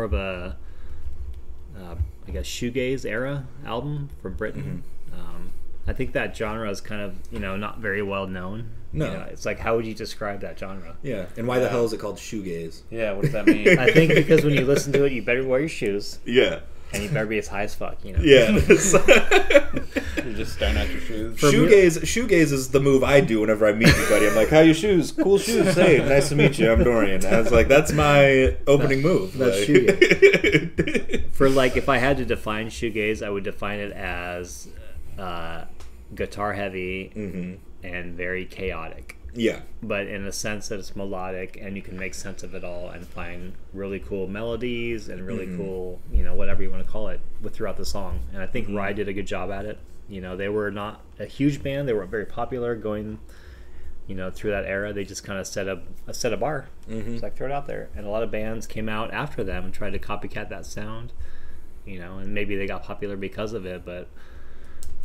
More 0.02 0.06
of 0.06 0.14
a, 0.14 0.58
uh, 1.78 1.96
I 2.28 2.32
guess, 2.32 2.46
shoegaze 2.46 3.06
era 3.06 3.46
album 3.66 4.10
from 4.22 4.34
Britain. 4.34 4.84
Um, 5.14 5.52
I 5.88 5.94
think 5.94 6.14
that 6.14 6.36
genre 6.36 6.70
is 6.70 6.82
kind 6.82 7.02
of 7.02 7.16
you 7.32 7.40
know 7.40 7.56
not 7.56 7.80
very 7.80 8.02
well 8.02 8.28
known. 8.28 8.70
No. 8.94 9.06
You 9.06 9.12
know, 9.14 9.26
it's 9.30 9.46
like 9.46 9.60
how 9.60 9.76
would 9.76 9.86
you 9.86 9.94
describe 9.94 10.42
that 10.42 10.58
genre? 10.58 10.98
Yeah. 11.02 11.28
And 11.38 11.48
why 11.48 11.60
the 11.60 11.70
hell 11.70 11.86
is 11.86 11.94
it 11.94 12.00
called 12.00 12.18
shoegaze? 12.18 12.82
Yeah, 12.90 13.14
what 13.14 13.24
does 13.24 13.32
that 13.34 13.46
mean? 13.46 13.80
I 13.80 13.92
think 13.92 14.14
because 14.14 14.44
when 14.44 14.54
you 14.54 14.66
listen 14.66 14.92
to 14.94 15.06
it, 15.06 15.12
you 15.14 15.22
better 15.22 15.46
wear 15.48 15.60
your 15.62 15.70
shoes 15.70 16.20
Yeah. 16.26 16.60
And 16.94 17.04
you 17.04 17.10
better 17.10 17.26
be 17.26 17.38
as 17.38 17.48
high 17.48 17.64
as 17.64 17.74
fuck. 17.76 17.98
You 18.04 18.14
know. 18.14 18.20
Yeah. 18.22 18.52
You're 20.24 20.34
just 20.36 20.54
staring 20.54 20.78
at 20.78 20.90
your 20.90 21.02
shoes. 21.02 21.40
shoegaze 21.40 22.00
shoegaze 22.02 22.52
is 22.52 22.70
the 22.70 22.80
move 22.80 23.04
I 23.04 23.22
do 23.22 23.40
whenever 23.42 23.66
I 23.68 23.74
meet 23.74 23.88
anybody. 23.90 24.28
I'm 24.28 24.36
like, 24.36 24.50
"How 24.50 24.58
are 24.58 24.64
your 24.64 24.74
shoes? 24.74 25.12
Cool 25.12 25.38
shoes. 25.48 25.74
Hey, 25.76 25.98
nice 26.00 26.30
to 26.30 26.36
meet 26.36 26.60
you. 26.60 26.72
I'm 26.72 26.84
Dorian." 26.84 27.26
And 27.26 27.36
I 27.36 27.40
was 27.42 27.52
like, 27.52 27.68
"That's 27.68 27.92
my 27.92 28.56
opening 28.68 29.02
move." 29.02 29.38
that's 29.38 29.68
like, 29.68 31.32
For 31.32 31.50
like, 31.50 31.76
if 31.78 31.90
I 31.90 31.98
had 31.98 32.18
to 32.18 32.26
define 32.26 32.68
shoegaze, 32.70 33.26
I 33.26 33.30
would 33.30 33.44
define 33.44 33.80
it 33.80 33.92
as 33.94 34.68
uh, 35.18 35.66
guitar 36.14 36.54
heavy 36.54 37.12
Mhm. 37.16 37.58
and 37.84 38.16
very 38.16 38.46
chaotic. 38.46 39.18
Yeah. 39.34 39.62
but 39.82 40.08
in 40.08 40.26
a 40.26 40.32
sense 40.32 40.68
that 40.68 40.80
it's 40.80 40.96
melodic 40.96 41.58
and 41.62 41.76
you 41.76 41.82
can 41.82 41.98
make 41.98 42.14
sense 42.14 42.44
of 42.44 42.54
it 42.54 42.64
all 42.64 42.90
and 42.90 43.08
find 43.08 43.54
really 43.74 44.00
cool 44.00 44.28
melodies 44.28 45.08
and 45.10 45.26
really 45.26 45.46
Mm-hmm. 45.48 45.58
cool, 45.58 46.02
you 46.12 46.24
know, 46.24 46.36
whatever 46.36 46.62
you 46.64 46.70
want 46.70 46.86
to 46.86 46.92
call 46.92 47.08
it, 47.08 47.22
with 47.42 47.54
throughout 47.56 47.78
the 47.78 47.86
song. 47.86 48.20
And 48.34 48.42
I 48.42 48.46
think 48.48 48.68
Mm-hmm. 48.68 48.78
Ride 48.78 48.96
did 48.98 49.08
a 49.08 49.14
good 49.14 49.28
job 49.28 49.50
at 49.52 49.66
it. 49.66 49.78
You 50.10 50.20
know, 50.22 50.36
they 50.36 50.50
were 50.50 50.70
not 50.72 51.02
a 51.20 51.26
huge 51.26 51.64
band; 51.64 51.88
they 51.88 51.94
weren't 51.94 52.12
very 52.12 52.26
popular 52.26 52.76
going, 52.76 53.20
you 54.08 54.16
know, 54.16 54.30
through 54.30 54.52
that 54.52 54.66
era. 54.66 54.92
They 54.92 55.06
just 55.06 55.24
kind 55.24 55.40
of 55.40 55.48
set 55.48 55.70
up 55.70 55.84
a 56.08 56.14
set 56.14 56.34
a 56.34 56.38
bar, 56.38 56.68
Mm-hmm. 56.90 57.14
it's 57.14 57.24
like 57.24 57.38
throw 57.38 57.48
it 57.48 57.54
out 57.54 57.68
there. 57.68 57.90
And 57.96 58.06
a 58.06 58.10
lot 58.10 58.24
of 58.24 58.32
bands 58.32 58.68
came 58.68 58.90
out 58.90 59.14
after 59.14 59.44
them 59.44 59.64
and 59.66 59.74
tried 59.74 59.92
to 59.94 60.00
copycat 60.00 60.50
that 60.50 60.66
sound, 60.66 61.14
you 61.86 61.98
know, 62.00 62.18
and 62.18 62.34
maybe 62.34 62.58
they 62.58 62.68
got 62.68 62.84
popular 62.84 63.16
because 63.16 63.54
of 63.54 63.66
it, 63.66 63.86
but. 63.86 64.10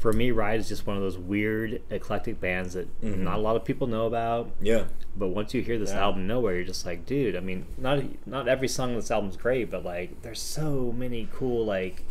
For 0.06 0.12
me, 0.12 0.30
Ride 0.30 0.60
is 0.60 0.68
just 0.68 0.86
one 0.86 0.94
of 0.96 1.02
those 1.02 1.18
weird, 1.18 1.82
eclectic 1.90 2.40
bands 2.40 2.74
that 2.74 2.86
Mm-hmm. 3.02 3.24
not 3.24 3.38
a 3.38 3.40
lot 3.40 3.56
of 3.56 3.64
people 3.64 3.88
know 3.88 4.06
about. 4.06 4.52
Yeah. 4.60 4.84
But 5.16 5.28
once 5.30 5.52
you 5.52 5.62
hear 5.62 5.80
this 5.80 5.90
Yeah. 5.90 5.98
album 6.04 6.28
Nowhere, 6.28 6.54
you're 6.54 6.62
just 6.64 6.86
like, 6.86 7.04
dude. 7.06 7.34
I 7.34 7.40
mean, 7.40 7.66
not 7.76 8.04
not 8.24 8.46
every 8.46 8.68
song 8.68 8.90
on 8.90 8.94
this 8.94 9.10
album's 9.10 9.36
great, 9.36 9.68
but 9.68 9.84
like, 9.84 10.22
there's 10.22 10.40
so 10.40 10.94
many 10.96 11.28
cool 11.32 11.64
like. 11.64 12.04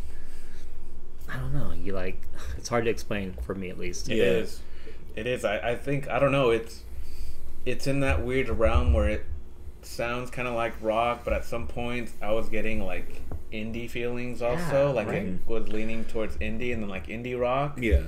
I 1.26 1.38
don't 1.38 1.54
know. 1.54 1.72
You 1.72 1.94
like, 1.94 2.20
it's 2.58 2.68
hard 2.68 2.84
to 2.84 2.90
explain 2.90 3.32
for 3.40 3.54
me 3.54 3.70
at 3.70 3.78
least. 3.78 4.10
It 4.10 4.16
Yeah. 4.16 4.24
is. 4.24 4.60
It 5.14 5.26
is. 5.26 5.42
I, 5.46 5.70
I 5.70 5.74
think 5.74 6.06
I 6.10 6.18
don't 6.18 6.32
know. 6.32 6.50
It's 6.50 6.82
it's 7.64 7.86
in 7.86 8.00
that 8.00 8.22
weird 8.22 8.50
realm 8.50 8.92
where 8.92 9.08
it 9.08 9.24
sounds 9.86 10.30
kind 10.30 10.46
of 10.48 10.54
like 10.54 10.74
rock, 10.82 11.22
but 11.24 11.32
at 11.32 11.44
some 11.44 11.66
points 11.66 12.12
I 12.20 12.32
was 12.32 12.48
getting 12.48 12.80
like 12.84 13.22
indie 13.52 13.88
feelings 13.88 14.42
also. 14.42 14.88
Yeah, 14.88 14.92
like 14.92 15.08
right. 15.08 15.22
it 15.22 15.40
was 15.46 15.68
leaning 15.68 16.04
towards 16.04 16.36
indie 16.38 16.72
and 16.72 16.82
then 16.82 16.88
like 16.88 17.06
indie 17.06 17.38
rock. 17.38 17.78
Yeah. 17.80 18.02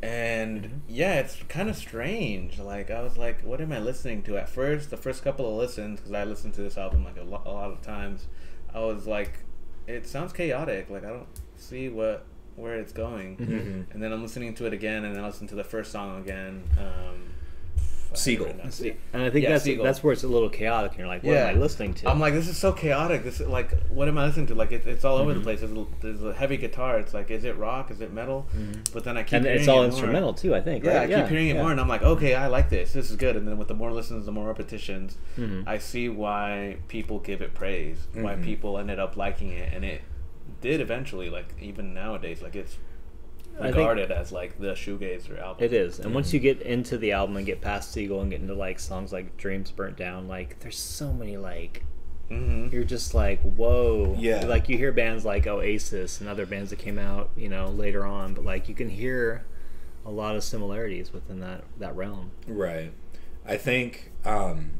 And 0.00 0.62
Mm-hmm. 0.64 0.76
yeah, 0.88 1.14
it's 1.20 1.36
kind 1.48 1.68
of 1.68 1.76
strange. 1.76 2.58
Like 2.58 2.90
I 2.90 3.02
was 3.02 3.16
like, 3.16 3.40
what 3.42 3.60
am 3.60 3.72
I 3.72 3.80
listening 3.80 4.22
to? 4.24 4.36
At 4.38 4.48
first, 4.48 4.90
the 4.90 4.96
first 4.96 5.24
couple 5.24 5.48
of 5.48 5.54
listens, 5.56 5.98
because 5.98 6.12
I 6.12 6.24
listened 6.24 6.54
to 6.54 6.60
this 6.62 6.78
album 6.78 7.04
like 7.04 7.16
a, 7.18 7.24
lo- 7.24 7.42
a 7.44 7.50
lot 7.50 7.70
of 7.72 7.82
times, 7.82 8.26
I 8.72 8.80
was 8.80 9.06
like, 9.06 9.40
it 9.88 10.06
sounds 10.06 10.32
chaotic. 10.32 10.88
Like 10.90 11.04
I 11.04 11.08
don't 11.08 11.26
see 11.56 11.88
what 11.88 12.24
where 12.54 12.74
it's 12.76 12.92
going. 12.92 13.36
Mhm. 13.38 13.92
And 13.92 14.02
then 14.02 14.12
I'm 14.12 14.22
listening 14.22 14.54
to 14.56 14.66
it 14.66 14.72
again, 14.72 15.04
and 15.04 15.14
then 15.16 15.22
I 15.24 15.26
listen 15.28 15.46
to 15.48 15.54
the 15.56 15.64
first 15.64 15.90
song 15.90 16.20
again. 16.20 16.62
Um, 16.78 17.22
I 18.10 18.16
Seagull. 18.16 18.46
don't 18.46 18.64
know. 18.64 18.70
Se- 18.70 18.96
And 19.12 19.22
I 19.22 19.28
think 19.30 19.42
Yeah, 19.42 19.50
that's 19.50 19.64
Seagull. 19.64 19.84
that's 19.84 20.02
where 20.02 20.12
it's 20.14 20.24
a 20.24 20.28
little 20.28 20.48
chaotic. 20.48 20.92
And 20.92 21.00
you're 21.00 21.08
like, 21.08 21.22
what 21.22 21.32
Yeah. 21.34 21.48
am 21.48 21.56
I 21.56 21.60
listening 21.60 21.92
to? 21.94 22.08
I'm 22.08 22.18
like, 22.18 22.32
this 22.32 22.48
is 22.48 22.56
so 22.56 22.72
chaotic. 22.72 23.22
This 23.22 23.40
is 23.40 23.46
like, 23.48 23.70
what 23.90 24.08
am 24.08 24.16
I 24.16 24.26
listening 24.26 24.46
to? 24.46 24.54
Like, 24.54 24.72
it, 24.72 24.86
it's 24.86 25.04
all 25.04 25.18
over 25.18 25.30
Mm-hmm. 25.30 25.40
the 25.40 25.44
place. 25.44 25.60
There's, 25.60 25.86
there's 26.00 26.22
a 26.24 26.32
heavy 26.32 26.56
guitar. 26.56 26.98
It's 26.98 27.12
like, 27.12 27.30
is 27.30 27.44
it 27.44 27.56
rock? 27.58 27.90
Is 27.90 28.00
it 28.00 28.12
metal? 28.12 28.46
But 28.94 29.04
then 29.04 29.18
I 29.18 29.22
keep 29.24 29.28
Mm-hmm. 29.28 29.34
and 29.36 29.44
hearing 29.46 29.58
it's 29.60 29.68
all 29.68 29.76
it 29.82 29.88
more. 29.88 29.90
instrumental 29.90 30.32
too. 30.32 30.54
I 30.54 30.60
think. 30.62 30.84
Yeah, 30.84 30.98
right? 30.98 31.12
I 31.12 31.20
keep 31.20 31.28
hearing 31.30 31.48
it 31.48 31.56
yeah. 31.56 31.62
more, 31.62 31.70
and 31.70 31.80
I'm 31.80 31.88
like, 31.88 32.02
okay, 32.02 32.34
I 32.34 32.46
like 32.46 32.70
this. 32.70 32.92
This 32.94 33.10
is 33.10 33.16
good. 33.16 33.36
And 33.36 33.46
then 33.46 33.58
with 33.58 33.68
the 33.68 33.74
more 33.74 33.92
listens, 33.92 34.24
the 34.26 34.32
more 34.32 34.46
repetitions, 34.46 35.18
Mhm. 35.36 35.64
I 35.66 35.76
see 35.78 36.08
why 36.08 36.76
people 36.88 37.18
give 37.18 37.42
it 37.42 37.52
praise. 37.54 38.06
Why 38.14 38.36
people 38.36 38.78
ended 38.78 38.98
up 38.98 39.16
liking 39.18 39.50
it, 39.50 39.72
and 39.74 39.84
it 39.84 40.00
did 40.62 40.80
eventually. 40.80 41.28
Like 41.28 41.54
even 41.60 41.92
nowadays, 41.92 42.40
like 42.42 42.56
it's 42.56 42.72
I 42.72 42.76
think- 42.76 42.87
regarded 43.60 44.10
as 44.10 44.32
like 44.32 44.58
the 44.58 44.72
shoegazer 44.72 45.40
album. 45.40 45.64
It 45.64 45.72
is, 45.72 45.98
and 46.00 46.14
once 46.14 46.32
you 46.32 46.40
get 46.40 46.60
into 46.62 46.98
the 46.98 47.12
album 47.12 47.36
and 47.36 47.46
get 47.46 47.60
past 47.60 47.92
Seagull 47.92 48.20
and 48.22 48.30
get 48.30 48.40
into 48.40 48.54
like 48.54 48.78
songs 48.80 49.12
like 49.12 49.36
Dreams 49.36 49.70
Burnt 49.70 49.96
Down, 49.96 50.28
like 50.28 50.58
there's 50.60 50.78
so 50.78 51.12
many 51.12 51.36
like 51.36 51.84
Mm-hmm. 52.30 52.74
you're 52.74 52.84
just 52.84 53.14
like 53.14 53.40
whoa 53.40 54.14
Yeah. 54.18 54.44
like 54.44 54.68
you 54.68 54.76
hear 54.76 54.92
bands 54.92 55.24
like 55.24 55.46
oasis 55.46 56.20
and 56.20 56.28
other 56.28 56.44
bands 56.44 56.68
that 56.68 56.78
came 56.78 56.98
out 56.98 57.30
you 57.36 57.48
know 57.48 57.68
later 57.68 58.04
on 58.04 58.34
but 58.34 58.44
like 58.44 58.68
you 58.68 58.74
can 58.74 58.90
hear 58.90 59.46
a 60.04 60.10
lot 60.10 60.36
of 60.36 60.44
similarities 60.44 61.10
within 61.10 61.40
that 61.40 61.64
that 61.78 61.96
realm 61.96 62.32
Right. 62.46 62.92
I 63.46 63.56
think 63.56 64.12
um, 64.26 64.72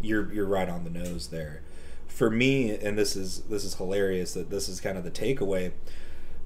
you're 0.00 0.32
you're 0.32 0.44
right 0.48 0.68
on 0.68 0.82
the 0.82 0.90
nose 0.90 1.28
there. 1.28 1.62
For 2.08 2.30
me, 2.30 2.70
and 2.76 2.98
this 2.98 3.14
is 3.14 3.42
this 3.42 3.62
is 3.64 3.74
hilarious 3.76 4.34
that 4.34 4.50
this 4.50 4.68
is 4.68 4.80
kind 4.80 4.98
of 4.98 5.04
the 5.04 5.10
takeaway, 5.12 5.70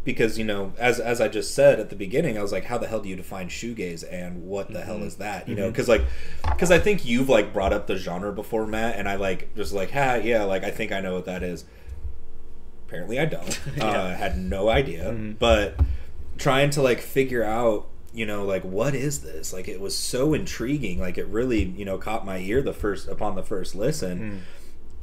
because 0.04 0.38
you 0.38 0.44
know, 0.44 0.72
as 0.78 0.98
as 0.98 1.20
I 1.20 1.28
just 1.28 1.54
said 1.54 1.78
at 1.78 1.90
the 1.90 1.96
beginning, 1.96 2.36
I 2.36 2.42
was 2.42 2.52
like, 2.52 2.64
how 2.64 2.78
the 2.78 2.86
hell 2.86 3.00
do 3.00 3.08
you 3.08 3.16
define 3.16 3.48
shoegaze, 3.48 4.04
and 4.10 4.44
what 4.44 4.72
the 4.72 4.82
hell 4.82 4.96
mm-hmm. 4.96 5.06
is 5.06 5.16
that? 5.16 5.48
You 5.48 5.54
know, 5.54 5.62
mm-hmm. 5.62 5.72
because 5.72 5.88
like, 5.88 6.02
because 6.48 6.70
I 6.70 6.78
think 6.78 7.04
you've 7.04 7.28
like 7.28 7.52
brought 7.52 7.72
up 7.72 7.86
the 7.86 7.96
genre 7.96 8.32
before, 8.32 8.66
Matt, 8.66 8.96
and 8.96 9.08
I 9.08 9.16
like 9.16 9.54
just 9.54 9.72
like, 9.72 9.92
ha, 9.92 10.14
yeah, 10.14 10.44
like 10.44 10.64
I 10.64 10.70
think 10.70 10.92
I 10.92 11.00
know 11.00 11.14
what 11.14 11.26
that 11.26 11.42
is. 11.42 11.64
Apparently, 12.88 13.18
I 13.18 13.26
don't. 13.26 13.60
uh, 13.80 14.14
had 14.14 14.38
no 14.38 14.68
idea, 14.68 15.04
mm-hmm. 15.04 15.32
but 15.32 15.78
trying 16.38 16.70
to 16.70 16.82
like 16.82 17.00
figure 17.00 17.44
out 17.44 17.86
you 18.12 18.26
know 18.26 18.44
like 18.44 18.64
what 18.64 18.94
is 18.94 19.20
this? 19.20 19.52
Like 19.52 19.68
it 19.68 19.80
was 19.80 19.96
so 19.96 20.34
intriguing. 20.34 20.98
Like 20.98 21.16
it 21.16 21.26
really 21.28 21.62
you 21.62 21.84
know 21.84 21.98
caught 21.98 22.26
my 22.26 22.38
ear 22.38 22.60
the 22.60 22.72
first 22.72 23.08
upon 23.08 23.36
the 23.36 23.42
first 23.42 23.74
listen 23.74 24.18
mm. 24.18 24.38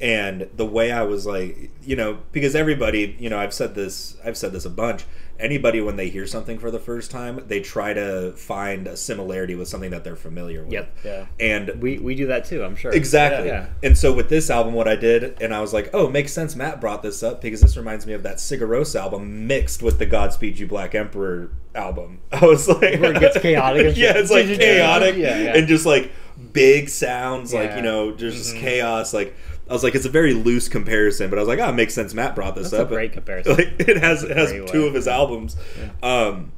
And 0.00 0.48
the 0.56 0.64
way 0.64 0.90
i 0.92 1.02
was 1.02 1.26
like 1.26 1.70
you 1.82 1.94
know 1.96 2.18
because 2.32 2.54
everybody 2.54 3.16
you 3.18 3.28
know 3.28 3.38
i've 3.38 3.52
said 3.52 3.74
this 3.74 4.16
i've 4.24 4.36
said 4.36 4.52
this 4.52 4.64
a 4.64 4.70
bunch 4.70 5.04
anybody 5.38 5.80
when 5.80 5.96
they 5.96 6.08
hear 6.08 6.26
something 6.26 6.58
for 6.58 6.70
the 6.70 6.78
first 6.78 7.10
time 7.10 7.42
they 7.48 7.60
try 7.60 7.92
to 7.94 8.32
find 8.32 8.86
a 8.86 8.96
similarity 8.96 9.54
with 9.54 9.68
something 9.68 9.90
that 9.90 10.04
they're 10.04 10.16
familiar 10.16 10.62
with 10.64 10.72
Yep. 10.72 10.96
Yeah. 11.04 11.26
and 11.38 11.70
we 11.82 11.98
we 11.98 12.14
do 12.14 12.26
that 12.28 12.44
too 12.46 12.62
i'm 12.64 12.76
sure 12.76 12.92
Exactly. 12.92 13.48
Yeah. 13.48 13.66
And 13.82 13.96
so 13.96 14.12
with 14.12 14.28
this 14.28 14.50
album, 14.50 14.74
what 14.74 14.86
I 14.88 14.96
did, 14.96 15.40
and 15.40 15.54
I 15.54 15.60
was 15.60 15.72
like, 15.72 15.90
oh, 15.94 16.08
makes 16.08 16.32
sense. 16.32 16.54
Matt 16.56 16.80
brought 16.80 17.02
this 17.02 17.22
up 17.22 17.40
because 17.40 17.60
this 17.60 17.76
reminds 17.76 18.06
me 18.06 18.12
of 18.12 18.22
that 18.24 18.36
Sigur 18.36 18.68
Rós 18.68 18.98
album 18.98 19.46
mixed 19.46 19.82
with 19.82 19.98
the 19.98 20.06
Godspeed 20.06 20.58
You 20.58 20.66
Black 20.66 20.94
Emperor 20.94 21.50
album. 21.74 22.20
I 22.32 22.44
was 22.44 22.68
like, 22.68 23.00
Where 23.00 23.14
it 23.14 23.20
gets 23.20 23.38
chaotic 23.38 23.86
and 23.86 23.96
yeah, 24.04 24.12
it's 24.16 24.30
like 24.30 24.46
chaotic 24.46 25.16
Yeah, 25.16 25.38
yeah. 25.38 25.56
and 25.56 25.66
just 25.68 25.86
like 25.86 26.12
big 26.52 26.88
sounds, 26.88 27.52
like 27.54 27.74
you 27.76 27.82
know, 27.82 28.12
there's 28.12 28.36
just 28.36 28.54
mm-hmm. 28.54 28.64
chaos. 28.64 29.14
Like 29.14 29.34
I 29.70 29.72
was 29.72 29.84
like, 29.84 29.94
it's 29.94 30.04
a 30.04 30.10
very 30.10 30.34
loose 30.34 30.68
comparison, 30.68 31.30
but 31.30 31.38
I 31.38 31.42
was 31.42 31.48
like, 31.48 31.60
oh, 31.60 31.68
it 31.68 31.74
makes 31.74 31.94
sense. 31.94 32.12
Matt 32.12 32.34
brought 32.34 32.56
this 32.56 32.66
up 32.66 32.70
That's 32.72 32.80
a 32.80 32.82
up. 32.82 32.88
great 32.88 33.12
comparison. 33.12 33.56
Like 33.56 33.76
it 33.78 33.96
has 33.98 34.24
it 34.24 34.36
has 34.36 34.50
two 34.50 34.82
way. 34.82 34.88
of 34.88 34.94
his 34.94 35.06
albums, 35.06 35.56
um, 36.02 36.50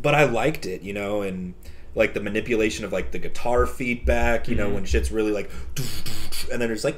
but 0.00 0.14
I 0.14 0.24
liked 0.24 0.64
it, 0.64 0.82
you 0.82 0.92
know, 0.92 1.22
and 1.22 1.54
like 1.94 2.14
the 2.14 2.20
manipulation 2.20 2.84
of 2.84 2.92
like 2.92 3.10
the 3.10 3.18
guitar 3.18 3.66
feedback, 3.66 4.48
you 4.48 4.54
know, 4.54 4.70
when 4.70 4.84
shit's 4.84 5.10
really 5.10 5.32
like, 5.32 5.50
and 6.52 6.62
then 6.62 6.70
it's 6.70 6.84
like, 6.84 6.96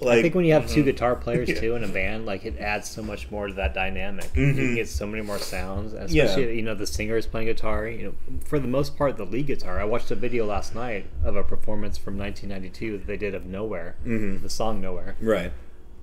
like 0.00 0.18
I 0.18 0.22
think 0.22 0.34
when 0.34 0.44
you 0.44 0.52
have 0.54 0.68
two 0.68 0.82
guitar 0.82 1.14
players 1.24 1.48
Yeah. 1.48 1.60
too 1.60 1.74
in 1.74 1.84
a 1.84 1.88
band, 1.88 2.26
like 2.26 2.44
it 2.44 2.58
adds 2.58 2.88
so 2.88 3.02
much 3.02 3.30
more 3.30 3.46
to 3.48 3.54
that 3.54 3.74
dynamic. 3.74 4.26
Mhm. 4.34 4.56
You 4.56 4.74
get 4.76 4.88
so 4.88 5.06
many 5.06 5.22
more 5.22 5.38
sounds, 5.38 5.92
and 5.92 6.08
Yeah. 6.10 6.24
especially 6.24 6.56
you 6.56 6.62
know 6.62 6.74
the 6.74 6.86
singer 6.86 7.16
is 7.16 7.26
playing 7.26 7.46
guitar. 7.48 7.86
You 7.88 8.04
know, 8.04 8.14
for 8.44 8.58
the 8.58 8.68
most 8.68 8.96
part, 8.96 9.16
the 9.16 9.24
lead 9.26 9.46
guitar. 9.46 9.80
I 9.80 9.84
watched 9.84 10.10
a 10.10 10.14
video 10.14 10.46
last 10.46 10.74
night 10.74 11.06
of 11.24 11.36
a 11.36 11.42
performance 11.42 11.98
from 11.98 12.16
1992 12.18 12.98
that 12.98 13.06
they 13.06 13.16
did 13.16 13.34
of 13.34 13.46
Nowhere, 13.46 13.96
Mhm. 14.06 14.42
the 14.42 14.50
song 14.50 14.80
Nowhere, 14.80 15.16
right, 15.20 15.52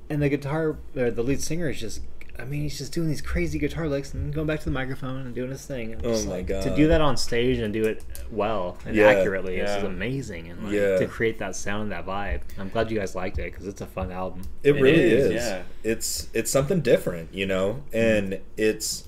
and 0.10 0.22
the 0.22 0.30
guitar, 0.30 0.78
or 0.96 1.12
the 1.12 1.24
lead 1.24 1.42
singer 1.42 1.70
is 1.70 1.80
just. 1.80 2.02
I 2.38 2.46
mean, 2.46 2.62
he's 2.62 2.78
just 2.78 2.92
doing 2.92 3.08
these 3.08 3.22
crazy 3.22 3.58
guitar 3.60 3.88
licks 3.88 4.14
and 4.14 4.34
going 4.34 4.48
back 4.48 4.60
to 4.60 4.66
the 4.66 4.72
microphone 4.72 5.26
and 5.26 5.34
doing 5.34 5.52
his 5.52 5.66
thing. 5.66 5.94
And 5.94 6.06
Oh 6.06 6.24
my 6.26 6.32
like, 6.32 6.48
God. 6.48 6.64
To 6.64 6.76
do 6.76 6.88
that 6.88 7.02
on 7.02 7.18
stage 7.18 7.60
and 7.60 7.74
do 7.74 7.86
it 7.86 8.04
well 8.32 8.78
and 8.86 8.96
Yeah. 8.96 9.08
accurately 9.08 9.56
is 9.56 9.70
Yeah. 9.70 9.76
just 9.76 9.86
amazing. 9.86 10.50
And 10.50 10.64
like, 10.64 10.74
Yeah. 10.74 10.98
to 10.98 11.08
create 11.08 11.40
that 11.40 11.56
sound, 11.56 11.84
and 11.84 11.92
that 11.92 12.06
vibe. 12.06 12.42
I'm 12.60 12.70
glad 12.70 12.92
you 12.92 13.00
guys 13.00 13.16
liked 13.16 13.40
it 13.40 13.52
because 13.52 13.68
it's 13.68 13.82
a 13.82 13.86
fun 13.86 14.12
album. 14.12 14.44
it, 14.64 14.76
It 14.76 14.82
really 14.82 15.02
is, 15.02 15.26
is. 15.26 15.34
yeah. 15.34 15.62
It's 15.84 16.28
it's 16.34 16.52
something 16.52 16.82
different, 16.82 17.34
you 17.34 17.46
know, 17.46 17.84
mm-hmm. 17.92 17.98
and 17.98 18.40
it's. 18.58 19.06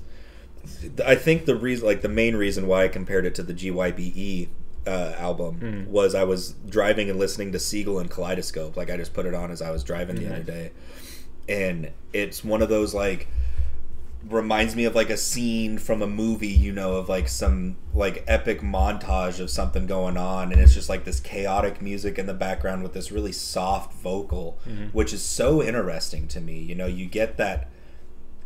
I 1.05 1.15
think 1.15 1.45
the 1.45 1.55
reason, 1.55 1.85
like 1.85 2.01
the 2.01 2.09
main 2.09 2.35
reason 2.35 2.67
why 2.67 2.83
I 2.83 2.87
compared 2.89 3.25
it 3.25 3.33
to 3.35 3.43
the 3.43 3.53
GYBE 3.53 4.49
uh, 4.85 5.13
album 5.17 5.59
mm. 5.61 5.87
was 5.87 6.15
I 6.15 6.23
was 6.23 6.55
driving 6.67 7.09
and 7.09 7.19
listening 7.19 7.51
to 7.51 7.59
Seagull 7.59 7.99
and 7.99 8.09
Kaleidoscope. 8.09 8.75
Like 8.77 8.89
I 8.89 8.97
just 8.97 9.13
put 9.13 9.25
it 9.25 9.33
on 9.33 9.51
as 9.51 9.61
I 9.61 9.71
was 9.71 9.83
driving 9.83 10.15
the 10.15 10.23
mm-hmm. 10.23 10.33
other 10.33 10.43
day, 10.43 10.71
and 11.47 11.91
it's 12.13 12.43
one 12.43 12.61
of 12.61 12.69
those 12.69 12.93
like 12.93 13.27
reminds 14.29 14.75
me 14.75 14.83
of 14.83 14.93
like 14.93 15.09
a 15.09 15.15
scene 15.15 15.77
from 15.77 16.01
a 16.01 16.07
movie, 16.07 16.47
you 16.47 16.71
know, 16.73 16.93
of 16.97 17.07
like 17.07 17.27
some 17.29 17.77
like 17.93 18.23
epic 18.27 18.59
montage 18.61 19.39
of 19.39 19.49
something 19.49 19.87
going 19.87 20.17
on, 20.17 20.51
and 20.51 20.59
it's 20.59 20.73
just 20.73 20.89
like 20.89 21.05
this 21.05 21.19
chaotic 21.19 21.81
music 21.81 22.17
in 22.19 22.25
the 22.25 22.33
background 22.33 22.83
with 22.83 22.93
this 22.93 23.11
really 23.11 23.31
soft 23.31 23.93
vocal, 24.01 24.57
which 24.91 25.13
is 25.13 25.21
so 25.21 25.63
interesting 25.63 26.27
to 26.27 26.41
me. 26.41 26.59
You 26.59 26.75
know, 26.75 26.87
you 26.87 27.05
get 27.05 27.37
that 27.37 27.69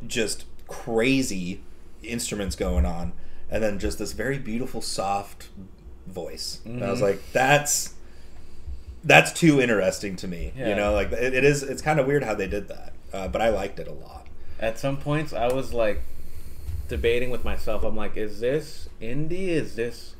just 0.06 0.46
crazy 0.68 1.62
instruments 2.04 2.56
going 2.56 2.86
on, 2.86 3.14
and 3.50 3.64
then 3.64 3.80
just 3.80 3.98
this 3.98 4.12
very 4.14 4.38
beautiful, 4.38 4.82
soft 4.82 5.50
voice. 6.06 6.60
And 6.66 6.84
I 6.84 6.92
was 6.92 7.00
Mhm. 7.00 7.04
like, 7.04 7.22
that's 7.32 7.94
that's 9.04 9.32
too 9.32 9.60
interesting 9.62 10.16
to 10.18 10.28
me. 10.28 10.54
You 10.56 10.76
know, 10.76 10.94
like 10.94 11.12
it, 11.12 11.34
it 11.34 11.44
is. 11.44 11.64
It's 11.64 11.82
kind 11.82 12.00
of 12.00 12.08
weird 12.08 12.24
how 12.24 12.36
they 12.36 12.48
did 12.48 12.68
that, 12.68 12.94
uh, 13.14 13.28
but 13.28 13.42
I 13.42 13.50
liked 13.50 13.80
it 13.80 13.88
a 13.88 13.94
lot. 13.94 14.28
At 14.60 14.78
some 14.78 14.98
points, 14.98 15.34
I 15.34 15.52
was 15.52 15.74
like 15.74 16.02
debating 16.88 17.30
with 17.30 17.44
myself. 17.44 17.84
I'm 17.84 17.96
like, 17.96 18.18
is 18.18 18.40
this 18.40 18.90
indie? 19.02 19.48
Is 19.48 19.76
this 19.76 20.16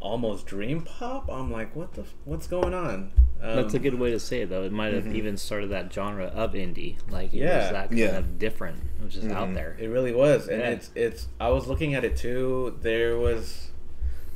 almost 0.00 0.46
dream 0.46 0.82
pop? 0.82 1.30
I'm 1.30 1.50
like, 1.50 1.74
what 1.76 1.92
the? 1.94 2.04
What's 2.24 2.46
going 2.46 2.74
on? 2.74 3.12
Um, 3.42 3.56
That's 3.56 3.74
a 3.74 3.78
good 3.78 3.94
way 3.98 4.10
to 4.10 4.18
say 4.20 4.40
it, 4.42 4.48
though. 4.48 4.62
It 4.62 4.72
might 4.72 4.94
have 4.94 5.14
even 5.14 5.36
started 5.36 5.68
that 5.70 5.92
genre 5.92 6.26
of 6.26 6.52
indie. 6.54 6.96
Like, 7.10 7.34
it 7.34 7.38
Yeah. 7.38 7.58
was 7.58 7.70
that 7.72 7.88
kind 7.88 7.98
Yeah. 7.98 8.16
of 8.16 8.38
different. 8.38 8.78
It 9.00 9.04
was 9.04 9.14
just 9.14 9.28
out 9.28 9.52
there. 9.52 9.76
It 9.78 9.88
really 9.88 10.14
was, 10.14 10.48
and 10.48 10.60
Yeah. 10.62 10.70
it's 10.70 10.90
it's. 10.94 11.28
I 11.38 11.50
was 11.50 11.66
looking 11.66 11.94
at 11.94 12.04
it 12.04 12.16
too. 12.16 12.78
There 12.80 13.18
was, 13.18 13.68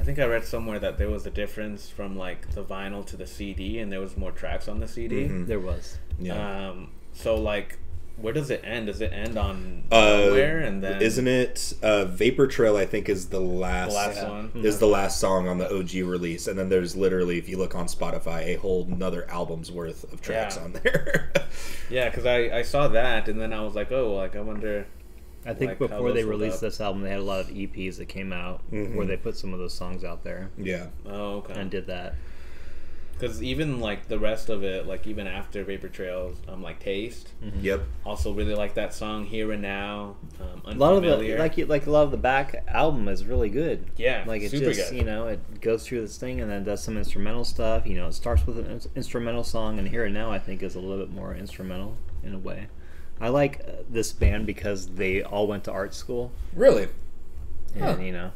I 0.00 0.04
think 0.04 0.18
I 0.18 0.24
read 0.26 0.44
somewhere 0.44 0.78
that 0.78 0.96
there 0.98 1.10
was 1.10 1.26
a 1.26 1.30
difference 1.30 1.88
from 1.90 2.16
like 2.16 2.50
the 2.54 2.62
vinyl 2.64 3.04
to 3.06 3.16
the 3.16 3.26
CD, 3.26 3.78
and 3.80 3.92
there 3.92 4.00
was 4.00 4.16
more 4.16 4.30
tracks 4.32 4.68
on 4.68 4.80
the 4.80 4.88
CD. 4.88 5.26
Mhm. 5.28 5.46
There 5.46 5.60
was. 5.60 5.98
Yeah. 6.20 6.68
Um, 6.70 6.90
so 7.12 7.34
like, 7.36 7.78
where 8.16 8.32
does 8.32 8.50
it 8.50 8.60
end? 8.64 8.86
Does 8.86 9.00
it 9.00 9.12
end 9.12 9.36
on 9.38 9.84
Uh, 9.92 10.00
nowhere? 10.00 10.58
And 10.60 10.82
then 10.82 11.00
Isn't 11.02 11.28
it 11.28 11.74
uh, 11.82 12.04
Vapor 12.06 12.46
Trail? 12.48 12.76
I 12.76 12.84
think 12.86 13.08
is 13.08 13.28
the 13.28 13.38
last, 13.40 13.90
the 13.90 13.94
last 13.96 14.16
Yeah. 14.16 14.28
one? 14.28 14.50
is 14.64 14.78
the 14.78 14.86
last 14.88 15.20
song 15.20 15.46
on 15.48 15.58
the 15.58 15.72
OG 15.72 16.02
release, 16.02 16.46
and 16.48 16.58
then 16.58 16.68
there's 16.68 16.96
literally, 16.96 17.38
if 17.38 17.48
you 17.48 17.56
look 17.58 17.74
on 17.76 17.86
Spotify, 17.86 18.46
a 18.46 18.54
whole 18.54 18.88
another 18.90 19.28
album's 19.30 19.70
worth 19.70 20.10
of 20.12 20.20
tracks 20.20 20.56
Yeah. 20.56 20.62
on 20.64 20.72
there. 20.82 21.32
Yeah, 21.90 22.08
because 22.10 22.26
I 22.26 22.58
I 22.58 22.62
saw 22.62 22.86
that, 22.88 23.28
and 23.28 23.40
then 23.40 23.52
I 23.52 23.62
was 23.62 23.74
like, 23.74 23.90
oh, 23.90 24.14
like 24.14 24.36
I 24.36 24.40
wonder. 24.40 24.86
I 25.46 25.54
think 25.54 25.70
Like, 25.70 25.78
before 25.78 26.12
they 26.12 26.24
released 26.24 26.56
up. 26.56 26.60
this 26.62 26.80
album, 26.80 27.02
they 27.02 27.10
had 27.10 27.20
a 27.20 27.22
lot 27.22 27.40
of 27.40 27.48
EPs 27.50 27.96
that 27.98 28.06
came 28.08 28.32
out 28.32 28.60
Mhm. 28.70 28.94
where 28.96 29.06
they 29.06 29.16
put 29.16 29.36
some 29.36 29.52
of 29.52 29.58
those 29.58 29.72
songs 29.74 30.04
out 30.04 30.24
there 30.24 30.50
yeah, 30.58 30.86
Oh, 31.06 31.36
okay. 31.38 31.54
and 31.54 31.70
did 31.70 31.86
that. 31.86 32.14
Because 33.12 33.42
even 33.42 33.80
like 33.80 34.06
the 34.06 34.18
rest 34.18 34.48
of 34.48 34.62
it, 34.62 34.86
like 34.86 35.04
even 35.04 35.26
after 35.26 35.64
Vapor 35.64 35.88
Trails, 35.88 36.36
um, 36.46 36.62
like 36.62 36.78
Taste, 36.78 37.32
yep, 37.60 37.80
also 38.06 38.32
really 38.32 38.54
like 38.54 38.74
that 38.74 38.94
song 38.94 39.24
Here 39.24 39.50
and 39.50 39.60
Now. 39.60 40.14
Um, 40.40 40.62
A 40.66 40.74
lot 40.78 40.94
of 40.94 41.02
the 41.02 41.36
like 41.36 41.56
you- 41.58 41.66
like 41.66 41.88
a 41.88 41.90
lot 41.90 42.04
of 42.04 42.12
the 42.12 42.16
back 42.16 42.62
album 42.68 43.08
is 43.08 43.24
really 43.24 43.48
good. 43.48 43.86
Yeah, 43.96 44.22
like 44.24 44.42
it 44.42 44.52
super 44.52 44.66
just 44.72 44.90
good. 44.90 44.98
you 44.98 45.04
know 45.04 45.26
it 45.26 45.60
goes 45.60 45.84
through 45.84 46.02
this 46.02 46.16
thing 46.16 46.40
and 46.40 46.48
then 46.48 46.62
does 46.62 46.80
some 46.80 46.96
instrumental 46.96 47.44
stuff. 47.44 47.86
You 47.88 47.96
know, 47.96 48.06
it 48.06 48.14
starts 48.14 48.46
with 48.46 48.56
an 48.58 48.66
ins- 48.70 48.88
instrumental 48.94 49.42
song, 49.42 49.80
and 49.80 49.88
here 49.88 50.04
and 50.04 50.14
now 50.14 50.30
I 50.30 50.38
think 50.38 50.62
is 50.62 50.76
a 50.76 50.80
little 50.80 51.04
bit 51.04 51.12
more 51.12 51.34
instrumental 51.34 51.96
in 52.22 52.34
a 52.34 52.38
way. 52.38 52.68
I 53.20 53.28
like 53.28 53.60
uh, 53.66 53.72
this 53.88 54.12
band 54.12 54.46
because 54.46 54.86
they 54.88 55.22
all 55.22 55.46
went 55.46 55.64
to 55.64 55.72
art 55.72 55.94
school, 55.94 56.32
really, 56.54 56.88
and 57.74 57.82
Huh. 57.84 57.96
you 58.00 58.12
know, 58.12 58.30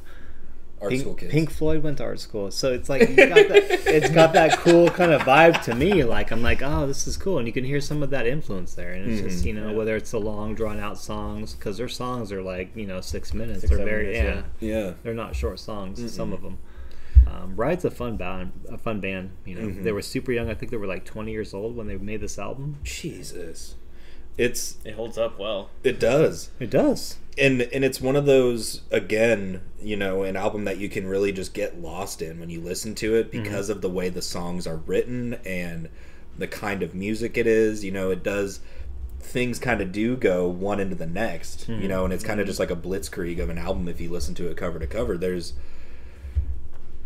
art 0.81 0.91
Pink, 0.91 1.03
school 1.03 1.15
kids. 1.15 1.31
Pink 1.33 1.51
Floyd 1.51 1.83
went 1.85 1.99
to 1.99 2.05
art 2.05 2.19
school, 2.19 2.51
so 2.51 2.73
it's 2.73 2.89
like 2.89 3.09
you 3.09 3.15
got 3.17 3.35
that, 3.49 3.83
it's 3.87 4.11
got 4.11 4.33
that 4.33 4.59
cool 4.59 4.89
kind 4.89 5.13
of 5.13 5.23
vibe 5.23 5.63
to 5.65 5.75
me. 5.75 6.03
Like 6.03 6.33
I'm 6.33 6.43
like, 6.43 6.63
oh, 6.63 6.87
this 6.89 7.07
is 7.07 7.17
cool, 7.17 7.39
and 7.39 7.47
you 7.47 7.53
can 7.53 7.65
hear 7.65 7.81
some 7.81 8.03
of 8.03 8.11
that 8.11 8.27
influence 8.27 8.75
there. 8.75 8.93
And 8.93 9.11
it's 9.11 9.21
just 9.23 9.45
Mhm. 9.45 9.47
you 9.47 9.53
know 9.55 9.71
Yeah. 9.71 9.77
whether 9.77 9.95
it's 9.97 10.11
the 10.11 10.21
long 10.21 10.55
drawn 10.57 10.81
out 10.81 10.99
songs 10.99 11.55
because 11.55 11.79
their 11.79 11.89
songs 11.89 12.33
are 12.33 12.43
like 12.43 12.75
you 12.77 12.87
know 12.87 13.01
six 13.01 13.33
minutes. 13.33 13.61
Six, 13.61 13.71
they're 13.77 13.85
very 13.85 14.13
minutes, 14.13 14.45
yeah, 14.61 14.69
yeah, 14.69 14.93
they're 15.05 15.15
not 15.15 15.37
short 15.37 15.61
songs. 15.61 15.99
Some 16.13 16.31
Mm-mm. 16.31 16.35
of 16.35 16.43
them. 16.43 16.59
Um, 17.25 17.55
Ride's 17.55 17.85
a 17.85 17.91
fun 17.91 18.17
band. 18.17 18.51
A 18.69 18.77
fun 18.77 18.99
band. 18.99 19.31
You 19.47 19.55
know, 19.55 19.69
Mhm. 19.69 19.85
they 19.85 19.93
were 19.93 20.03
super 20.03 20.33
young. 20.33 20.51
I 20.51 20.55
think 20.55 20.73
they 20.73 20.77
were 20.77 20.89
like 20.89 21.05
20 21.05 21.31
years 21.31 21.55
old 21.55 21.77
when 21.77 21.87
they 21.87 21.97
made 21.97 22.21
this 22.21 22.37
album. 22.37 22.79
Jesus, 22.83 23.77
it's 24.39 24.77
it 24.85 24.95
holds 24.95 25.19
up 25.19 25.39
well. 25.39 25.71
it 25.85 26.01
does. 26.01 26.51
It 26.59 26.71
does. 26.71 27.19
and 27.39 27.63
and 27.63 27.85
it's 27.85 28.01
one 28.01 28.17
of 28.17 28.27
those 28.27 28.83
again 28.91 29.63
you 29.81 29.97
know 29.97 30.23
an 30.23 30.37
album 30.37 30.65
that 30.65 30.79
you 30.79 30.89
can 30.89 31.07
really 31.07 31.33
just 31.33 31.55
get 31.55 31.81
lost 31.81 32.21
in 32.23 32.39
when 32.39 32.51
you 32.51 32.61
listen 32.61 32.95
to 32.95 33.15
it 33.15 33.31
mm-hmm. 33.31 33.43
because 33.43 33.69
of 33.69 33.81
the 33.81 33.91
way 33.91 34.09
the 34.09 34.23
songs 34.23 34.67
are 34.67 34.77
written 34.77 35.35
and 35.47 35.89
the 36.37 36.47
kind 36.47 36.83
of 36.83 36.95
music 36.95 37.37
it 37.37 37.47
is 37.47 37.85
you 37.85 37.91
know 37.91 38.11
it 38.11 38.23
does 38.23 38.61
things 39.21 39.59
kind 39.59 39.81
of 39.81 39.93
do 39.93 40.17
go 40.17 40.49
one 40.49 40.81
into 40.81 40.97
the 40.97 41.07
next 41.07 41.69
you 41.69 41.77
hmm. 41.77 41.87
know 41.87 42.05
and 42.05 42.13
it's 42.13 42.25
kind 42.25 42.41
of 42.41 42.47
just 42.47 42.59
like 42.59 42.71
a 42.71 42.77
blitzkrieg 42.77 43.39
of 43.39 43.49
an 43.49 43.59
album 43.59 43.89
if 43.89 44.01
you 44.01 44.11
listen 44.11 44.35
to 44.35 44.49
it 44.49 44.57
cover 44.57 44.79
to 44.79 44.87
cover 44.87 45.17
there's 45.17 45.55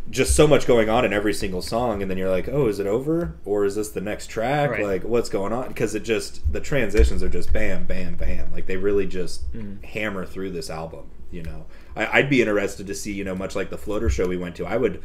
just 0.09 0.36
so 0.36 0.46
much 0.46 0.66
going 0.66 0.88
on 0.88 1.04
in 1.04 1.12
every 1.12 1.34
single 1.34 1.61
song 1.61 2.00
and 2.00 2.09
then 2.11 2.16
you're 2.16 2.30
like 2.30 2.48
oh 2.48 2.68
is 2.68 2.78
it 2.78 2.86
over 2.86 3.34
or 3.44 3.64
is 3.64 3.74
this 3.74 3.88
the 3.90 4.00
next 4.00 4.28
track 4.28 4.70
Right. 4.70 4.84
like 4.84 5.02
what's 5.04 5.28
going 5.28 5.52
on 5.52 5.68
because 5.68 5.94
it 5.96 6.04
just 6.04 6.52
the 6.52 6.61
transitions 6.61 7.22
are 7.24 7.28
just 7.28 7.52
bam 7.52 7.86
bam 7.86 8.14
bam 8.14 8.52
like 8.52 8.66
they 8.66 8.76
really 8.76 9.07
just 9.07 9.52
Mm-hmm. 9.52 9.82
hammer 9.84 10.24
through 10.24 10.50
this 10.50 10.70
album 10.70 11.11
you 11.32 11.42
know 11.42 11.66
I, 11.96 12.07
i'd 12.18 12.30
be 12.30 12.40
interested 12.40 12.86
to 12.86 12.94
see 12.94 13.12
you 13.12 13.24
know 13.24 13.34
much 13.34 13.57
like 13.57 13.70
the 13.70 13.78
floater 13.78 14.09
show 14.09 14.28
we 14.28 14.36
went 14.36 14.54
to 14.57 14.64
i 14.66 14.76
would 14.76 15.02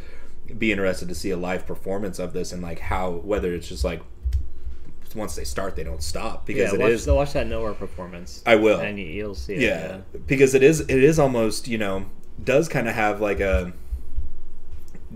be 0.58 0.72
interested 0.72 1.08
to 1.10 1.16
see 1.16 1.32
a 1.32 1.38
live 1.38 1.66
performance 1.66 2.20
of 2.20 2.34
this 2.34 2.52
and 2.52 2.62
like 2.62 2.80
how 2.80 3.10
whether 3.10 3.54
it's 3.56 3.68
just 3.68 3.84
like 3.84 4.02
once 5.16 5.36
they 5.36 5.44
start 5.44 5.76
they 5.76 5.84
don't 5.84 6.04
stop 6.04 6.46
because 6.46 6.72
yeah, 6.72 6.76
it 6.78 6.82
watch, 6.82 6.92
is 6.92 7.08
watch 7.08 7.34
that 7.34 7.46
Nowhere 7.48 7.74
performance. 7.74 8.42
I 8.46 8.56
will. 8.56 8.80
and 8.80 8.98
you, 8.98 9.06
you'll 9.08 9.36
see 9.36 9.56
it. 9.56 9.62
yeah, 9.62 9.98
because 10.26 10.54
it 10.56 10.64
is 10.64 10.80
it 10.82 10.90
is 11.04 11.20
almost 11.20 11.68
you 11.68 11.78
know 11.78 12.06
does 12.42 12.70
kind 12.70 12.88
of 12.88 12.96
have 12.96 13.20
like 13.20 13.40
a 13.42 13.74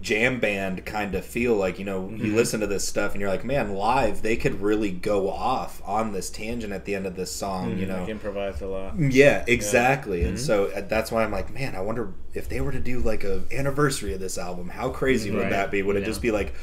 jam 0.02 0.40
band 0.40 0.86
kind 0.86 1.16
of 1.16 1.24
feel 1.24 1.56
like 1.56 1.80
you 1.80 1.86
know 1.86 2.10
you 2.10 2.18
mm-hmm. 2.18 2.36
listen 2.36 2.60
to 2.60 2.68
this 2.68 2.86
stuff 2.86 3.14
and 3.14 3.22
you're 3.22 3.30
like 3.30 3.46
man 3.46 3.74
live 3.74 4.22
they 4.22 4.36
could 4.36 4.62
really 4.62 4.92
go 4.92 5.30
off 5.30 5.82
on 5.86 6.12
this 6.12 6.30
tangent 6.30 6.74
at 6.74 6.84
the 6.86 6.94
end 6.94 7.06
of 7.06 7.16
this 7.16 7.32
song 7.32 7.72
mm-hmm. 7.72 7.80
you 7.80 7.86
know 7.86 8.00
Like 8.00 8.10
improvised 8.10 8.62
a 8.62 8.68
lot. 8.68 9.00
yeah 9.00 9.46
exactly 9.48 10.24
and 10.24 10.36
mm-hmm. 10.36 10.46
so 10.46 10.66
uh, 10.68 10.82
that's 10.82 11.12
why 11.12 11.24
i'm 11.24 11.32
like 11.32 11.54
man 11.54 11.76
i 11.76 11.82
wonder 11.82 12.14
if 12.34 12.50
they 12.50 12.60
were 12.60 12.74
to 12.74 12.80
do 12.80 13.00
like 13.00 13.24
a 13.24 13.44
anniversary 13.52 14.14
of 14.14 14.20
this 14.20 14.38
album 14.38 14.70
how 14.70 14.90
crazy 14.90 15.32
would 15.32 15.50
that 15.50 15.72
be 15.72 15.82
would 15.82 15.96
it 15.96 16.04
just 16.04 16.22
be 16.22 16.32
like 16.32 16.54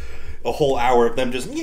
a 0.44 0.52
whole 0.52 0.76
hour 0.76 1.06
of 1.06 1.16
them 1.16 1.32
just 1.32 1.48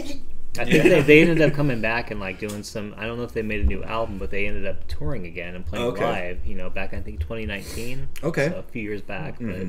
I 0.57 0.65
think 0.65 0.83
they, 0.83 1.01
they 1.01 1.21
ended 1.21 1.41
up 1.41 1.53
coming 1.53 1.79
back 1.79 2.09
and 2.09 2.19
like 2.19 2.39
doing 2.39 2.63
some. 2.63 2.95
I 2.97 3.05
don't 3.05 3.17
know 3.17 3.23
if 3.23 3.33
they 3.33 3.43
made 3.43 3.61
a 3.61 3.65
new 3.65 3.83
album, 3.83 4.17
but 4.17 4.31
they 4.31 4.47
ended 4.47 4.65
up 4.65 4.87
touring 4.87 5.27
again 5.27 5.55
and 5.55 5.63
playing 5.63 5.85
Okay. 5.85 6.03
live. 6.03 6.45
You 6.45 6.55
know, 6.55 6.71
back 6.71 6.93
I 6.93 7.01
think 7.01 7.19
2019. 7.19 8.09
Okay. 8.23 8.49
so 8.49 8.57
a 8.57 8.63
few 8.63 8.81
years 8.81 9.01
back. 9.01 9.35
But 9.39 9.67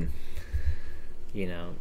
you 1.33 1.47
know, 1.47 1.75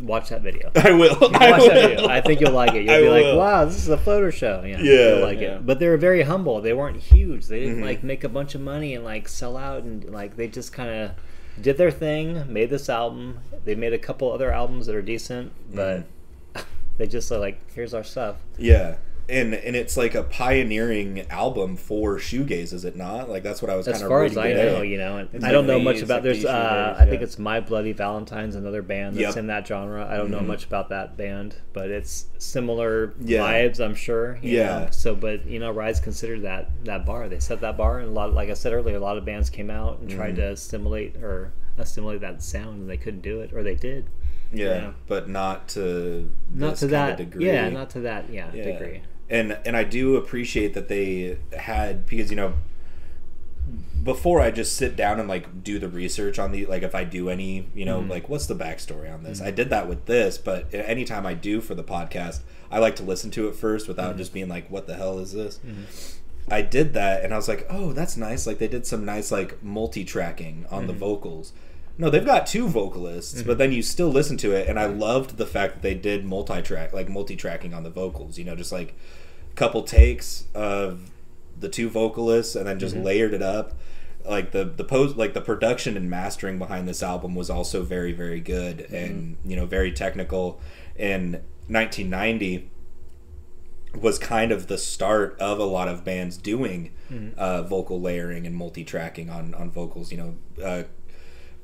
watch 0.00 0.28
that 0.30 0.42
video. 0.42 0.70
i 0.74 0.90
will 0.92 1.12
I, 1.34 1.50
Watch 1.50 1.60
will. 1.62 1.68
that 1.68 1.88
video. 1.90 2.06
I 2.08 2.20
think 2.20 2.40
you'll 2.40 2.52
like 2.52 2.74
it. 2.74 2.84
You'll 2.84 2.94
I 2.94 3.00
be 3.00 3.08
like, 3.08 3.36
"Wow, 3.36 3.64
this 3.64 3.76
is 3.78 3.88
a 3.88 3.96
floater 3.98 4.30
show." 4.32 4.62
Yeah, 4.64 4.78
Yeah. 4.80 5.08
you'll 5.10 5.20
like 5.22 5.40
Yeah. 5.40 5.56
it. 5.56 5.66
But 5.66 5.78
they 5.78 5.88
were 5.88 5.96
very 5.96 6.22
humble. 6.22 6.60
They 6.60 6.72
weren't 6.72 6.98
huge. 6.98 7.46
They 7.46 7.60
didn't 7.60 7.80
Mhm. 7.80 7.84
like 7.84 8.02
make 8.02 8.24
a 8.24 8.28
bunch 8.28 8.54
of 8.54 8.60
money 8.60 8.94
and 8.94 9.04
like 9.04 9.28
sell 9.28 9.56
out 9.56 9.82
and 9.84 10.04
like 10.10 10.36
they 10.36 10.48
just 10.48 10.72
kind 10.72 10.90
of 10.90 11.10
did 11.60 11.78
their 11.78 11.90
thing, 11.90 12.44
made 12.52 12.68
this 12.70 12.88
album. 12.90 13.38
They 13.64 13.74
made 13.74 13.92
a 13.94 13.98
couple 13.98 14.30
other 14.30 14.52
albums 14.52 14.86
that 14.86 14.94
are 14.94 15.02
decent, 15.02 15.52
but 15.74 16.04
Mm-hmm. 16.54 16.62
they 16.98 17.06
just 17.06 17.30
are 17.32 17.38
like, 17.38 17.58
"Here's 17.74 17.94
our 17.94 18.04
stuff." 18.04 18.36
Yeah. 18.58 18.96
And 19.28 19.54
and 19.54 19.74
it's 19.74 19.96
like 19.96 20.14
a 20.14 20.22
pioneering 20.22 21.26
album 21.30 21.76
for 21.76 22.16
shoegaze, 22.16 22.72
is 22.72 22.84
it 22.84 22.94
not? 22.94 23.28
Like 23.28 23.42
that's 23.42 23.60
what 23.60 23.70
I 23.70 23.74
was 23.74 23.88
As 23.88 23.94
kind 24.00 24.04
of 24.04 24.06
as 24.06 24.08
far 24.10 24.24
as 24.24 24.36
I 24.38 24.48
today. 24.52 24.72
know, 24.72 24.82
you 24.82 24.98
know, 24.98 25.16
and 25.32 25.44
I 25.44 25.50
don't 25.50 25.66
know 25.66 25.80
much 25.80 26.00
about. 26.00 26.22
There's, 26.22 26.44
uh, 26.44 26.94
I 26.96 27.04
think 27.06 27.20
yeah. 27.20 27.24
it's 27.24 27.36
My 27.38 27.58
Bloody 27.58 27.92
Valentine's, 27.92 28.54
another 28.54 28.82
band 28.82 29.16
that's 29.16 29.34
Yep. 29.34 29.36
in 29.38 29.46
that 29.48 29.66
genre. 29.66 30.06
I 30.08 30.16
don't 30.16 30.30
know 30.30 30.38
Mhm. 30.38 30.46
much 30.46 30.64
about 30.64 30.90
that 30.90 31.16
band, 31.16 31.56
but 31.72 31.90
it's 31.90 32.26
similar 32.38 33.14
Yeah. 33.20 33.40
vibes, 33.40 33.80
I'm 33.80 33.96
sure. 33.96 34.38
you 34.42 34.58
Yeah. 34.58 34.78
know. 34.78 34.86
So, 34.92 35.16
but 35.16 35.44
you 35.44 35.58
know, 35.58 35.72
Ride's 35.72 35.98
considered 35.98 36.42
that 36.42 36.70
that 36.84 37.04
bar. 37.04 37.28
They 37.28 37.40
set 37.40 37.60
that 37.62 37.76
bar, 37.76 37.98
and 37.98 38.08
a 38.10 38.12
lot, 38.12 38.32
like 38.32 38.48
I 38.48 38.54
said 38.54 38.72
earlier, 38.72 38.94
a 38.96 39.00
lot 39.00 39.18
of 39.18 39.24
bands 39.24 39.50
came 39.50 39.70
out 39.70 39.98
and 40.00 40.08
tried 40.08 40.34
Mhm. 40.36 40.50
to 40.50 40.56
stimulate 40.56 41.16
or 41.16 41.52
assimilate 41.78 42.20
that 42.20 42.42
sound, 42.44 42.82
and 42.82 42.88
they 42.88 42.96
couldn't 42.96 43.22
do 43.22 43.40
it, 43.40 43.52
or 43.52 43.64
they 43.64 43.74
did. 43.74 44.04
yeah, 44.52 44.92
but 45.08 45.28
not 45.28 45.66
to 45.66 46.30
Not 46.54 46.76
to 46.76 46.86
that. 46.86 47.16
degree. 47.16 47.46
Yeah, 47.46 47.68
not 47.70 47.90
to 47.90 48.00
that. 48.02 48.30
Yeah, 48.30 48.46
Yeah. 48.54 48.62
degree. 48.78 49.00
And 49.28 49.58
and 49.64 49.76
I 49.76 49.84
do 49.84 50.16
appreciate 50.16 50.74
that 50.74 50.88
they 50.88 51.38
had 51.56 52.06
because 52.06 52.30
you 52.30 52.36
know 52.36 52.54
before 54.02 54.40
I 54.40 54.52
just 54.52 54.76
sit 54.76 54.94
down 54.94 55.18
and 55.18 55.28
like 55.28 55.64
do 55.64 55.78
the 55.80 55.88
research 55.88 56.38
on 56.38 56.52
the 56.52 56.66
like 56.66 56.82
if 56.84 56.94
I 56.94 57.02
do 57.02 57.28
any 57.28 57.68
you 57.74 57.84
know 57.84 58.00
Mhm. 58.00 58.10
like 58.10 58.28
what's 58.28 58.46
the 58.46 58.54
backstory 58.54 59.12
on 59.12 59.24
this? 59.24 59.38
Mm-hmm. 59.38 59.48
I 59.48 59.50
did 59.50 59.70
that 59.70 59.88
with 59.88 60.06
this 60.06 60.38
but 60.38 60.72
anytime 60.72 61.26
I 61.26 61.34
do 61.34 61.60
for 61.60 61.74
the 61.74 61.82
podcast 61.82 62.40
I 62.70 62.78
like 62.78 62.94
to 62.96 63.02
listen 63.02 63.30
to 63.32 63.48
it 63.48 63.56
first 63.56 63.88
without 63.88 64.10
mm-hmm. 64.10 64.18
just 64.18 64.32
being 64.32 64.48
like 64.48 64.70
what 64.70 64.86
the 64.86 64.94
hell 64.94 65.18
is 65.18 65.32
this? 65.32 65.58
Mm-hmm. 65.66 65.82
I 66.48 66.62
did 66.62 66.94
that 66.94 67.24
and 67.24 67.34
I 67.34 67.36
was 67.36 67.48
like 67.48 67.66
oh 67.68 67.92
that's 67.92 68.16
nice. 68.16 68.46
Like 68.46 68.58
they 68.58 68.68
did 68.68 68.86
some 68.86 69.04
nice 69.04 69.32
like 69.32 69.60
multi-tracking 69.62 70.66
on 70.70 70.86
the 70.86 70.92
vocals 70.92 71.52
no 71.98 72.10
they've 72.10 72.26
got 72.26 72.46
two 72.46 72.68
vocalists 72.68 73.42
but 73.42 73.58
then 73.58 73.72
you 73.72 73.82
still 73.82 74.08
listen 74.08 74.36
to 74.36 74.52
it 74.52 74.68
and 74.68 74.78
I 74.78 74.86
loved 74.86 75.36
the 75.36 75.46
fact 75.46 75.74
that 75.74 75.82
they 75.82 75.94
did 75.94 76.24
multi-track 76.24 76.92
like 76.92 77.08
multi-tracking 77.08 77.72
on 77.72 77.82
the 77.82 77.90
vocals 77.90 78.38
you 78.38 78.44
know 78.44 78.54
just 78.54 78.72
like 78.72 78.94
a 79.50 79.54
couple 79.54 79.82
takes 79.82 80.44
of 80.54 81.10
the 81.58 81.68
two 81.68 81.88
vocalists 81.88 82.54
and 82.54 82.66
then 82.66 82.78
just 82.78 82.96
layered 82.96 83.34
it 83.34 83.42
up. 83.42 83.74
Like 84.24 84.50
the 84.50 84.64
the 84.64 84.84
post 84.84 85.16
like 85.16 85.34
the 85.34 85.40
production 85.40 85.96
and 85.96 86.10
mastering 86.10 86.58
behind 86.58 86.88
this 86.88 87.02
album 87.02 87.34
was 87.34 87.48
also 87.48 87.82
very 87.82 88.12
very 88.12 88.40
good 88.40 88.80
and 88.92 89.36
you 89.44 89.54
know 89.54 89.66
very 89.66 89.92
technical. 89.92 90.60
In 90.96 91.42
1990 91.68 92.70
was 94.00 94.18
kind 94.18 94.50
of 94.52 94.66
the 94.66 94.78
start 94.78 95.36
of 95.40 95.58
a 95.58 95.64
lot 95.64 95.88
of 95.88 96.04
bands 96.04 96.36
doing 96.36 96.92
uh, 97.38 97.62
vocal 97.62 98.00
layering 98.00 98.46
and 98.46 98.56
multi-tracking 98.56 99.30
on 99.30 99.54
on 99.54 99.70
vocals 99.70 100.10
you 100.10 100.18
know 100.18 100.34
uh, 100.62 100.82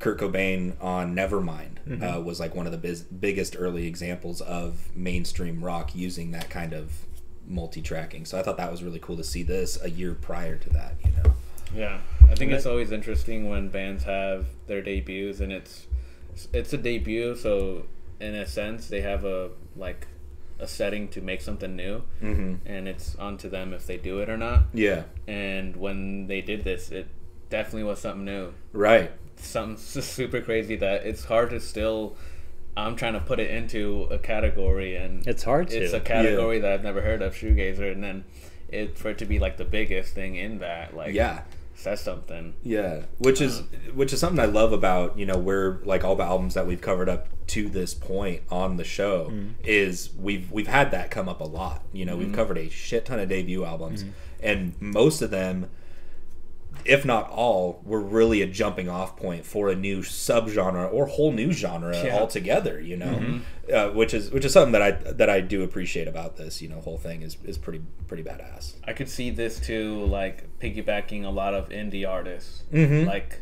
Kurt 0.02 0.18
Cobain 0.20 0.74
on 0.82 1.14
Nevermind 1.16 1.68
Mm-hmm. 1.88 2.04
uh, 2.04 2.20
was 2.20 2.38
like 2.38 2.54
one 2.54 2.66
of 2.66 2.70
the 2.72 2.78
biz- 2.78 3.02
biggest 3.02 3.56
early 3.58 3.88
examples 3.88 4.40
of 4.40 4.94
mainstream 4.94 5.64
rock 5.64 5.96
using 5.96 6.30
that 6.30 6.48
kind 6.48 6.72
of 6.74 6.92
multi-tracking. 7.48 8.24
So 8.24 8.38
I 8.38 8.42
thought 8.44 8.56
that 8.58 8.70
was 8.70 8.84
really 8.84 9.00
cool 9.00 9.16
to 9.16 9.24
see 9.24 9.42
this 9.42 9.82
a 9.82 9.90
year 9.90 10.14
prior 10.14 10.56
to 10.58 10.70
that. 10.70 10.94
You 11.04 11.10
know. 11.10 11.34
Yeah, 11.74 11.98
I 12.30 12.34
think 12.36 12.52
it's 12.52 12.66
always 12.66 12.92
interesting 12.92 13.48
when 13.48 13.68
bands 13.68 14.04
have 14.04 14.46
their 14.68 14.80
debuts, 14.80 15.40
and 15.40 15.52
it's 15.52 15.86
it's 16.52 16.72
a 16.72 16.78
debut, 16.78 17.34
so 17.34 17.84
in 18.20 18.34
a 18.36 18.46
sense 18.46 18.86
they 18.88 19.00
have 19.00 19.24
a 19.24 19.50
like 19.76 20.06
a 20.60 20.68
setting 20.68 21.08
to 21.08 21.20
make 21.20 21.40
something 21.40 21.74
new, 21.74 22.02
Mm-hmm. 22.22 22.64
and 22.66 22.86
it's 22.86 23.16
on 23.16 23.38
to 23.38 23.48
them 23.48 23.72
if 23.72 23.86
they 23.88 23.96
do 23.96 24.20
it 24.20 24.28
or 24.30 24.36
not. 24.36 24.64
Yeah. 24.72 25.02
And 25.26 25.74
when 25.76 26.28
they 26.28 26.42
did 26.42 26.62
this, 26.62 26.90
it 26.92 27.08
definitely 27.50 27.84
was 27.84 27.98
something 28.00 28.24
new, 28.24 28.54
Right. 28.72 29.10
Something 29.42 29.74
s- 29.74 30.04
super 30.04 30.40
crazy 30.40 30.76
that 30.76 31.04
it's 31.04 31.24
hard 31.24 31.50
to 31.50 31.60
still. 31.60 32.16
I'm 32.74 32.96
trying 32.96 33.12
to 33.12 33.20
put 33.20 33.38
it 33.38 33.50
into 33.50 34.04
a 34.10 34.18
category, 34.18 34.96
and 34.96 35.26
It's 35.26 35.42
hard 35.42 35.68
to. 35.68 35.76
it's 35.76 35.92
a 35.92 36.00
category 36.00 36.58
that 36.58 36.72
I've 36.72 36.82
never 36.82 37.02
heard 37.02 37.20
of, 37.20 37.34
shoegazer, 37.34 37.92
and 37.92 38.02
then 38.02 38.24
it 38.68 38.96
for 38.96 39.10
it 39.10 39.18
to 39.18 39.26
be 39.26 39.38
like 39.38 39.58
the 39.58 39.64
biggest 39.64 40.14
thing 40.14 40.36
in 40.36 40.58
that, 40.60 40.96
like 40.96 41.12
Yeah. 41.12 41.42
says 41.74 42.00
something. 42.00 42.54
Yeah, 42.62 43.02
which 43.18 43.40
is 43.40 43.58
um, 43.58 43.68
which 43.94 44.12
is 44.12 44.20
something 44.20 44.40
I 44.40 44.46
love 44.46 44.72
about 44.72 45.18
you 45.18 45.26
know 45.26 45.36
where 45.36 45.80
like 45.84 46.04
all 46.04 46.16
the 46.16 46.24
albums 46.24 46.54
that 46.54 46.66
we've 46.66 46.80
covered 46.80 47.08
up 47.08 47.28
to 47.48 47.68
this 47.68 47.92
point 47.92 48.42
on 48.50 48.76
the 48.76 48.84
show 48.84 49.26
mm-hmm. 49.26 49.50
is 49.64 50.10
we've 50.18 50.50
we've 50.50 50.68
had 50.68 50.90
that 50.92 51.10
come 51.10 51.28
up 51.28 51.40
a 51.40 51.44
lot. 51.44 51.82
You 51.92 52.06
know, 52.06 52.16
we've 52.16 52.28
mm-hmm. 52.28 52.36
covered 52.36 52.58
a 52.58 52.70
shit 52.70 53.04
ton 53.04 53.18
of 53.18 53.28
debut 53.28 53.64
albums, 53.64 54.04
mm-hmm. 54.04 54.12
and 54.40 54.74
most 54.80 55.20
of 55.20 55.30
them, 55.30 55.68
if 56.84 57.04
not 57.04 57.30
all, 57.30 57.80
were 57.84 58.00
really 58.00 58.42
a 58.42 58.46
jumping 58.46 58.88
off 58.88 59.16
point 59.16 59.44
for 59.44 59.68
a 59.70 59.74
new 59.74 59.98
subgenre 60.00 60.92
or 60.92 61.06
whole 61.06 61.32
new 61.32 61.52
genre 61.52 61.96
Yeah. 62.04 62.16
altogether. 62.18 62.80
You 62.80 62.96
know, 62.96 63.40
uh, 63.72 63.88
which 63.90 64.12
is 64.14 64.30
which 64.30 64.44
is 64.44 64.52
something 64.52 64.72
that 64.72 64.82
I 64.82 64.90
that 65.12 65.30
I 65.30 65.40
do 65.40 65.62
appreciate 65.62 66.08
about 66.08 66.36
this. 66.36 66.60
You 66.62 66.68
know, 66.68 66.80
whole 66.80 66.98
thing 66.98 67.22
is 67.22 67.36
is 67.44 67.58
pretty 67.58 67.82
pretty 68.08 68.22
badass. 68.24 68.74
I 68.84 68.92
could 68.92 69.08
see 69.08 69.30
this 69.30 69.60
too, 69.60 70.04
like 70.06 70.58
piggybacking 70.58 71.24
a 71.24 71.30
lot 71.30 71.54
of 71.54 71.68
indie 71.68 72.08
artists. 72.08 72.64
Mhm. 72.72 73.06
Like 73.06 73.40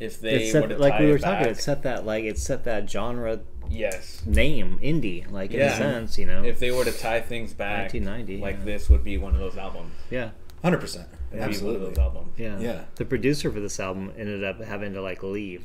if 0.00 0.20
they 0.20 0.34
It's 0.46 0.54
were 0.54 0.62
set, 0.62 0.68
to 0.70 0.78
like 0.78 0.98
we 0.98 1.06
were 1.06 1.16
it 1.16 1.22
talking, 1.22 1.44
back, 1.46 1.56
it 1.56 1.60
set 1.60 1.82
that 1.84 2.04
like 2.04 2.24
it 2.24 2.36
set 2.38 2.64
that 2.64 2.90
genre 2.90 3.40
yes. 3.70 4.22
name 4.26 4.80
indie, 4.82 5.30
like 5.30 5.52
in 5.52 5.60
a 5.60 5.76
sense, 5.76 6.18
you 6.18 6.26
know. 6.26 6.42
If 6.42 6.58
they 6.58 6.72
were 6.72 6.84
to 6.84 6.90
tie 6.92 7.20
things 7.20 7.52
back, 7.54 7.92
1990, 7.94 8.38
like 8.42 8.56
yeah. 8.58 8.64
this 8.64 8.90
would 8.90 9.04
be 9.04 9.16
one 9.18 9.34
of 9.34 9.40
those 9.40 9.56
albums. 9.56 9.92
yeah, 10.10 10.30
Hundred 10.62 10.80
percent, 10.80 11.06
It'd 11.34 11.40
one 11.40 11.48
of 11.48 11.54
absolutely. 11.54 11.86
those 11.88 11.98
albums. 11.98 12.32
yeah, 12.38 12.58
Yeah. 12.58 12.84
The 12.96 13.04
producer 13.04 13.50
for 13.52 13.60
this 13.60 13.78
album 13.80 14.12
ended 14.16 14.42
up 14.44 14.60
having 14.62 14.92
to 14.94 15.02
like 15.02 15.22
leave, 15.22 15.64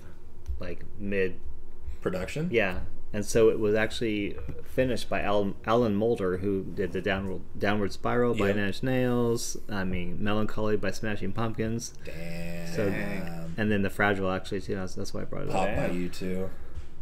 like 0.60 0.84
mid, 1.00 1.40
Production. 2.02 2.50
yeah, 2.52 2.80
and 3.12 3.26
so 3.26 3.50
it 3.50 3.60
was 3.60 3.76
actually 3.76 4.38
finished 4.64 5.10
by 5.10 5.22
Al- 5.22 5.56
Alan 5.66 5.96
Moulder, 5.96 6.38
who 6.38 6.64
did 6.64 6.94
the 6.94 7.02
downward 7.02 7.42
downward 7.58 7.92
spiral 7.92 8.34
by 8.36 8.48
Yep. 8.48 8.56
Nine 8.56 8.66
Inch 8.68 8.84
Nails. 8.84 9.58
I 9.70 9.84
mean, 9.84 10.24
Mellon 10.24 10.48
Collie 10.48 10.78
by 10.78 10.92
Smashing 10.92 11.34
Pumpkins, 11.34 11.94
Damn. 12.06 12.68
So- 12.74 12.88
and 13.58 13.70
then 13.72 13.82
the 13.82 13.90
Fragile 13.90 14.32
actually 14.32 14.62
too. 14.62 14.76
That's, 14.76 14.96
that's 14.96 15.14
why 15.14 15.22
I 15.22 15.26
brought 15.26 15.44
it 15.44 15.50
Pop 15.50 15.68
up. 15.68 15.76
by 15.76 15.88
Damn. 15.88 16.10
U2. 16.10 16.50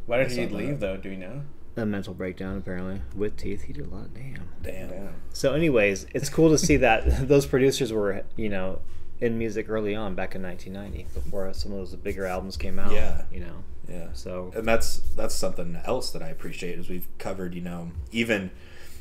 Why 0.08 0.18
did 0.18 0.26
I 0.28 0.30
he 0.30 0.36
saw 0.36 0.42
that. 0.44 0.54
leave 0.54 0.80
though? 0.80 0.98
Do 0.98 1.10
we 1.10 1.18
know? 1.18 1.42
A 1.78 1.86
mental 1.86 2.14
breakdown 2.14 2.58
apparently 2.58 3.02
with 3.16 3.38
teeth. 3.38 3.64
He 3.64 3.74
did 3.74 3.86
a 3.86 3.90
lot. 3.96 4.14
Damn. 4.14 4.50
Damn. 4.64 5.14
So, 5.32 5.54
anyways, 5.54 6.08
it's 6.14 6.28
cool 6.30 6.50
to 6.50 6.58
see 6.58 6.78
that 6.78 7.28
those 7.28 7.46
producers 7.46 7.94
were, 7.94 8.24
you 8.36 8.50
know, 8.50 8.80
in 9.20 9.38
music 9.38 9.70
early 9.70 9.96
on 9.96 10.16
back 10.16 10.36
in 10.36 10.42
1990 10.44 11.14
before 11.14 11.52
some 11.54 11.72
of 11.72 11.78
those 11.78 11.96
bigger 11.96 12.26
albums 12.26 12.58
came 12.58 12.78
out. 12.80 12.92
Yeah. 12.92 13.24
You 13.32 13.42
know, 13.42 13.64
Yeah. 13.88 14.08
so 14.14 14.52
And 14.56 14.68
that's 14.68 15.00
that's 15.16 15.34
something 15.36 15.80
else 15.86 16.12
that 16.12 16.22
I 16.22 16.30
appreciate 16.30 16.78
is 16.80 16.90
we've 16.90 17.08
covered, 17.18 17.54
you 17.54 17.62
know, 17.62 17.92
even 18.12 18.52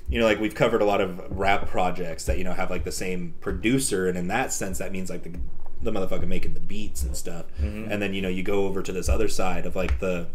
you 0.08 0.20
know, 0.20 0.24
like 0.24 0.38
we've 0.38 0.54
covered 0.54 0.80
a 0.80 0.84
lot 0.84 1.00
of 1.00 1.20
rap 1.36 1.66
projects 1.66 2.24
that, 2.26 2.38
you 2.38 2.44
know, 2.44 2.52
have 2.52 2.70
like 2.70 2.84
the 2.84 2.92
same 2.92 3.34
producer 3.40 4.08
and 4.08 4.16
in 4.16 4.28
that 4.28 4.52
sense 4.52 4.78
that 4.78 4.92
means 4.92 5.10
like 5.10 5.22
the 5.24 5.38
the 5.82 5.90
motherfucker 5.90 6.26
making 6.26 6.54
the 6.54 6.60
beats 6.60 7.02
and 7.02 7.16
stuff. 7.16 7.46
Mm-hmm. 7.60 7.90
And 7.90 8.00
then, 8.00 8.14
you 8.14 8.22
know, 8.22 8.28
you 8.28 8.42
go 8.42 8.66
over 8.66 8.82
to 8.82 8.92
this 8.92 9.08
other 9.08 9.28
side 9.28 9.66
of 9.66 9.76
like 9.76 10.00
the 10.00 10.28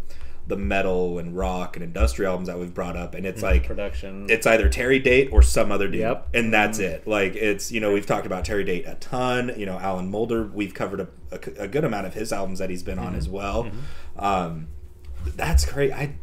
the 0.46 0.56
metal 0.56 1.18
and 1.18 1.36
rock 1.36 1.76
and 1.76 1.84
industrial 1.84 2.30
albums 2.32 2.48
that 2.48 2.58
we've 2.58 2.74
brought 2.74 2.96
up 2.96 3.14
and 3.14 3.24
it's 3.24 3.42
mm-hmm. 3.42 3.54
like 3.54 3.66
Production. 3.66 4.26
it's 4.28 4.46
either 4.46 4.68
Terry 4.68 4.98
Date 4.98 5.28
or 5.32 5.40
some 5.42 5.70
other 5.70 5.86
dude, 5.86 6.00
Yep. 6.00 6.28
and 6.34 6.52
that's 6.52 6.78
mm-hmm. 6.78 6.94
it. 6.94 7.06
Like 7.06 7.36
it's 7.36 7.70
you 7.70 7.80
know 7.80 7.92
we've 7.92 8.06
talked 8.06 8.26
about 8.26 8.44
Terry 8.44 8.64
Date 8.64 8.84
a 8.86 8.96
ton. 8.96 9.52
You 9.56 9.66
know 9.66 9.78
Alan 9.78 10.10
Moulder, 10.10 10.44
we've 10.44 10.74
covered 10.74 11.00
a, 11.00 11.08
a, 11.30 11.64
a 11.64 11.68
good 11.68 11.84
amount 11.84 12.06
of 12.06 12.14
his 12.14 12.32
albums 12.32 12.58
that 12.58 12.70
he's 12.70 12.82
been 12.82 12.98
on 12.98 13.14
as 13.14 13.26
mm-hmm. 13.26 13.36
well. 13.36 13.70
Um, 14.16 14.68
that's 15.36 15.64
great. 15.64 15.92
I 15.92 16.14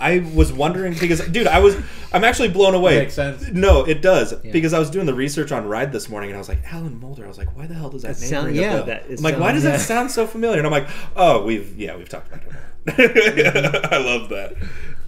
I 0.00 0.20
was 0.34 0.52
wondering 0.52 0.94
because 0.98 1.26
dude, 1.28 1.46
I 1.46 1.58
was 1.60 1.76
I'm 2.12 2.24
actually 2.24 2.48
blown 2.48 2.74
away. 2.74 2.98
Makes 2.98 3.14
sense. 3.14 3.48
No, 3.48 3.84
it 3.84 4.02
does 4.02 4.32
because 4.34 4.72
I 4.72 4.78
was 4.78 4.90
doing 4.90 5.06
the 5.06 5.14
research 5.14 5.52
on 5.52 5.66
Ride 5.66 5.92
this 5.92 6.08
morning 6.08 6.30
and 6.30 6.36
I 6.36 6.38
was 6.38 6.48
like 6.48 6.60
Alan 6.72 6.98
Moulder. 6.98 7.24
I 7.24 7.28
was 7.28 7.38
like, 7.38 7.56
why 7.56 7.66
the 7.66 7.74
hell 7.74 7.90
does 7.90 8.02
that 8.02 8.16
It 8.16 8.20
name 8.20 8.30
sound- 8.30 8.46
ring 8.46 8.56
yeah, 8.56 8.74
a 8.74 8.76
bell? 8.78 8.86
that- 8.86 9.04
I'm 9.10 9.16
like, 9.22 9.38
why 9.38 9.52
does 9.52 9.64
that 9.64 9.80
sound 9.80 10.10
so 10.10 10.26
familiar? 10.26 10.58
And 10.58 10.66
I'm 10.66 10.72
like, 10.72 10.88
oh, 11.16 11.44
we've 11.44 11.76
yeah, 11.78 11.96
we've 11.96 12.08
talked 12.08 12.28
about 12.28 12.44
it. 12.44 12.52
I 12.88 13.98
love 13.98 14.28
that. 14.30 14.54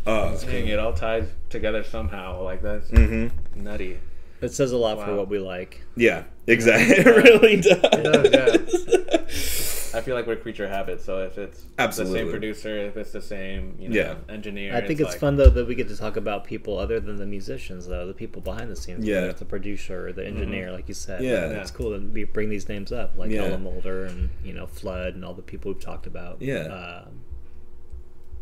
Uh, 0.06 0.36
Dang, 0.38 0.66
it 0.68 0.78
all 0.78 0.92
ties 0.94 1.28
together 1.50 1.84
somehow. 1.84 2.42
Like 2.42 2.62
that's 2.62 2.90
mhm. 2.90 3.30
nutty. 3.54 3.98
it 4.40 4.52
says 4.52 4.72
a 4.72 4.76
lot 4.76 5.04
for 5.04 5.14
what 5.14 5.28
we 5.28 5.38
like. 5.38 5.82
Yeah, 5.96 6.24
exactly. 6.46 6.96
It 6.98 7.06
really 7.06 7.60
does. 7.60 8.30
does, 8.30 9.92
I 9.94 10.00
feel 10.02 10.14
like 10.14 10.26
we're 10.26 10.36
creature 10.36 10.68
habits. 10.68 11.04
So 11.04 11.18
if 11.24 11.36
it's 11.36 11.64
Absolutely. 11.78 12.20
the 12.20 12.24
same 12.24 12.30
producer, 12.30 12.76
if 12.78 12.96
it's 12.96 13.10
the 13.12 13.20
same, 13.20 13.74
you 13.78 13.88
know, 13.88 13.96
Yeah. 13.96 14.14
engineer, 14.28 14.74
I 14.74 14.86
think 14.86 15.00
it's, 15.00 15.10
like- 15.10 15.18
fun 15.18 15.36
though 15.36 15.50
that 15.50 15.66
we 15.66 15.74
get 15.74 15.88
to 15.88 15.96
talk 15.96 16.16
about 16.16 16.44
people 16.44 16.78
other 16.78 17.00
than 17.00 17.16
the 17.16 17.26
musicians, 17.26 17.86
though 17.88 18.06
the 18.06 18.14
people 18.14 18.40
behind 18.40 18.70
the 18.70 18.76
scenes. 18.76 19.04
Yeah. 19.04 19.16
whether 19.16 19.30
it's 19.30 19.40
the 19.40 19.44
producer 19.46 20.08
or 20.08 20.12
the 20.12 20.24
engineer, 20.26 20.70
like 20.72 20.86
you 20.88 20.94
said. 20.94 21.22
Yeah. 21.22 21.46
it's 21.60 21.70
cool 21.72 21.90
to 21.90 22.26
bring 22.26 22.48
these 22.50 22.68
names 22.68 22.92
up, 22.92 23.18
like 23.18 23.30
Yeah. 23.30 23.44
Alan 23.46 23.62
Moulder 23.64 24.04
and 24.04 24.30
you 24.44 24.52
know 24.54 24.66
Flood 24.66 25.14
and 25.14 25.24
all 25.24 25.34
the 25.34 25.42
people 25.42 25.72
we've 25.72 25.82
talked 25.82 26.06
about. 26.06 26.40
Yeah. 26.40 27.02
Um, 27.06 27.20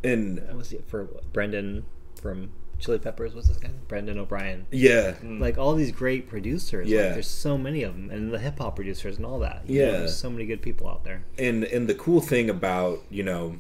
and 0.04 0.38
what 0.48 0.56
was 0.56 0.72
it 0.72 0.84
for 0.86 1.08
Brendan 1.32 1.84
from 2.20 2.50
Chili 2.78 2.98
Peppers? 2.98 3.34
What's 3.34 3.48
his 3.48 3.56
guy? 3.58 3.70
Brendan 3.88 4.18
O'Brien. 4.18 4.66
yeah, 4.70 5.14
Like 5.22 5.58
all 5.58 5.74
these 5.74 5.90
great 5.92 6.28
producers. 6.28 6.88
Yeah. 6.88 7.02
Like, 7.02 7.12
there's 7.14 7.26
so 7.28 7.58
many 7.58 7.82
of 7.82 7.94
them, 7.94 8.10
and 8.10 8.32
the 8.32 8.38
hip 8.38 8.58
hop 8.58 8.76
producers 8.76 9.16
and 9.16 9.26
all 9.26 9.38
that. 9.40 9.62
you 9.66 9.80
know, 9.80 9.86
Yeah. 9.86 9.98
there's 9.98 10.16
so 10.16 10.30
many 10.30 10.46
good 10.46 10.62
people 10.62 10.88
out 10.88 11.04
there. 11.04 11.24
and 11.38 11.64
and 11.64 11.88
the 11.88 11.94
cool 11.94 12.20
thing 12.20 12.48
about 12.50 13.00
you 13.10 13.22
know 13.24 13.58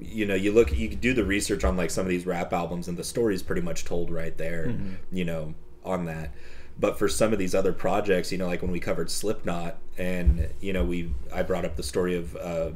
you 0.00 0.26
know 0.26 0.34
you 0.34 0.50
look 0.52 0.76
you 0.76 0.88
do 0.88 1.14
the 1.14 1.24
research 1.24 1.62
on 1.64 1.76
like 1.76 1.88
some 1.90 2.04
of 2.04 2.10
these 2.10 2.26
rap 2.26 2.52
albums 2.52 2.88
and 2.88 2.98
the 2.98 3.04
story's 3.04 3.42
pretty 3.44 3.62
much 3.62 3.84
told 3.84 4.10
right 4.10 4.36
there 4.38 4.66
Mm-hmm. 4.66 4.94
you 5.12 5.24
know 5.24 5.54
on 5.84 6.06
that 6.06 6.32
but 6.80 6.98
for 6.98 7.08
some 7.08 7.32
of 7.32 7.38
these 7.38 7.54
other 7.54 7.72
projects 7.72 8.32
you 8.32 8.38
know 8.38 8.46
like 8.48 8.60
when 8.60 8.72
we 8.72 8.80
covered 8.80 9.08
slipknot 9.08 9.78
and 9.96 10.48
you 10.60 10.72
know 10.72 10.82
we 10.84 11.14
i 11.32 11.42
brought 11.44 11.64
up 11.64 11.76
the 11.76 11.82
story 11.84 12.16
of 12.16 12.34
uh 12.36 12.70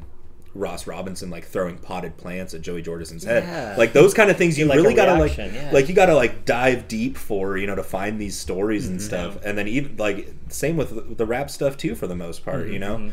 Ross 0.58 0.86
Robinson 0.86 1.30
like 1.30 1.44
throwing 1.44 1.78
potted 1.78 2.16
plants 2.16 2.52
at 2.54 2.60
Joey 2.60 2.82
Jordison's 2.82 3.24
head, 3.24 3.44
Yeah. 3.44 3.74
like 3.78 3.92
those 3.92 4.12
kind 4.12 4.30
of 4.30 4.36
things. 4.36 4.58
You 4.58 4.66
Like 4.66 4.76
really 4.76 4.94
gotta 4.94 5.14
like, 5.14 5.36
yeah. 5.36 5.70
like 5.72 5.88
you 5.88 5.94
gotta 5.94 6.14
like 6.14 6.44
dive 6.44 6.88
deep 6.88 7.16
for 7.16 7.56
you 7.56 7.66
know 7.66 7.74
to 7.76 7.82
find 7.82 8.20
these 8.20 8.36
stories 8.38 8.84
Mm-hmm. 8.84 8.92
and 8.92 9.02
stuff. 9.02 9.38
And 9.44 9.56
then 9.56 9.68
even 9.68 9.96
like 9.96 10.28
same 10.48 10.76
with 10.76 11.16
the 11.16 11.26
rap 11.26 11.50
stuff 11.50 11.76
too 11.76 11.94
for 11.94 12.06
the 12.06 12.16
most 12.16 12.44
part, 12.44 12.64
Mm-hmm. 12.64 12.72
you 12.72 12.78
know. 12.78 13.12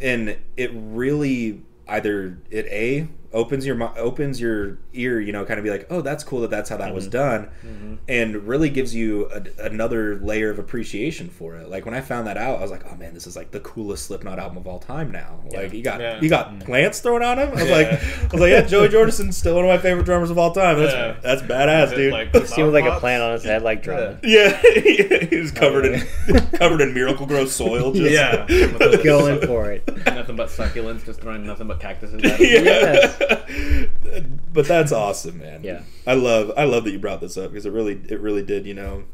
And 0.00 0.36
it 0.56 0.70
really 0.74 1.62
either 1.86 2.38
it 2.50 2.66
a 2.66 3.08
opens 3.32 3.66
your 3.66 3.80
opens 3.98 4.40
your 4.40 4.78
ear, 4.94 5.20
you 5.20 5.32
know, 5.32 5.44
kind 5.44 5.58
of 5.58 5.64
be 5.64 5.70
like, 5.70 5.86
oh, 5.90 6.00
that's 6.00 6.24
cool 6.24 6.40
that 6.40 6.50
that's 6.50 6.70
how 6.70 6.76
that 6.76 6.94
was 6.94 7.04
mm-hmm. 7.04 7.12
done, 7.12 7.50
mm-hmm. 7.64 7.94
and 8.08 8.36
really 8.46 8.70
gives 8.70 8.94
you 8.94 9.30
a, 9.30 9.66
another 9.66 10.18
layer 10.20 10.50
of 10.50 10.58
appreciation 10.58 11.28
for 11.28 11.56
it. 11.56 11.68
Like 11.68 11.84
when 11.84 11.94
I 11.94 12.00
found 12.00 12.26
that 12.26 12.36
out, 12.36 12.58
I 12.58 12.62
was 12.62 12.70
like, 12.70 12.84
oh 12.90 12.96
man, 12.96 13.14
this 13.14 13.26
is 13.26 13.36
like 13.36 13.50
the 13.50 13.60
coolest 13.60 14.06
Slipknot 14.06 14.38
album 14.38 14.58
of 14.58 14.66
all 14.66 14.78
time 14.78 15.10
now. 15.10 15.40
Like 15.52 15.72
you 15.72 15.82
got 15.82 16.00
Yeah. 16.00 16.20
you 16.20 16.28
got 16.28 16.50
mm. 16.50 16.64
plants 16.64 17.00
thrown 17.00 17.22
on 17.22 17.38
him. 17.38 17.50
I 17.50 17.52
was 17.52 17.68
Yeah. 17.68 17.76
like, 17.76 17.86
I 17.92 18.28
was 18.32 18.40
like, 18.40 18.50
yeah, 18.50 18.62
Joey 18.62 18.88
Jordison's 18.88 19.36
still 19.36 19.56
one 19.56 19.64
of 19.64 19.68
my 19.68 19.78
favorite 19.78 20.04
drummers 20.04 20.30
of 20.30 20.38
all 20.38 20.52
time. 20.52 20.78
That's 20.78 20.92
Yeah. 20.92 21.16
that's 21.22 21.42
badass, 21.42 21.94
dude. 21.94 22.12
like 22.12 22.34
It 22.34 22.48
seemed 22.48 22.72
like 22.72 22.84
a 22.84 22.98
plant 22.98 23.22
on 23.22 23.32
his 23.32 23.44
head, 23.44 23.62
like 23.62 23.82
drumming. 23.82 24.18
yeah, 24.22 24.56
he 24.62 25.36
was 25.36 25.52
covered 25.52 25.86
in 25.86 26.00
covered 26.54 26.80
in 26.80 26.94
Miracle-Gro 26.94 27.46
soil. 27.46 27.92
Just, 27.92 28.10
Yeah. 28.10 28.46
Going 29.04 29.40
for 29.46 29.70
it. 29.70 29.86
nothing 30.06 30.36
but 30.36 30.48
succulents, 30.48 31.04
just 31.04 31.20
throwing 31.20 31.46
nothing 31.46 31.66
but 31.66 31.80
cactuses 31.80 32.22
at 32.24 32.40
yeah. 32.40 32.92
it. 32.94 33.17
but 34.52 34.66
that's 34.66 34.92
awesome, 34.92 35.38
man. 35.38 35.62
Yeah. 35.62 35.82
I 36.06 36.14
love 36.14 36.52
I 36.56 36.64
love 36.64 36.84
that 36.84 36.90
you 36.90 36.98
brought 36.98 37.20
this 37.20 37.36
up 37.36 37.50
because 37.50 37.66
it 37.66 37.72
really 37.72 38.00
it 38.08 38.20
really 38.20 38.42
did, 38.42 38.66
you 38.66 38.74
know. 38.74 39.04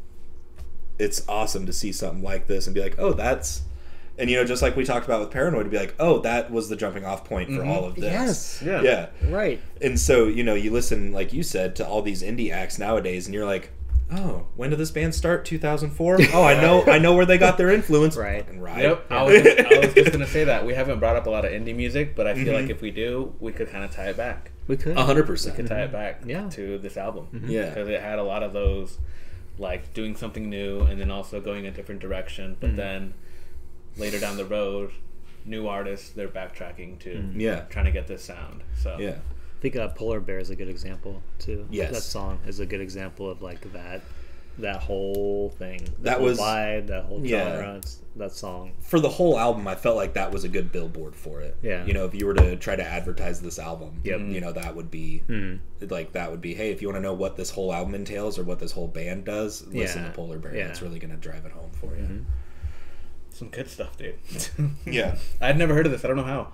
It's 0.97 1.27
awesome 1.27 1.65
to 1.65 1.73
see 1.73 1.91
something 1.91 2.23
like 2.23 2.47
this 2.47 2.67
and 2.67 2.73
be 2.73 2.81
like, 2.81 2.95
"Oh, 2.97 3.11
that's 3.11 3.63
and 4.17 4.29
you 4.29 4.37
know, 4.37 4.45
just 4.45 4.61
like 4.61 4.75
we 4.75 4.85
talked 4.85 5.05
about 5.05 5.19
with 5.19 5.31
Paranoid 5.31 5.65
to 5.65 5.69
be 5.69 5.77
like, 5.77 5.95
"Oh, 5.99 6.19
that 6.19 6.51
was 6.51 6.69
the 6.69 6.75
jumping 6.75 7.05
off 7.05 7.25
point 7.25 7.49
for 7.49 7.57
mm-hmm. 7.57 7.69
all 7.69 7.85
of 7.85 7.95
this." 7.95 8.03
Yes. 8.03 8.61
Yeah. 8.61 8.81
Yeah. 8.81 9.09
Right. 9.29 9.59
And 9.81 9.99
so, 9.99 10.25
you 10.27 10.43
know, 10.43 10.53
you 10.53 10.71
listen 10.71 11.11
like 11.11 11.33
you 11.33 11.43
said 11.43 11.75
to 11.77 11.87
all 11.87 12.01
these 12.01 12.23
indie 12.23 12.51
acts 12.51 12.79
nowadays 12.79 13.27
and 13.27 13.33
you're 13.33 13.45
like, 13.45 13.71
oh, 14.11 14.47
when 14.55 14.69
did 14.69 14.79
this 14.79 14.91
band 14.91 15.15
start? 15.15 15.45
2004. 15.45 16.19
Oh, 16.33 16.43
I 16.43 16.59
know, 16.59 16.83
I 16.85 16.97
know 16.99 17.13
where 17.15 17.25
they 17.25 17.37
got 17.37 17.57
their 17.57 17.69
influence. 17.71 18.15
Right. 18.15 18.43
Fucking 18.45 18.59
right. 18.61 18.81
Yep, 18.83 19.05
I 19.11 19.23
was, 19.23 19.41
just, 19.41 19.59
I 19.59 19.79
was 19.79 19.93
just 19.93 20.11
gonna 20.11 20.27
say 20.27 20.43
that 20.45 20.65
we 20.65 20.73
haven't 20.73 20.99
brought 20.99 21.15
up 21.15 21.25
a 21.27 21.29
lot 21.29 21.45
of 21.45 21.51
indie 21.51 21.75
music, 21.75 22.15
but 22.15 22.27
I 22.27 22.33
feel 22.35 22.45
Mm-hmm. 22.45 22.61
like 22.61 22.69
if 22.69 22.81
we 22.81 22.91
do, 22.91 23.33
we 23.39 23.51
could 23.51 23.69
kind 23.69 23.83
of 23.83 23.91
tie 23.91 24.09
it 24.09 24.17
back. 24.17 24.51
We 24.67 24.77
could. 24.77 24.97
A 24.97 25.03
hundred 25.05 25.27
percent. 25.27 25.55
could 25.55 25.67
tie 25.67 25.81
it 25.83 25.85
mm-hmm. 25.85 25.93
back 25.93 26.21
Yeah. 26.25 26.49
to 26.49 26.77
this 26.77 26.97
album. 26.97 27.27
Mm-hmm. 27.33 27.49
Yeah. 27.49 27.69
because 27.69 27.87
it 27.87 28.01
had 28.01 28.19
a 28.19 28.23
lot 28.23 28.43
of 28.43 28.53
those, 28.53 28.97
like 29.57 29.93
doing 29.93 30.15
something 30.15 30.49
new 30.49 30.81
and 30.81 30.99
then 30.99 31.09
also 31.11 31.39
going 31.41 31.65
a 31.65 31.71
different 31.71 32.01
direction. 32.01 32.57
But 32.59 32.67
mm-hmm. 32.69 32.77
then 32.77 33.13
later 33.97 34.19
down 34.19 34.37
the 34.37 34.45
road, 34.45 34.91
new 35.45 35.67
artists 35.67 36.09
they're 36.09 36.27
backtracking 36.27 36.99
to 36.99 37.31
Yeah. 37.35 37.61
trying 37.69 37.85
to 37.85 37.91
get 37.91 38.07
this 38.07 38.23
sound. 38.23 38.63
So 38.77 38.97
Yeah. 38.99 39.15
I 39.65 39.69
think 39.71 39.77
uh, 39.77 39.87
Polar 39.95 40.19
Bear 40.19 40.37
is 40.37 40.51
a 40.51 40.55
good 40.55 40.69
example 40.69 41.23
too. 41.39 41.65
Yes. 41.71 41.91
that 41.91 42.01
song 42.03 42.37
is 42.45 42.59
a 42.59 42.67
good 42.67 42.81
example 42.81 43.31
of 43.31 43.41
like 43.41 43.61
that, 43.73 44.01
that 44.59 44.75
whole 44.75 45.49
thing. 45.57 45.79
The 45.83 45.91
That 46.03 46.17
whole 46.17 46.25
was- 46.27 46.39
vibe, 46.39 46.85
that 46.87 47.05
whole 47.05 47.25
Yeah. 47.25 47.49
genre. 47.57 47.75
It's, 47.77 47.99
that 48.15 48.31
song. 48.31 48.73
For 48.81 48.99
the 48.99 49.09
whole 49.09 49.39
album, 49.39 49.67
I 49.67 49.73
felt 49.73 49.95
like 49.95 50.13
that 50.13 50.31
was 50.31 50.43
a 50.43 50.49
good 50.49 50.71
billboard 50.71 51.15
for 51.15 51.41
it. 51.41 51.57
Yeah. 51.63 51.83
You 51.83 51.93
know, 51.93 52.05
if 52.05 52.13
you 52.13 52.27
were 52.27 52.35
to 52.35 52.55
try 52.57 52.75
to 52.75 52.83
advertise 52.85 53.41
this 53.41 53.57
album, 53.57 54.01
Yep. 54.03 54.19
you 54.27 54.39
know, 54.39 54.51
that 54.51 54.75
would 54.75 54.91
be 54.91 55.23
Mm. 55.27 55.59
like 55.89 56.11
that 56.11 56.29
would 56.29 56.41
be. 56.41 56.53
Hey, 56.53 56.69
if 56.69 56.83
you 56.83 56.87
want 56.89 56.97
to 56.97 57.01
know 57.01 57.15
what 57.15 57.35
this 57.35 57.49
whole 57.49 57.73
album 57.73 57.95
entails 57.95 58.37
or 58.37 58.43
what 58.43 58.59
this 58.59 58.71
whole 58.71 58.87
band 58.87 59.25
does, 59.25 59.65
listen 59.65 60.03
Yeah. 60.03 60.09
to 60.09 60.13
Polar 60.13 60.37
Bear. 60.37 60.51
Yeah. 60.53 60.59
Mm-hmm. 60.59 60.67
That's 60.67 60.81
really 60.83 60.99
going 60.99 61.09
to 61.09 61.17
drive 61.17 61.43
it 61.43 61.53
home 61.53 61.71
for 61.71 61.95
you. 61.97 62.23
some 63.31 63.49
good 63.49 63.67
stuff, 63.69 63.97
dude. 63.97 64.15
Yeah. 64.85 65.17
I'd 65.41 65.57
never 65.57 65.73
heard 65.73 65.87
of 65.87 65.91
this. 65.91 66.05
I 66.05 66.07
don't 66.07 66.17
know 66.17 66.23
how. 66.23 66.51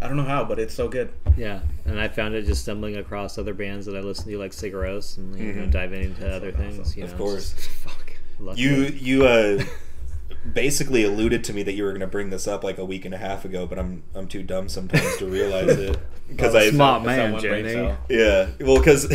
I 0.00 0.06
don't 0.06 0.16
know 0.16 0.22
how, 0.24 0.44
but 0.44 0.58
it's 0.58 0.74
so 0.74 0.88
good. 0.88 1.10
Yeah, 1.36 1.60
and 1.84 2.00
I 2.00 2.08
found 2.08 2.34
it 2.34 2.42
just 2.46 2.62
stumbling 2.62 2.96
across 2.96 3.36
other 3.38 3.54
bands 3.54 3.86
that 3.86 3.96
I 3.96 4.00
listen 4.00 4.26
to, 4.30 4.38
like 4.38 4.52
Sigur 4.52 4.74
Rós, 4.84 5.16
and 5.18 5.36
you 5.38 5.52
know, 5.52 5.62
Mhm. 5.66 5.70
diving 5.72 6.02
into 6.04 6.28
other 6.32 6.52
things. 6.52 6.96
You 6.96 7.04
Of 7.04 7.12
know, 7.12 7.16
course. 7.18 7.52
just- 7.52 7.68
fuck. 7.68 8.12
lucky. 8.40 8.60
You 8.60 8.70
you 8.84 9.26
uh 9.26 9.62
basically 10.54 11.02
alluded 11.04 11.42
to 11.44 11.52
me 11.52 11.62
that 11.64 11.72
you 11.72 11.82
were 11.82 11.90
going 11.90 12.00
to 12.00 12.06
bring 12.06 12.30
this 12.30 12.46
up 12.46 12.62
like 12.62 12.78
a 12.78 12.84
week 12.84 13.04
and 13.04 13.12
a 13.12 13.18
half 13.18 13.44
ago, 13.44 13.66
but 13.66 13.78
I'm 13.78 14.02
I'm 14.14 14.28
too 14.28 14.42
dumb 14.44 14.68
sometimes 14.68 15.16
to 15.18 15.26
realize 15.26 15.68
it 15.76 15.98
because 16.28 16.54
I 16.54 16.70
smart 16.70 17.02
That's 17.02 17.16
that 17.16 17.22
man, 17.24 17.32
one 17.32 17.42
Jenny. 17.42 17.94
Yeah, 18.08 18.46
well, 18.60 18.78
because 18.78 19.08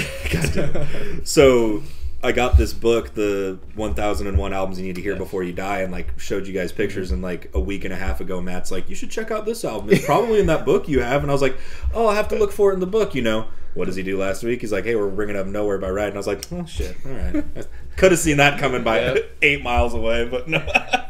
so 1.24 1.82
I 2.24 2.32
got 2.32 2.58
this 2.58 2.74
book, 2.74 3.14
the 3.16 3.60
1001 3.76 4.54
albums 4.54 4.80
you 4.80 4.86
need 4.86 4.96
to 4.96 5.02
hear 5.02 5.12
Yes. 5.14 5.20
before 5.20 5.44
you 5.44 5.52
die, 5.54 5.80
and 5.82 5.92
like 5.92 6.18
showed 6.20 6.48
you 6.48 6.54
guys 6.54 6.72
pictures. 6.72 7.12
And 7.12 7.22
like 7.22 7.50
a 7.54 7.60
week 7.60 7.84
and 7.84 7.94
a 7.94 7.98
half 7.98 8.22
ago, 8.22 8.40
Matt's 8.42 8.72
like, 8.72 8.90
"You 8.90 8.96
should 8.96 9.12
check 9.12 9.30
out 9.32 9.46
this 9.46 9.66
album. 9.66 9.90
It's 9.92 10.06
probably 10.14 10.40
in 10.40 10.46
that 10.48 10.66
book 10.66 10.88
you 10.88 11.02
have." 11.02 11.22
And 11.22 11.30
I 11.32 11.34
was 11.34 11.42
like, 11.42 11.58
"Oh, 11.94 12.08
I 12.08 12.16
have 12.16 12.28
to 12.30 12.36
look 12.38 12.52
for 12.52 12.72
it 12.72 12.76
in 12.76 12.80
the 12.80 12.88
book." 12.88 13.14
You 13.14 13.22
know, 13.24 13.48
what 13.74 13.86
does 13.86 13.96
he 13.96 14.04
do 14.04 14.18
last 14.18 14.42
week? 14.44 14.62
He's 14.62 14.72
like, 14.72 14.86
"Hey, 14.86 14.96
we're 14.96 15.10
bringing 15.10 15.36
up 15.36 15.46
Nowhere 15.48 15.78
by 15.80 15.90
Ride," 15.90 16.08
and 16.08 16.14
I 16.16 16.18
was 16.18 16.28
like, 16.28 16.46
"Oh 16.52 16.66
shit, 16.66 16.96
all 17.06 17.12
right." 17.12 17.44
Could 17.98 18.12
have 18.12 18.20
seen 18.20 18.38
that 18.38 18.58
coming 18.60 18.84
by 18.84 19.02
Yep. 19.02 19.18
eight 19.42 19.62
miles 19.62 19.94
away, 19.94 20.26
but 20.28 20.48
no. 20.48 20.60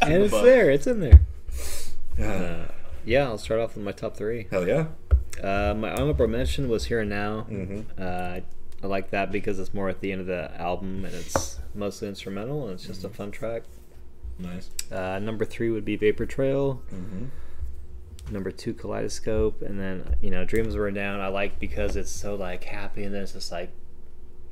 and 0.01 0.23
it's 0.23 0.31
But- 0.31 0.43
there. 0.43 0.69
It's 0.71 0.87
in 0.87 0.99
there. 0.99 1.21
Uh, 2.19 2.71
yeah, 3.05 3.23
I'll 3.25 3.37
start 3.37 3.59
off 3.59 3.75
with 3.75 3.83
my 3.85 3.91
top 3.91 4.15
three. 4.17 4.47
hell 4.51 4.67
yeah. 4.67 4.87
Uh, 5.43 5.73
my 5.75 5.91
honorable 5.91 6.27
mention 6.27 6.69
was 6.69 6.85
Here 6.85 6.99
and 7.01 7.09
Now. 7.09 7.45
Mhm. 7.49 7.85
Uh, 7.99 8.41
I 8.83 8.87
like 8.87 9.11
that 9.11 9.31
because 9.31 9.59
it's 9.59 9.73
more 9.73 9.87
at 9.89 10.01
the 10.01 10.11
end 10.11 10.21
of 10.21 10.27
the 10.27 10.51
album 10.59 11.05
and 11.05 11.15
it's 11.15 11.59
mostly 11.73 12.09
instrumental 12.09 12.63
and 12.65 12.73
it's 12.73 12.85
just 12.85 13.03
a 13.05 13.09
fun 13.09 13.31
track. 13.31 13.63
Nice. 14.37 14.69
Uh, 14.91 15.19
number 15.19 15.45
three 15.45 15.69
would 15.69 15.85
be 15.85 15.95
Vapor 15.95 16.25
Trail. 16.25 16.81
Mm-hmm. 16.93 17.25
Number 18.33 18.51
two, 18.51 18.73
Kaleidoscope, 18.73 19.61
and 19.61 19.79
then 19.79 20.15
you 20.21 20.31
know 20.31 20.43
Dreams 20.45 20.75
Burn 20.75 20.93
Down. 20.93 21.19
I 21.21 21.27
like 21.27 21.59
because 21.59 21.95
it's 21.95 22.11
so 22.11 22.35
like 22.35 22.63
happy 22.63 23.03
and 23.03 23.13
then 23.13 23.23
it's 23.23 23.33
just 23.33 23.51
like 23.51 23.71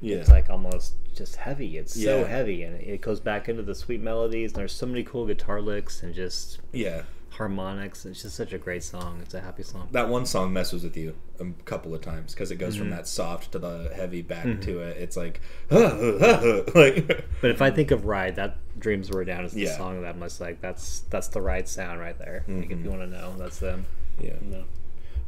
Yeah. 0.02 0.18
it's 0.18 0.30
like 0.30 0.50
almost 0.50 0.96
just 1.16 1.36
heavy. 1.38 1.78
It's 1.78 2.02
so 2.02 2.24
heavy 2.26 2.64
and 2.64 2.80
it 2.82 3.02
goes 3.02 3.20
back 3.20 3.50
into 3.50 3.64
the 3.64 3.76
sweet 3.76 4.02
melodies. 4.02 4.52
And 4.52 4.60
there's 4.60 4.74
so 4.74 4.86
many 4.86 5.04
cool 5.04 5.26
guitar 5.26 5.62
licks 5.62 6.04
and 6.04 6.14
just 6.14 6.60
yeah. 6.72 7.04
Harmonics. 7.42 8.06
It's 8.06 8.22
just 8.22 8.36
such 8.36 8.54
a 8.54 8.58
great 8.60 8.84
song. 8.84 9.20
It's 9.24 9.34
a 9.34 9.42
happy 9.42 9.64
song. 9.64 9.88
that 9.92 10.08
one 10.10 10.26
song 10.28 10.54
messes 10.54 10.84
with 10.84 10.96
you 10.96 11.16
a 11.40 11.46
couple 11.66 11.96
of 11.96 12.02
times 12.02 12.34
because 12.34 12.52
it 12.52 12.58
goes 12.58 12.74
Mm-hmm. 12.76 12.82
from 12.84 12.90
that 12.92 13.08
soft 13.08 13.52
to 13.54 13.60
the 13.60 13.92
heavy 13.96 14.22
back 14.22 14.62
to 14.62 14.80
it. 14.82 14.98
It's 14.98 15.18
like, 15.18 15.42
like 15.72 17.26
But 17.42 17.50
if 17.52 17.62
I 17.62 17.72
think 17.72 17.92
of 17.92 18.06
Ride, 18.06 18.36
that 18.36 18.58
Dreams 18.80 19.10
Burn 19.10 19.26
Down 19.26 19.46
is 19.46 19.54
the 19.54 19.62
Yeah. 19.64 19.78
song 19.78 20.02
that 20.04 20.18
must 20.18 20.40
like 20.40 20.62
that's 20.62 21.00
that's 21.10 21.28
the 21.30 21.42
Ride 21.42 21.68
sound 21.68 22.00
right 22.00 22.18
there. 22.20 22.46
Like 22.48 22.72
if 22.72 22.78
Mhm. 22.78 22.84
you 22.84 22.90
want 22.90 23.02
to 23.02 23.08
know, 23.08 23.34
that's 23.38 23.60
them. 23.60 23.86
yeah. 24.20 24.36
No. 24.42 24.66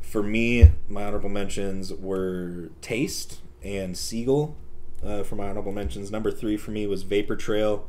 For 0.01 0.21
me, 0.21 0.71
my 0.87 1.03
honorable 1.05 1.29
mentions 1.29 1.91
were 1.93 2.69
Taste 2.81 3.41
and 3.63 3.97
Seagull. 3.97 4.55
Uh, 5.03 5.23
for 5.23 5.35
my 5.35 5.49
honorable 5.49 5.71
mentions, 5.71 6.11
number 6.11 6.31
three 6.31 6.55
for 6.57 6.71
me 6.71 6.85
was 6.87 7.03
Vapor 7.03 7.35
Trail. 7.35 7.87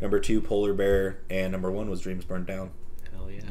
Number 0.00 0.18
two, 0.20 0.40
Polar 0.40 0.72
Bear, 0.74 1.18
and 1.28 1.52
number 1.52 1.70
one 1.70 1.90
was 1.90 2.00
Dreams 2.00 2.24
Burned 2.24 2.46
Down. 2.46 2.70
Hell 3.12 3.30
yeah. 3.30 3.42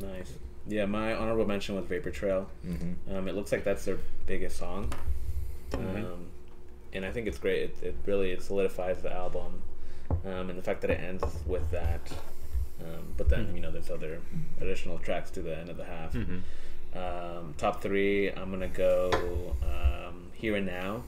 Nice. 0.00 0.32
Yeah, 0.66 0.86
my 0.86 1.14
honorable 1.14 1.46
mention 1.46 1.76
was 1.76 1.86
Vapor 1.86 2.10
Trail. 2.10 2.48
Mm-hmm. 2.66 3.14
Um, 3.16 3.28
it 3.28 3.34
looks 3.34 3.52
like 3.52 3.64
that's 3.64 3.84
their 3.84 3.98
biggest 4.26 4.56
song, 4.58 4.92
Mm-hmm. 5.70 5.96
um, 6.04 6.26
and 6.92 7.04
I 7.04 7.10
think 7.10 7.26
it's 7.26 7.38
great. 7.38 7.62
It, 7.62 7.76
it 7.82 7.94
really 8.06 8.30
it 8.32 8.42
solidifies 8.42 9.00
the 9.02 9.12
album, 9.12 9.62
um, 10.24 10.50
and 10.50 10.58
the 10.58 10.62
fact 10.62 10.80
that 10.82 10.90
it 10.90 11.00
ends 11.00 11.24
with 11.46 11.70
that. 11.70 12.00
Um, 12.80 13.12
but 13.16 13.28
then 13.28 13.54
you 13.54 13.60
know 13.60 13.70
there's 13.70 13.90
other 13.90 14.20
additional 14.60 14.98
tracks 14.98 15.30
to 15.32 15.42
the 15.42 15.56
end 15.58 15.68
of 15.68 15.76
the 15.76 15.84
half. 15.84 16.12
Mhm. 16.12 16.40
Um, 16.94 17.54
top 17.58 17.82
three, 17.82 18.30
I'm 18.30 18.50
gonna 18.50 18.68
go 18.68 19.56
um, 19.62 20.28
Here 20.34 20.56
and 20.56 20.66
Now, 20.66 21.02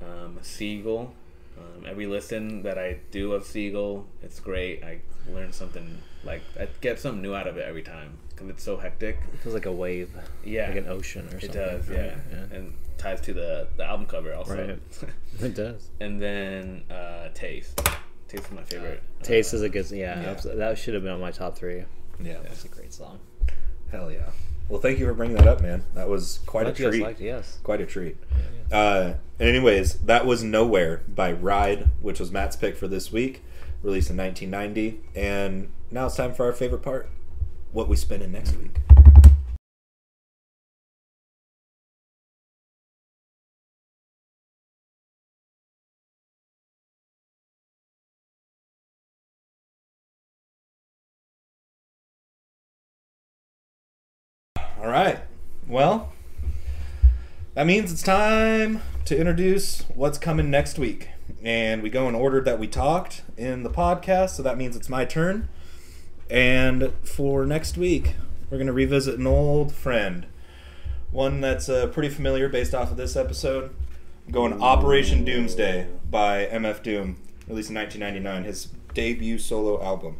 um, 0.00 0.38
Seagull. 0.42 1.12
Um, 1.60 1.86
every 1.86 2.06
listen 2.06 2.62
that 2.62 2.78
I 2.78 2.98
do 3.10 3.32
of 3.32 3.44
Seagull, 3.44 4.06
it's 4.22 4.40
great. 4.40 4.82
I 4.82 5.00
learn 5.30 5.52
something 5.52 5.98
like 6.24 6.42
I 6.58 6.68
get 6.80 6.98
something 6.98 7.22
new 7.22 7.34
out 7.34 7.46
of 7.46 7.56
it 7.56 7.66
every 7.66 7.82
time 7.82 8.18
because 8.30 8.48
it's 8.48 8.62
so 8.62 8.76
hectic. 8.76 9.18
It 9.34 9.40
feels 9.40 9.54
like 9.54 9.66
a 9.66 9.72
wave, 9.72 10.10
Yeah, 10.44 10.68
like 10.68 10.76
an 10.78 10.88
ocean 10.88 11.26
or 11.26 11.40
something. 11.40 11.50
it 11.50 11.52
does. 11.52 11.88
right? 11.88 11.96
Yeah. 12.30 12.56
and 12.56 12.74
ties 12.98 13.20
to 13.22 13.32
the 13.32 13.68
the 13.76 13.84
album 13.84 14.06
cover 14.06 14.34
also. 14.34 14.56
Right. 14.68 14.78
It 15.40 15.54
does. 15.54 15.88
and 16.00 16.20
then 16.20 16.82
uh, 16.90 17.28
Taste. 17.34 17.80
Taste 18.28 18.44
is 18.46 18.50
my 18.52 18.62
favorite. 18.62 19.02
Taste 19.22 19.52
Uh, 19.54 19.56
is 19.58 19.62
a 19.62 19.68
good. 19.68 19.90
Yeah, 19.90 20.20
yeah. 20.22 20.54
that 20.56 20.78
should 20.78 20.94
have 20.94 21.02
been 21.02 21.12
on 21.12 21.20
my 21.20 21.30
top 21.30 21.56
three. 21.56 21.84
Yeah. 22.22 22.38
That's 22.42 22.64
a 22.64 22.68
great 22.68 22.92
song. 22.92 23.18
Hell 23.90 24.10
yeah. 24.12 24.28
Well, 24.70 24.80
thank 24.80 25.00
you 25.00 25.06
for 25.06 25.14
bringing 25.14 25.36
that 25.36 25.48
up, 25.48 25.60
man. 25.60 25.84
That 25.94 26.08
was 26.08 26.38
quite 26.46 26.62
Glad 26.62 26.80
a 26.80 26.90
treat. 26.90 27.02
liked 27.02 27.20
yes. 27.20 27.58
Quite 27.64 27.80
a 27.80 27.86
treat. 27.86 28.16
Uh, 28.70 29.14
anyways, 29.40 29.98
that 30.02 30.24
was 30.24 30.44
Nowhere 30.44 31.02
by 31.08 31.32
Ride, 31.32 31.88
which 32.00 32.20
was 32.20 32.30
Matt's 32.30 32.54
pick 32.54 32.76
for 32.76 32.86
this 32.86 33.10
week, 33.10 33.42
released 33.82 34.10
in 34.10 34.16
1990. 34.16 35.00
And 35.16 35.72
now 35.90 36.06
it's 36.06 36.14
time 36.14 36.34
for 36.34 36.46
our 36.46 36.52
favorite 36.52 36.82
part 36.82 37.08
what 37.72 37.88
we 37.88 37.96
spin 37.96 38.22
in 38.22 38.30
next 38.30 38.56
week. 38.56 38.78
Right. 54.90 55.20
Well, 55.66 56.12
that 57.54 57.66
means 57.66 57.92
it's 57.92 58.02
time 58.02 58.82
to 59.04 59.18
introduce 59.18 59.82
what's 59.94 60.18
coming 60.18 60.50
next 60.50 60.78
week. 60.78 61.08
And 61.42 61.82
we 61.82 61.90
go 61.90 62.08
in 62.08 62.14
order 62.14 62.40
that 62.40 62.58
we 62.58 62.66
talked 62.66 63.22
in 63.36 63.62
the 63.62 63.70
podcast, 63.70 64.30
so 64.30 64.42
that 64.42 64.58
means 64.58 64.76
it's 64.76 64.88
my 64.88 65.04
turn. 65.04 65.48
And 66.28 66.92
for 67.02 67.44
next 67.44 67.76
week, 67.76 68.14
we're 68.50 68.58
going 68.58 68.66
to 68.66 68.72
revisit 68.72 69.18
an 69.18 69.26
old 69.26 69.72
friend. 69.72 70.26
One 71.10 71.40
that's 71.40 71.68
uh, 71.68 71.88
pretty 71.88 72.08
familiar 72.08 72.48
based 72.48 72.74
off 72.74 72.90
of 72.90 72.96
this 72.96 73.16
episode. 73.16 73.74
Going 74.30 74.62
Operation 74.62 75.24
Doomsday 75.24 75.88
by 76.08 76.46
MF 76.46 76.82
Doom, 76.82 77.16
released 77.48 77.70
in 77.70 77.76
1999, 77.76 78.44
his 78.44 78.68
debut 78.94 79.38
solo 79.38 79.82
album. 79.82 80.18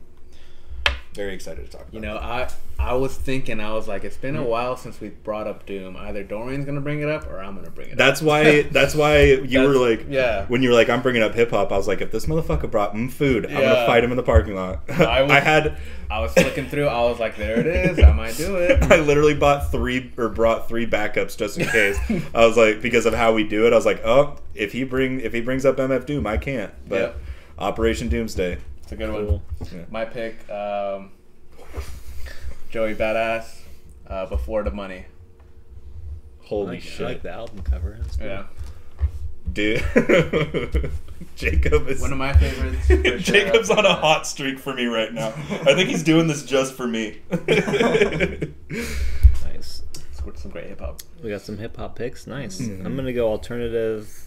Very 1.14 1.34
excited 1.34 1.64
to 1.64 1.70
talk 1.70 1.82
about 1.82 1.94
You 1.94 2.00
know, 2.00 2.14
that. 2.14 2.22
I 2.22 2.48
I 2.92 2.94
was 2.94 3.14
thinking, 3.14 3.60
I 3.60 3.72
was 3.74 3.86
like, 3.88 4.04
it's 4.04 4.16
been 4.16 4.36
a 4.36 4.44
while 4.44 4.76
since 4.76 5.00
we 5.00 5.08
brought 5.08 5.46
up 5.48 5.66
Doom. 5.66 5.96
Either 5.96 6.22
Dorian's 6.22 6.64
gonna 6.64 6.80
bring 6.80 7.00
it 7.00 7.08
up, 7.08 7.28
or 7.28 7.40
I'm 7.40 7.56
gonna 7.56 7.68
bring 7.70 7.88
it 7.88 7.92
up. 7.92 7.98
That's 7.98 8.22
why. 8.22 8.62
That's 8.70 8.94
why 8.94 9.22
you 9.24 9.36
That's- 9.46 9.66
were 9.68 9.74
like, 9.74 10.06
yeah. 10.08 10.46
When 10.46 10.62
you 10.62 10.68
were 10.70 10.74
like, 10.76 10.88
I'm 10.88 11.02
bringing 11.02 11.22
up 11.22 11.34
hip 11.34 11.50
hop, 11.50 11.72
I 11.72 11.76
was 11.76 11.88
like, 11.88 12.00
if 12.00 12.10
this 12.12 12.26
motherfucker 12.26 12.70
brought 12.70 12.94
mm 12.94 13.10
food, 13.10 13.44
I'm 13.46 13.52
gonna 13.52 13.86
fight 13.86 14.04
him 14.04 14.12
in 14.12 14.16
the 14.16 14.22
parking 14.22 14.54
lot. 14.54 14.80
I 14.88 15.22
I, 15.28 15.40
had, 15.40 15.78
I 16.08 16.20
was 16.20 16.32
flicking 16.32 16.68
through. 16.68 16.86
I 16.86 17.00
was 17.02 17.18
like, 17.18 17.36
there 17.36 17.58
it 17.58 17.66
is. 17.66 17.98
I 17.98 18.12
might 18.12 18.36
do 18.36 18.56
it. 18.56 18.82
I 18.90 19.00
literally 19.00 19.34
bought 19.34 19.70
three 19.72 20.12
or 20.16 20.28
brought 20.28 20.68
three 20.68 20.86
backups 20.86 21.36
just 21.36 21.58
in 21.58 21.66
case. 21.66 21.98
I 22.34 22.46
was 22.46 22.56
like, 22.56 22.80
because 22.80 23.04
of 23.04 23.14
how 23.14 23.34
we 23.34 23.42
do 23.44 23.66
it, 23.66 23.72
I 23.72 23.76
was 23.76 23.84
like, 23.86 24.00
oh, 24.06 24.36
if 24.54 24.72
he 24.72 24.84
bring 24.84 25.20
if 25.20 25.32
he 25.32 25.40
brings 25.40 25.66
up 25.66 25.76
MF 25.76 26.06
Doom, 26.06 26.26
I 26.26 26.36
can't. 26.38 26.72
But 26.88 26.96
Yep. 27.00 27.18
Operation 27.58 28.08
Doomsday. 28.08 28.58
It's 28.90 29.00
a 29.00 29.06
good 29.06 29.10
Cool. 29.10 29.40
one. 29.58 29.68
Yeah. 29.72 29.84
My 29.88 30.04
pick, 30.04 30.50
um, 30.50 31.12
Joey 32.70 32.96
Badass, 32.96 33.58
uh, 34.08 34.26
Before 34.26 34.64
the 34.64 34.72
Money. 34.72 35.04
I 36.42 36.46
Holy 36.46 36.66
like, 36.66 36.76
I 36.78 36.80
shit! 36.80 37.00
like 37.06 37.22
the 37.22 37.30
album 37.30 37.62
cover. 37.62 38.00
It's 38.04 38.16
cool. 38.16 38.26
Yeah. 38.26 38.46
Dude, 39.52 39.80
Jacob 41.36 41.86
is 41.88 42.00
One 42.00 42.10
of 42.10 42.18
my 42.18 42.32
favorites. 42.32 42.84
for 42.88 42.96
sure. 43.04 43.18
Jacob's 43.18 43.70
on 43.70 43.86
a 43.86 43.94
hot 43.94 44.26
streak 44.26 44.58
for 44.58 44.74
me 44.74 44.86
right 44.86 45.12
now. 45.14 45.28
I 45.28 45.74
think 45.74 45.88
he's 45.88 46.02
doing 46.02 46.26
this 46.26 46.44
just 46.44 46.74
for 46.74 46.88
me. 46.88 47.18
Nice. 49.44 49.82
Some- 50.12 50.36
Some 50.36 50.50
great 50.50 50.66
hip 50.66 50.80
hop. 50.80 51.00
We 51.22 51.30
got 51.30 51.42
some 51.42 51.58
hip 51.58 51.76
hop 51.76 51.94
picks. 51.96 52.26
Nice. 52.26 52.60
Mm-hmm. 52.60 52.84
I'm 52.86 52.96
gonna 52.96 53.12
go 53.12 53.28
alternative 53.30 54.26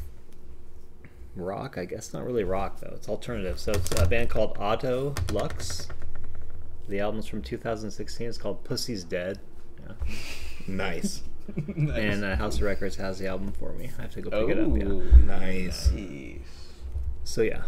rock. 1.36 1.77
I 1.77 1.86
guess 1.86 2.13
not 2.13 2.25
really 2.25 2.43
rock 2.43 2.79
though. 2.79 2.93
It's 2.95 3.09
alternative. 3.09 3.59
So 3.59 3.71
it's 3.71 3.91
a 3.99 4.05
band 4.05 4.29
called 4.29 4.57
Auto 4.59 5.15
Lux. 5.31 5.88
The 6.88 6.99
album's 6.99 7.27
from 7.27 7.41
2016. 7.41 8.27
It's 8.27 8.38
called 8.38 8.63
Pussy's 8.63 9.03
Dead. 9.03 9.39
Yeah. 9.81 9.93
nice, 10.67 11.23
And 11.57 12.23
uh, 12.23 12.36
House 12.36 12.57
of 12.57 12.63
Records 12.63 12.95
has 12.97 13.19
the 13.19 13.27
album 13.27 13.51
for 13.53 13.73
me. 13.73 13.89
I 13.97 14.01
have 14.03 14.11
to 14.11 14.21
go 14.21 14.29
pick 14.47 14.57
it 14.57 14.61
up. 14.61 14.69
Yeah. 14.77 15.25
Nice. 15.25 15.91
nice. 15.91 16.39
So 17.23 17.41
yeah, 17.41 17.63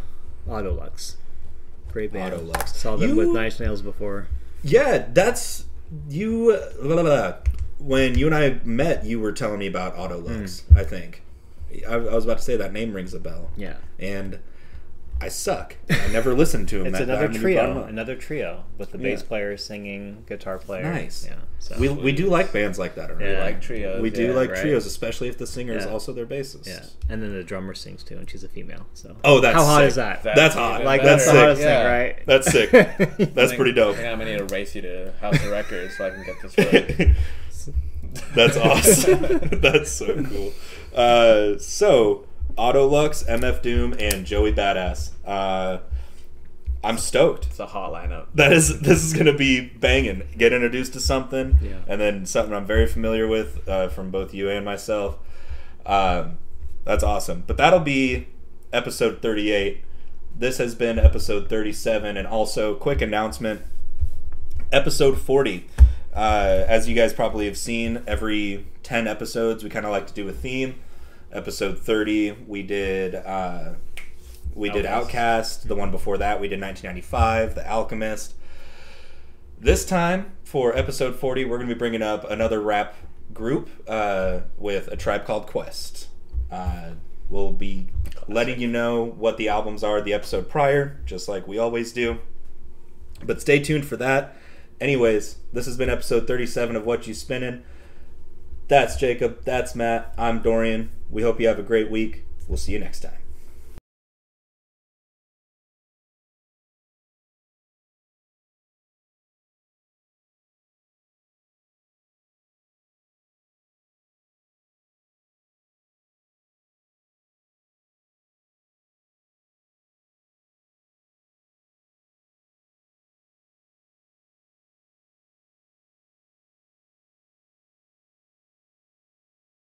Autolux. 0.48 1.16
Great 1.92 2.12
band. 2.12 2.34
Autolux. 2.34 2.70
Saw 2.76 2.96
them 2.98 3.10
You- 3.12 3.16
with 3.16 3.30
Nine 3.30 3.46
Inch 3.46 3.60
Nails 3.60 3.82
before. 3.82 4.28
Yeah, 4.64 5.06
that's 5.14 5.66
you. 6.10 6.52
uh, 6.52 6.82
blah, 6.84 6.96
blah, 6.96 7.04
blah. 7.04 7.34
When 7.78 8.18
you 8.18 8.26
and 8.26 8.36
I 8.36 8.60
met, 8.64 9.06
you 9.06 9.20
were 9.20 9.32
telling 9.32 9.60
me 9.60 9.68
about 9.68 9.96
Autolux. 9.96 10.64
I 10.76 10.84
think 10.84 11.22
I, 11.88 11.94
I 11.96 11.98
was 12.16 12.26
about 12.26 12.38
to 12.38 12.44
say 12.44 12.56
that 12.58 12.72
name 12.74 12.94
rings 12.94 13.14
a 13.14 13.20
bell, 13.20 13.52
Yeah. 13.58 13.76
and 14.00 14.40
I 15.22 15.30
suck. 15.30 15.78
I 15.90 16.08
never 16.10 16.34
listened 16.34 16.68
to 16.70 16.82
him. 16.82 16.88
It's 16.88 16.98
That- 17.00 17.04
another 17.10 17.28
that 17.30 17.40
trio. 17.40 17.84
Another 17.84 18.16
trio 18.18 18.66
with 18.78 18.92
the 18.92 18.98
bass 18.98 19.22
Yeah. 19.22 19.28
player 19.30 19.56
singing, 19.58 20.24
guitar 20.28 20.58
player. 20.58 20.84
Nice. 20.84 21.26
Yeah. 21.26 21.36
So 21.60 21.78
We, 21.80 21.88
we 21.88 22.12
do 22.12 22.28
like 22.28 22.52
bands 22.52 22.78
like 22.78 22.96
that. 22.96 23.10
Around. 23.10 23.22
Yeah. 23.22 23.40
like 23.44 23.62
trios. 23.62 24.02
we 24.02 24.10
do 24.10 24.28
yeah. 24.28 24.34
like 24.34 24.52
right. 24.52 24.60
trios, 24.60 24.86
especially 24.86 25.30
if 25.30 25.38
the 25.38 25.48
singer 25.48 25.74
is 25.78 25.86
also 25.86 26.12
their 26.12 26.26
bassist. 26.26 26.68
Yeah, 26.68 26.84
and 27.10 27.24
then 27.24 27.34
the 27.34 27.44
drummer 27.44 27.74
sings 27.74 28.04
too, 28.04 28.18
and 28.18 28.30
she's 28.30 28.44
a 28.44 28.50
female. 28.50 28.86
So 28.94 29.16
Oh, 29.24 29.40
that's 29.40 29.56
how 29.56 29.64
hot 29.66 29.80
sick. 29.80 29.88
is 29.88 29.96
that? 29.96 30.24
That- 30.24 30.36
That's 30.36 30.54
That's 30.54 30.56
hot. 30.56 30.84
like 30.84 31.02
better. 31.02 31.10
that's 31.12 31.26
That's 31.26 31.34
the 31.34 31.40
hottest 31.40 31.62
Yeah. 31.62 31.78
thing, 31.78 31.92
right? 31.92 32.26
That's 32.26 32.52
sick. 32.52 32.72
That's 33.34 33.52
think- 33.52 33.56
pretty 33.56 33.72
dope. 33.72 33.94
I 33.96 34.00
think 34.00 34.08
I'm 34.10 34.20
gonna 34.20 34.32
need 34.38 34.48
to 34.50 34.54
race 34.54 34.76
you 34.76 34.82
to 34.82 35.14
House 35.22 35.42
of 35.44 35.50
Records 35.50 35.96
so 35.98 36.06
I 36.08 36.10
can 36.10 36.24
get 36.24 36.42
this 36.42 36.58
right. 36.58 37.16
That's 38.36 38.58
awesome. 38.58 39.22
That's 39.62 39.92
so 39.92 40.22
cool. 40.24 40.54
Uh, 40.96 41.58
so, 41.58 42.26
Autolux, 42.58 43.28
MF 43.28 43.62
Doom, 43.62 43.96
and 44.00 44.26
Joey 44.26 44.54
Badass. 44.54 45.12
Uh, 45.26 45.80
I'm 46.84 46.98
stoked. 46.98 47.48
It's 47.48 47.60
a 47.60 47.66
hot 47.66 47.92
lineup. 47.92 48.28
That 48.36 48.54
is, 48.54 48.80
this 48.82 49.04
is 49.04 49.14
gonna 49.14 49.34
be 49.36 49.60
banging. 49.60 50.24
Get 50.38 50.54
introduced 50.54 50.94
to 50.94 51.00
something, 51.00 51.58
Yeah. 51.62 51.78
and 51.88 52.00
then 52.00 52.26
something 52.26 52.54
I'm 52.54 52.66
very 52.66 52.88
familiar 52.88 53.28
with 53.28 53.68
uh, 53.68 53.88
from 53.90 54.12
both 54.12 54.34
you 54.34 54.50
and 54.50 54.64
myself. 54.64 55.18
Um, 55.86 56.38
that's 56.84 57.04
awesome. 57.04 57.44
But 57.48 57.58
that'll 57.58 57.80
be 57.80 58.28
episode 58.72 59.22
38. 59.22 59.84
This 60.38 60.58
has 60.60 60.76
been 60.76 61.00
episode 61.00 61.50
37, 61.50 62.16
and 62.18 62.28
also 62.28 62.76
quick 62.76 63.02
announcement. 63.02 63.62
Episode 64.72 65.18
40. 65.18 65.68
Uh, 66.14 66.64
as 66.68 66.88
you 66.88 66.96
guys 66.96 67.14
probably 67.14 67.46
have 67.46 67.58
seen, 67.58 68.02
every 68.08 68.68
10 68.84 69.08
episodes 69.08 69.64
we 69.64 69.70
kind 69.70 69.86
of 69.86 69.92
like 69.92 70.08
to 70.08 70.14
do 70.14 70.28
a 70.30 70.32
theme. 70.32 70.76
Episode 71.36 71.78
30, 71.78 72.46
we 72.48 72.64
did 72.64 73.14
uh, 73.14 73.74
we 74.54 74.70
did 74.70 74.86
OutKast. 74.86 75.68
The 75.68 75.76
one 75.76 75.92
before 75.92 76.18
that, 76.18 76.40
we 76.40 76.48
did 76.48 76.62
1995, 76.62 77.56
The 77.56 77.70
Alchemist. 77.70 78.36
This 79.60 79.86
time, 79.86 80.32
for 80.46 80.74
episode 80.78 81.16
40, 81.16 81.44
we're 81.44 81.58
going 81.58 81.68
to 81.68 81.76
be 81.76 81.78
bringing 81.78 82.02
up 82.02 82.24
another 82.32 82.62
rap 82.62 82.96
group 83.34 83.70
uh, 83.86 84.42
with 84.58 84.88
A 84.88 84.96
Tribe 84.96 85.26
Called 85.26 85.46
Quest. 85.46 86.08
Uh, 86.50 86.92
we'll 87.28 87.52
be 87.52 87.88
letting 88.30 88.62
you 88.62 88.70
know 88.70 89.04
what 89.04 89.36
the 89.36 89.50
albums 89.50 89.84
are 89.84 90.00
the 90.00 90.14
episode 90.14 90.50
prior, 90.50 91.02
just 91.06 91.28
like 91.28 91.46
we 91.50 91.58
always 91.58 91.92
do. 91.92 92.20
But 93.26 93.42
stay 93.42 93.60
tuned 93.60 93.86
for 93.86 93.98
that. 93.98 94.38
Anyways, 94.80 95.40
this 95.52 95.66
has 95.66 95.76
been 95.76 95.90
episode 95.90 96.28
37 96.28 96.78
of 96.78 96.84
Whatchu 96.84 97.14
Spinnin'. 97.14 97.64
That's 98.68 98.96
Jacob. 98.96 99.44
That's 99.46 99.76
Matt. 99.76 100.14
I'm 100.18 100.42
Dorian. 100.42 100.92
We 101.10 101.22
hope 101.22 101.40
you 101.40 101.48
have 101.48 101.60
a 101.60 101.64
great 101.64 101.92
week. 101.92 102.26
We'll 102.48 102.58
see 102.58 102.72
you 102.72 102.80
next 102.80 103.02
time. 103.02 103.25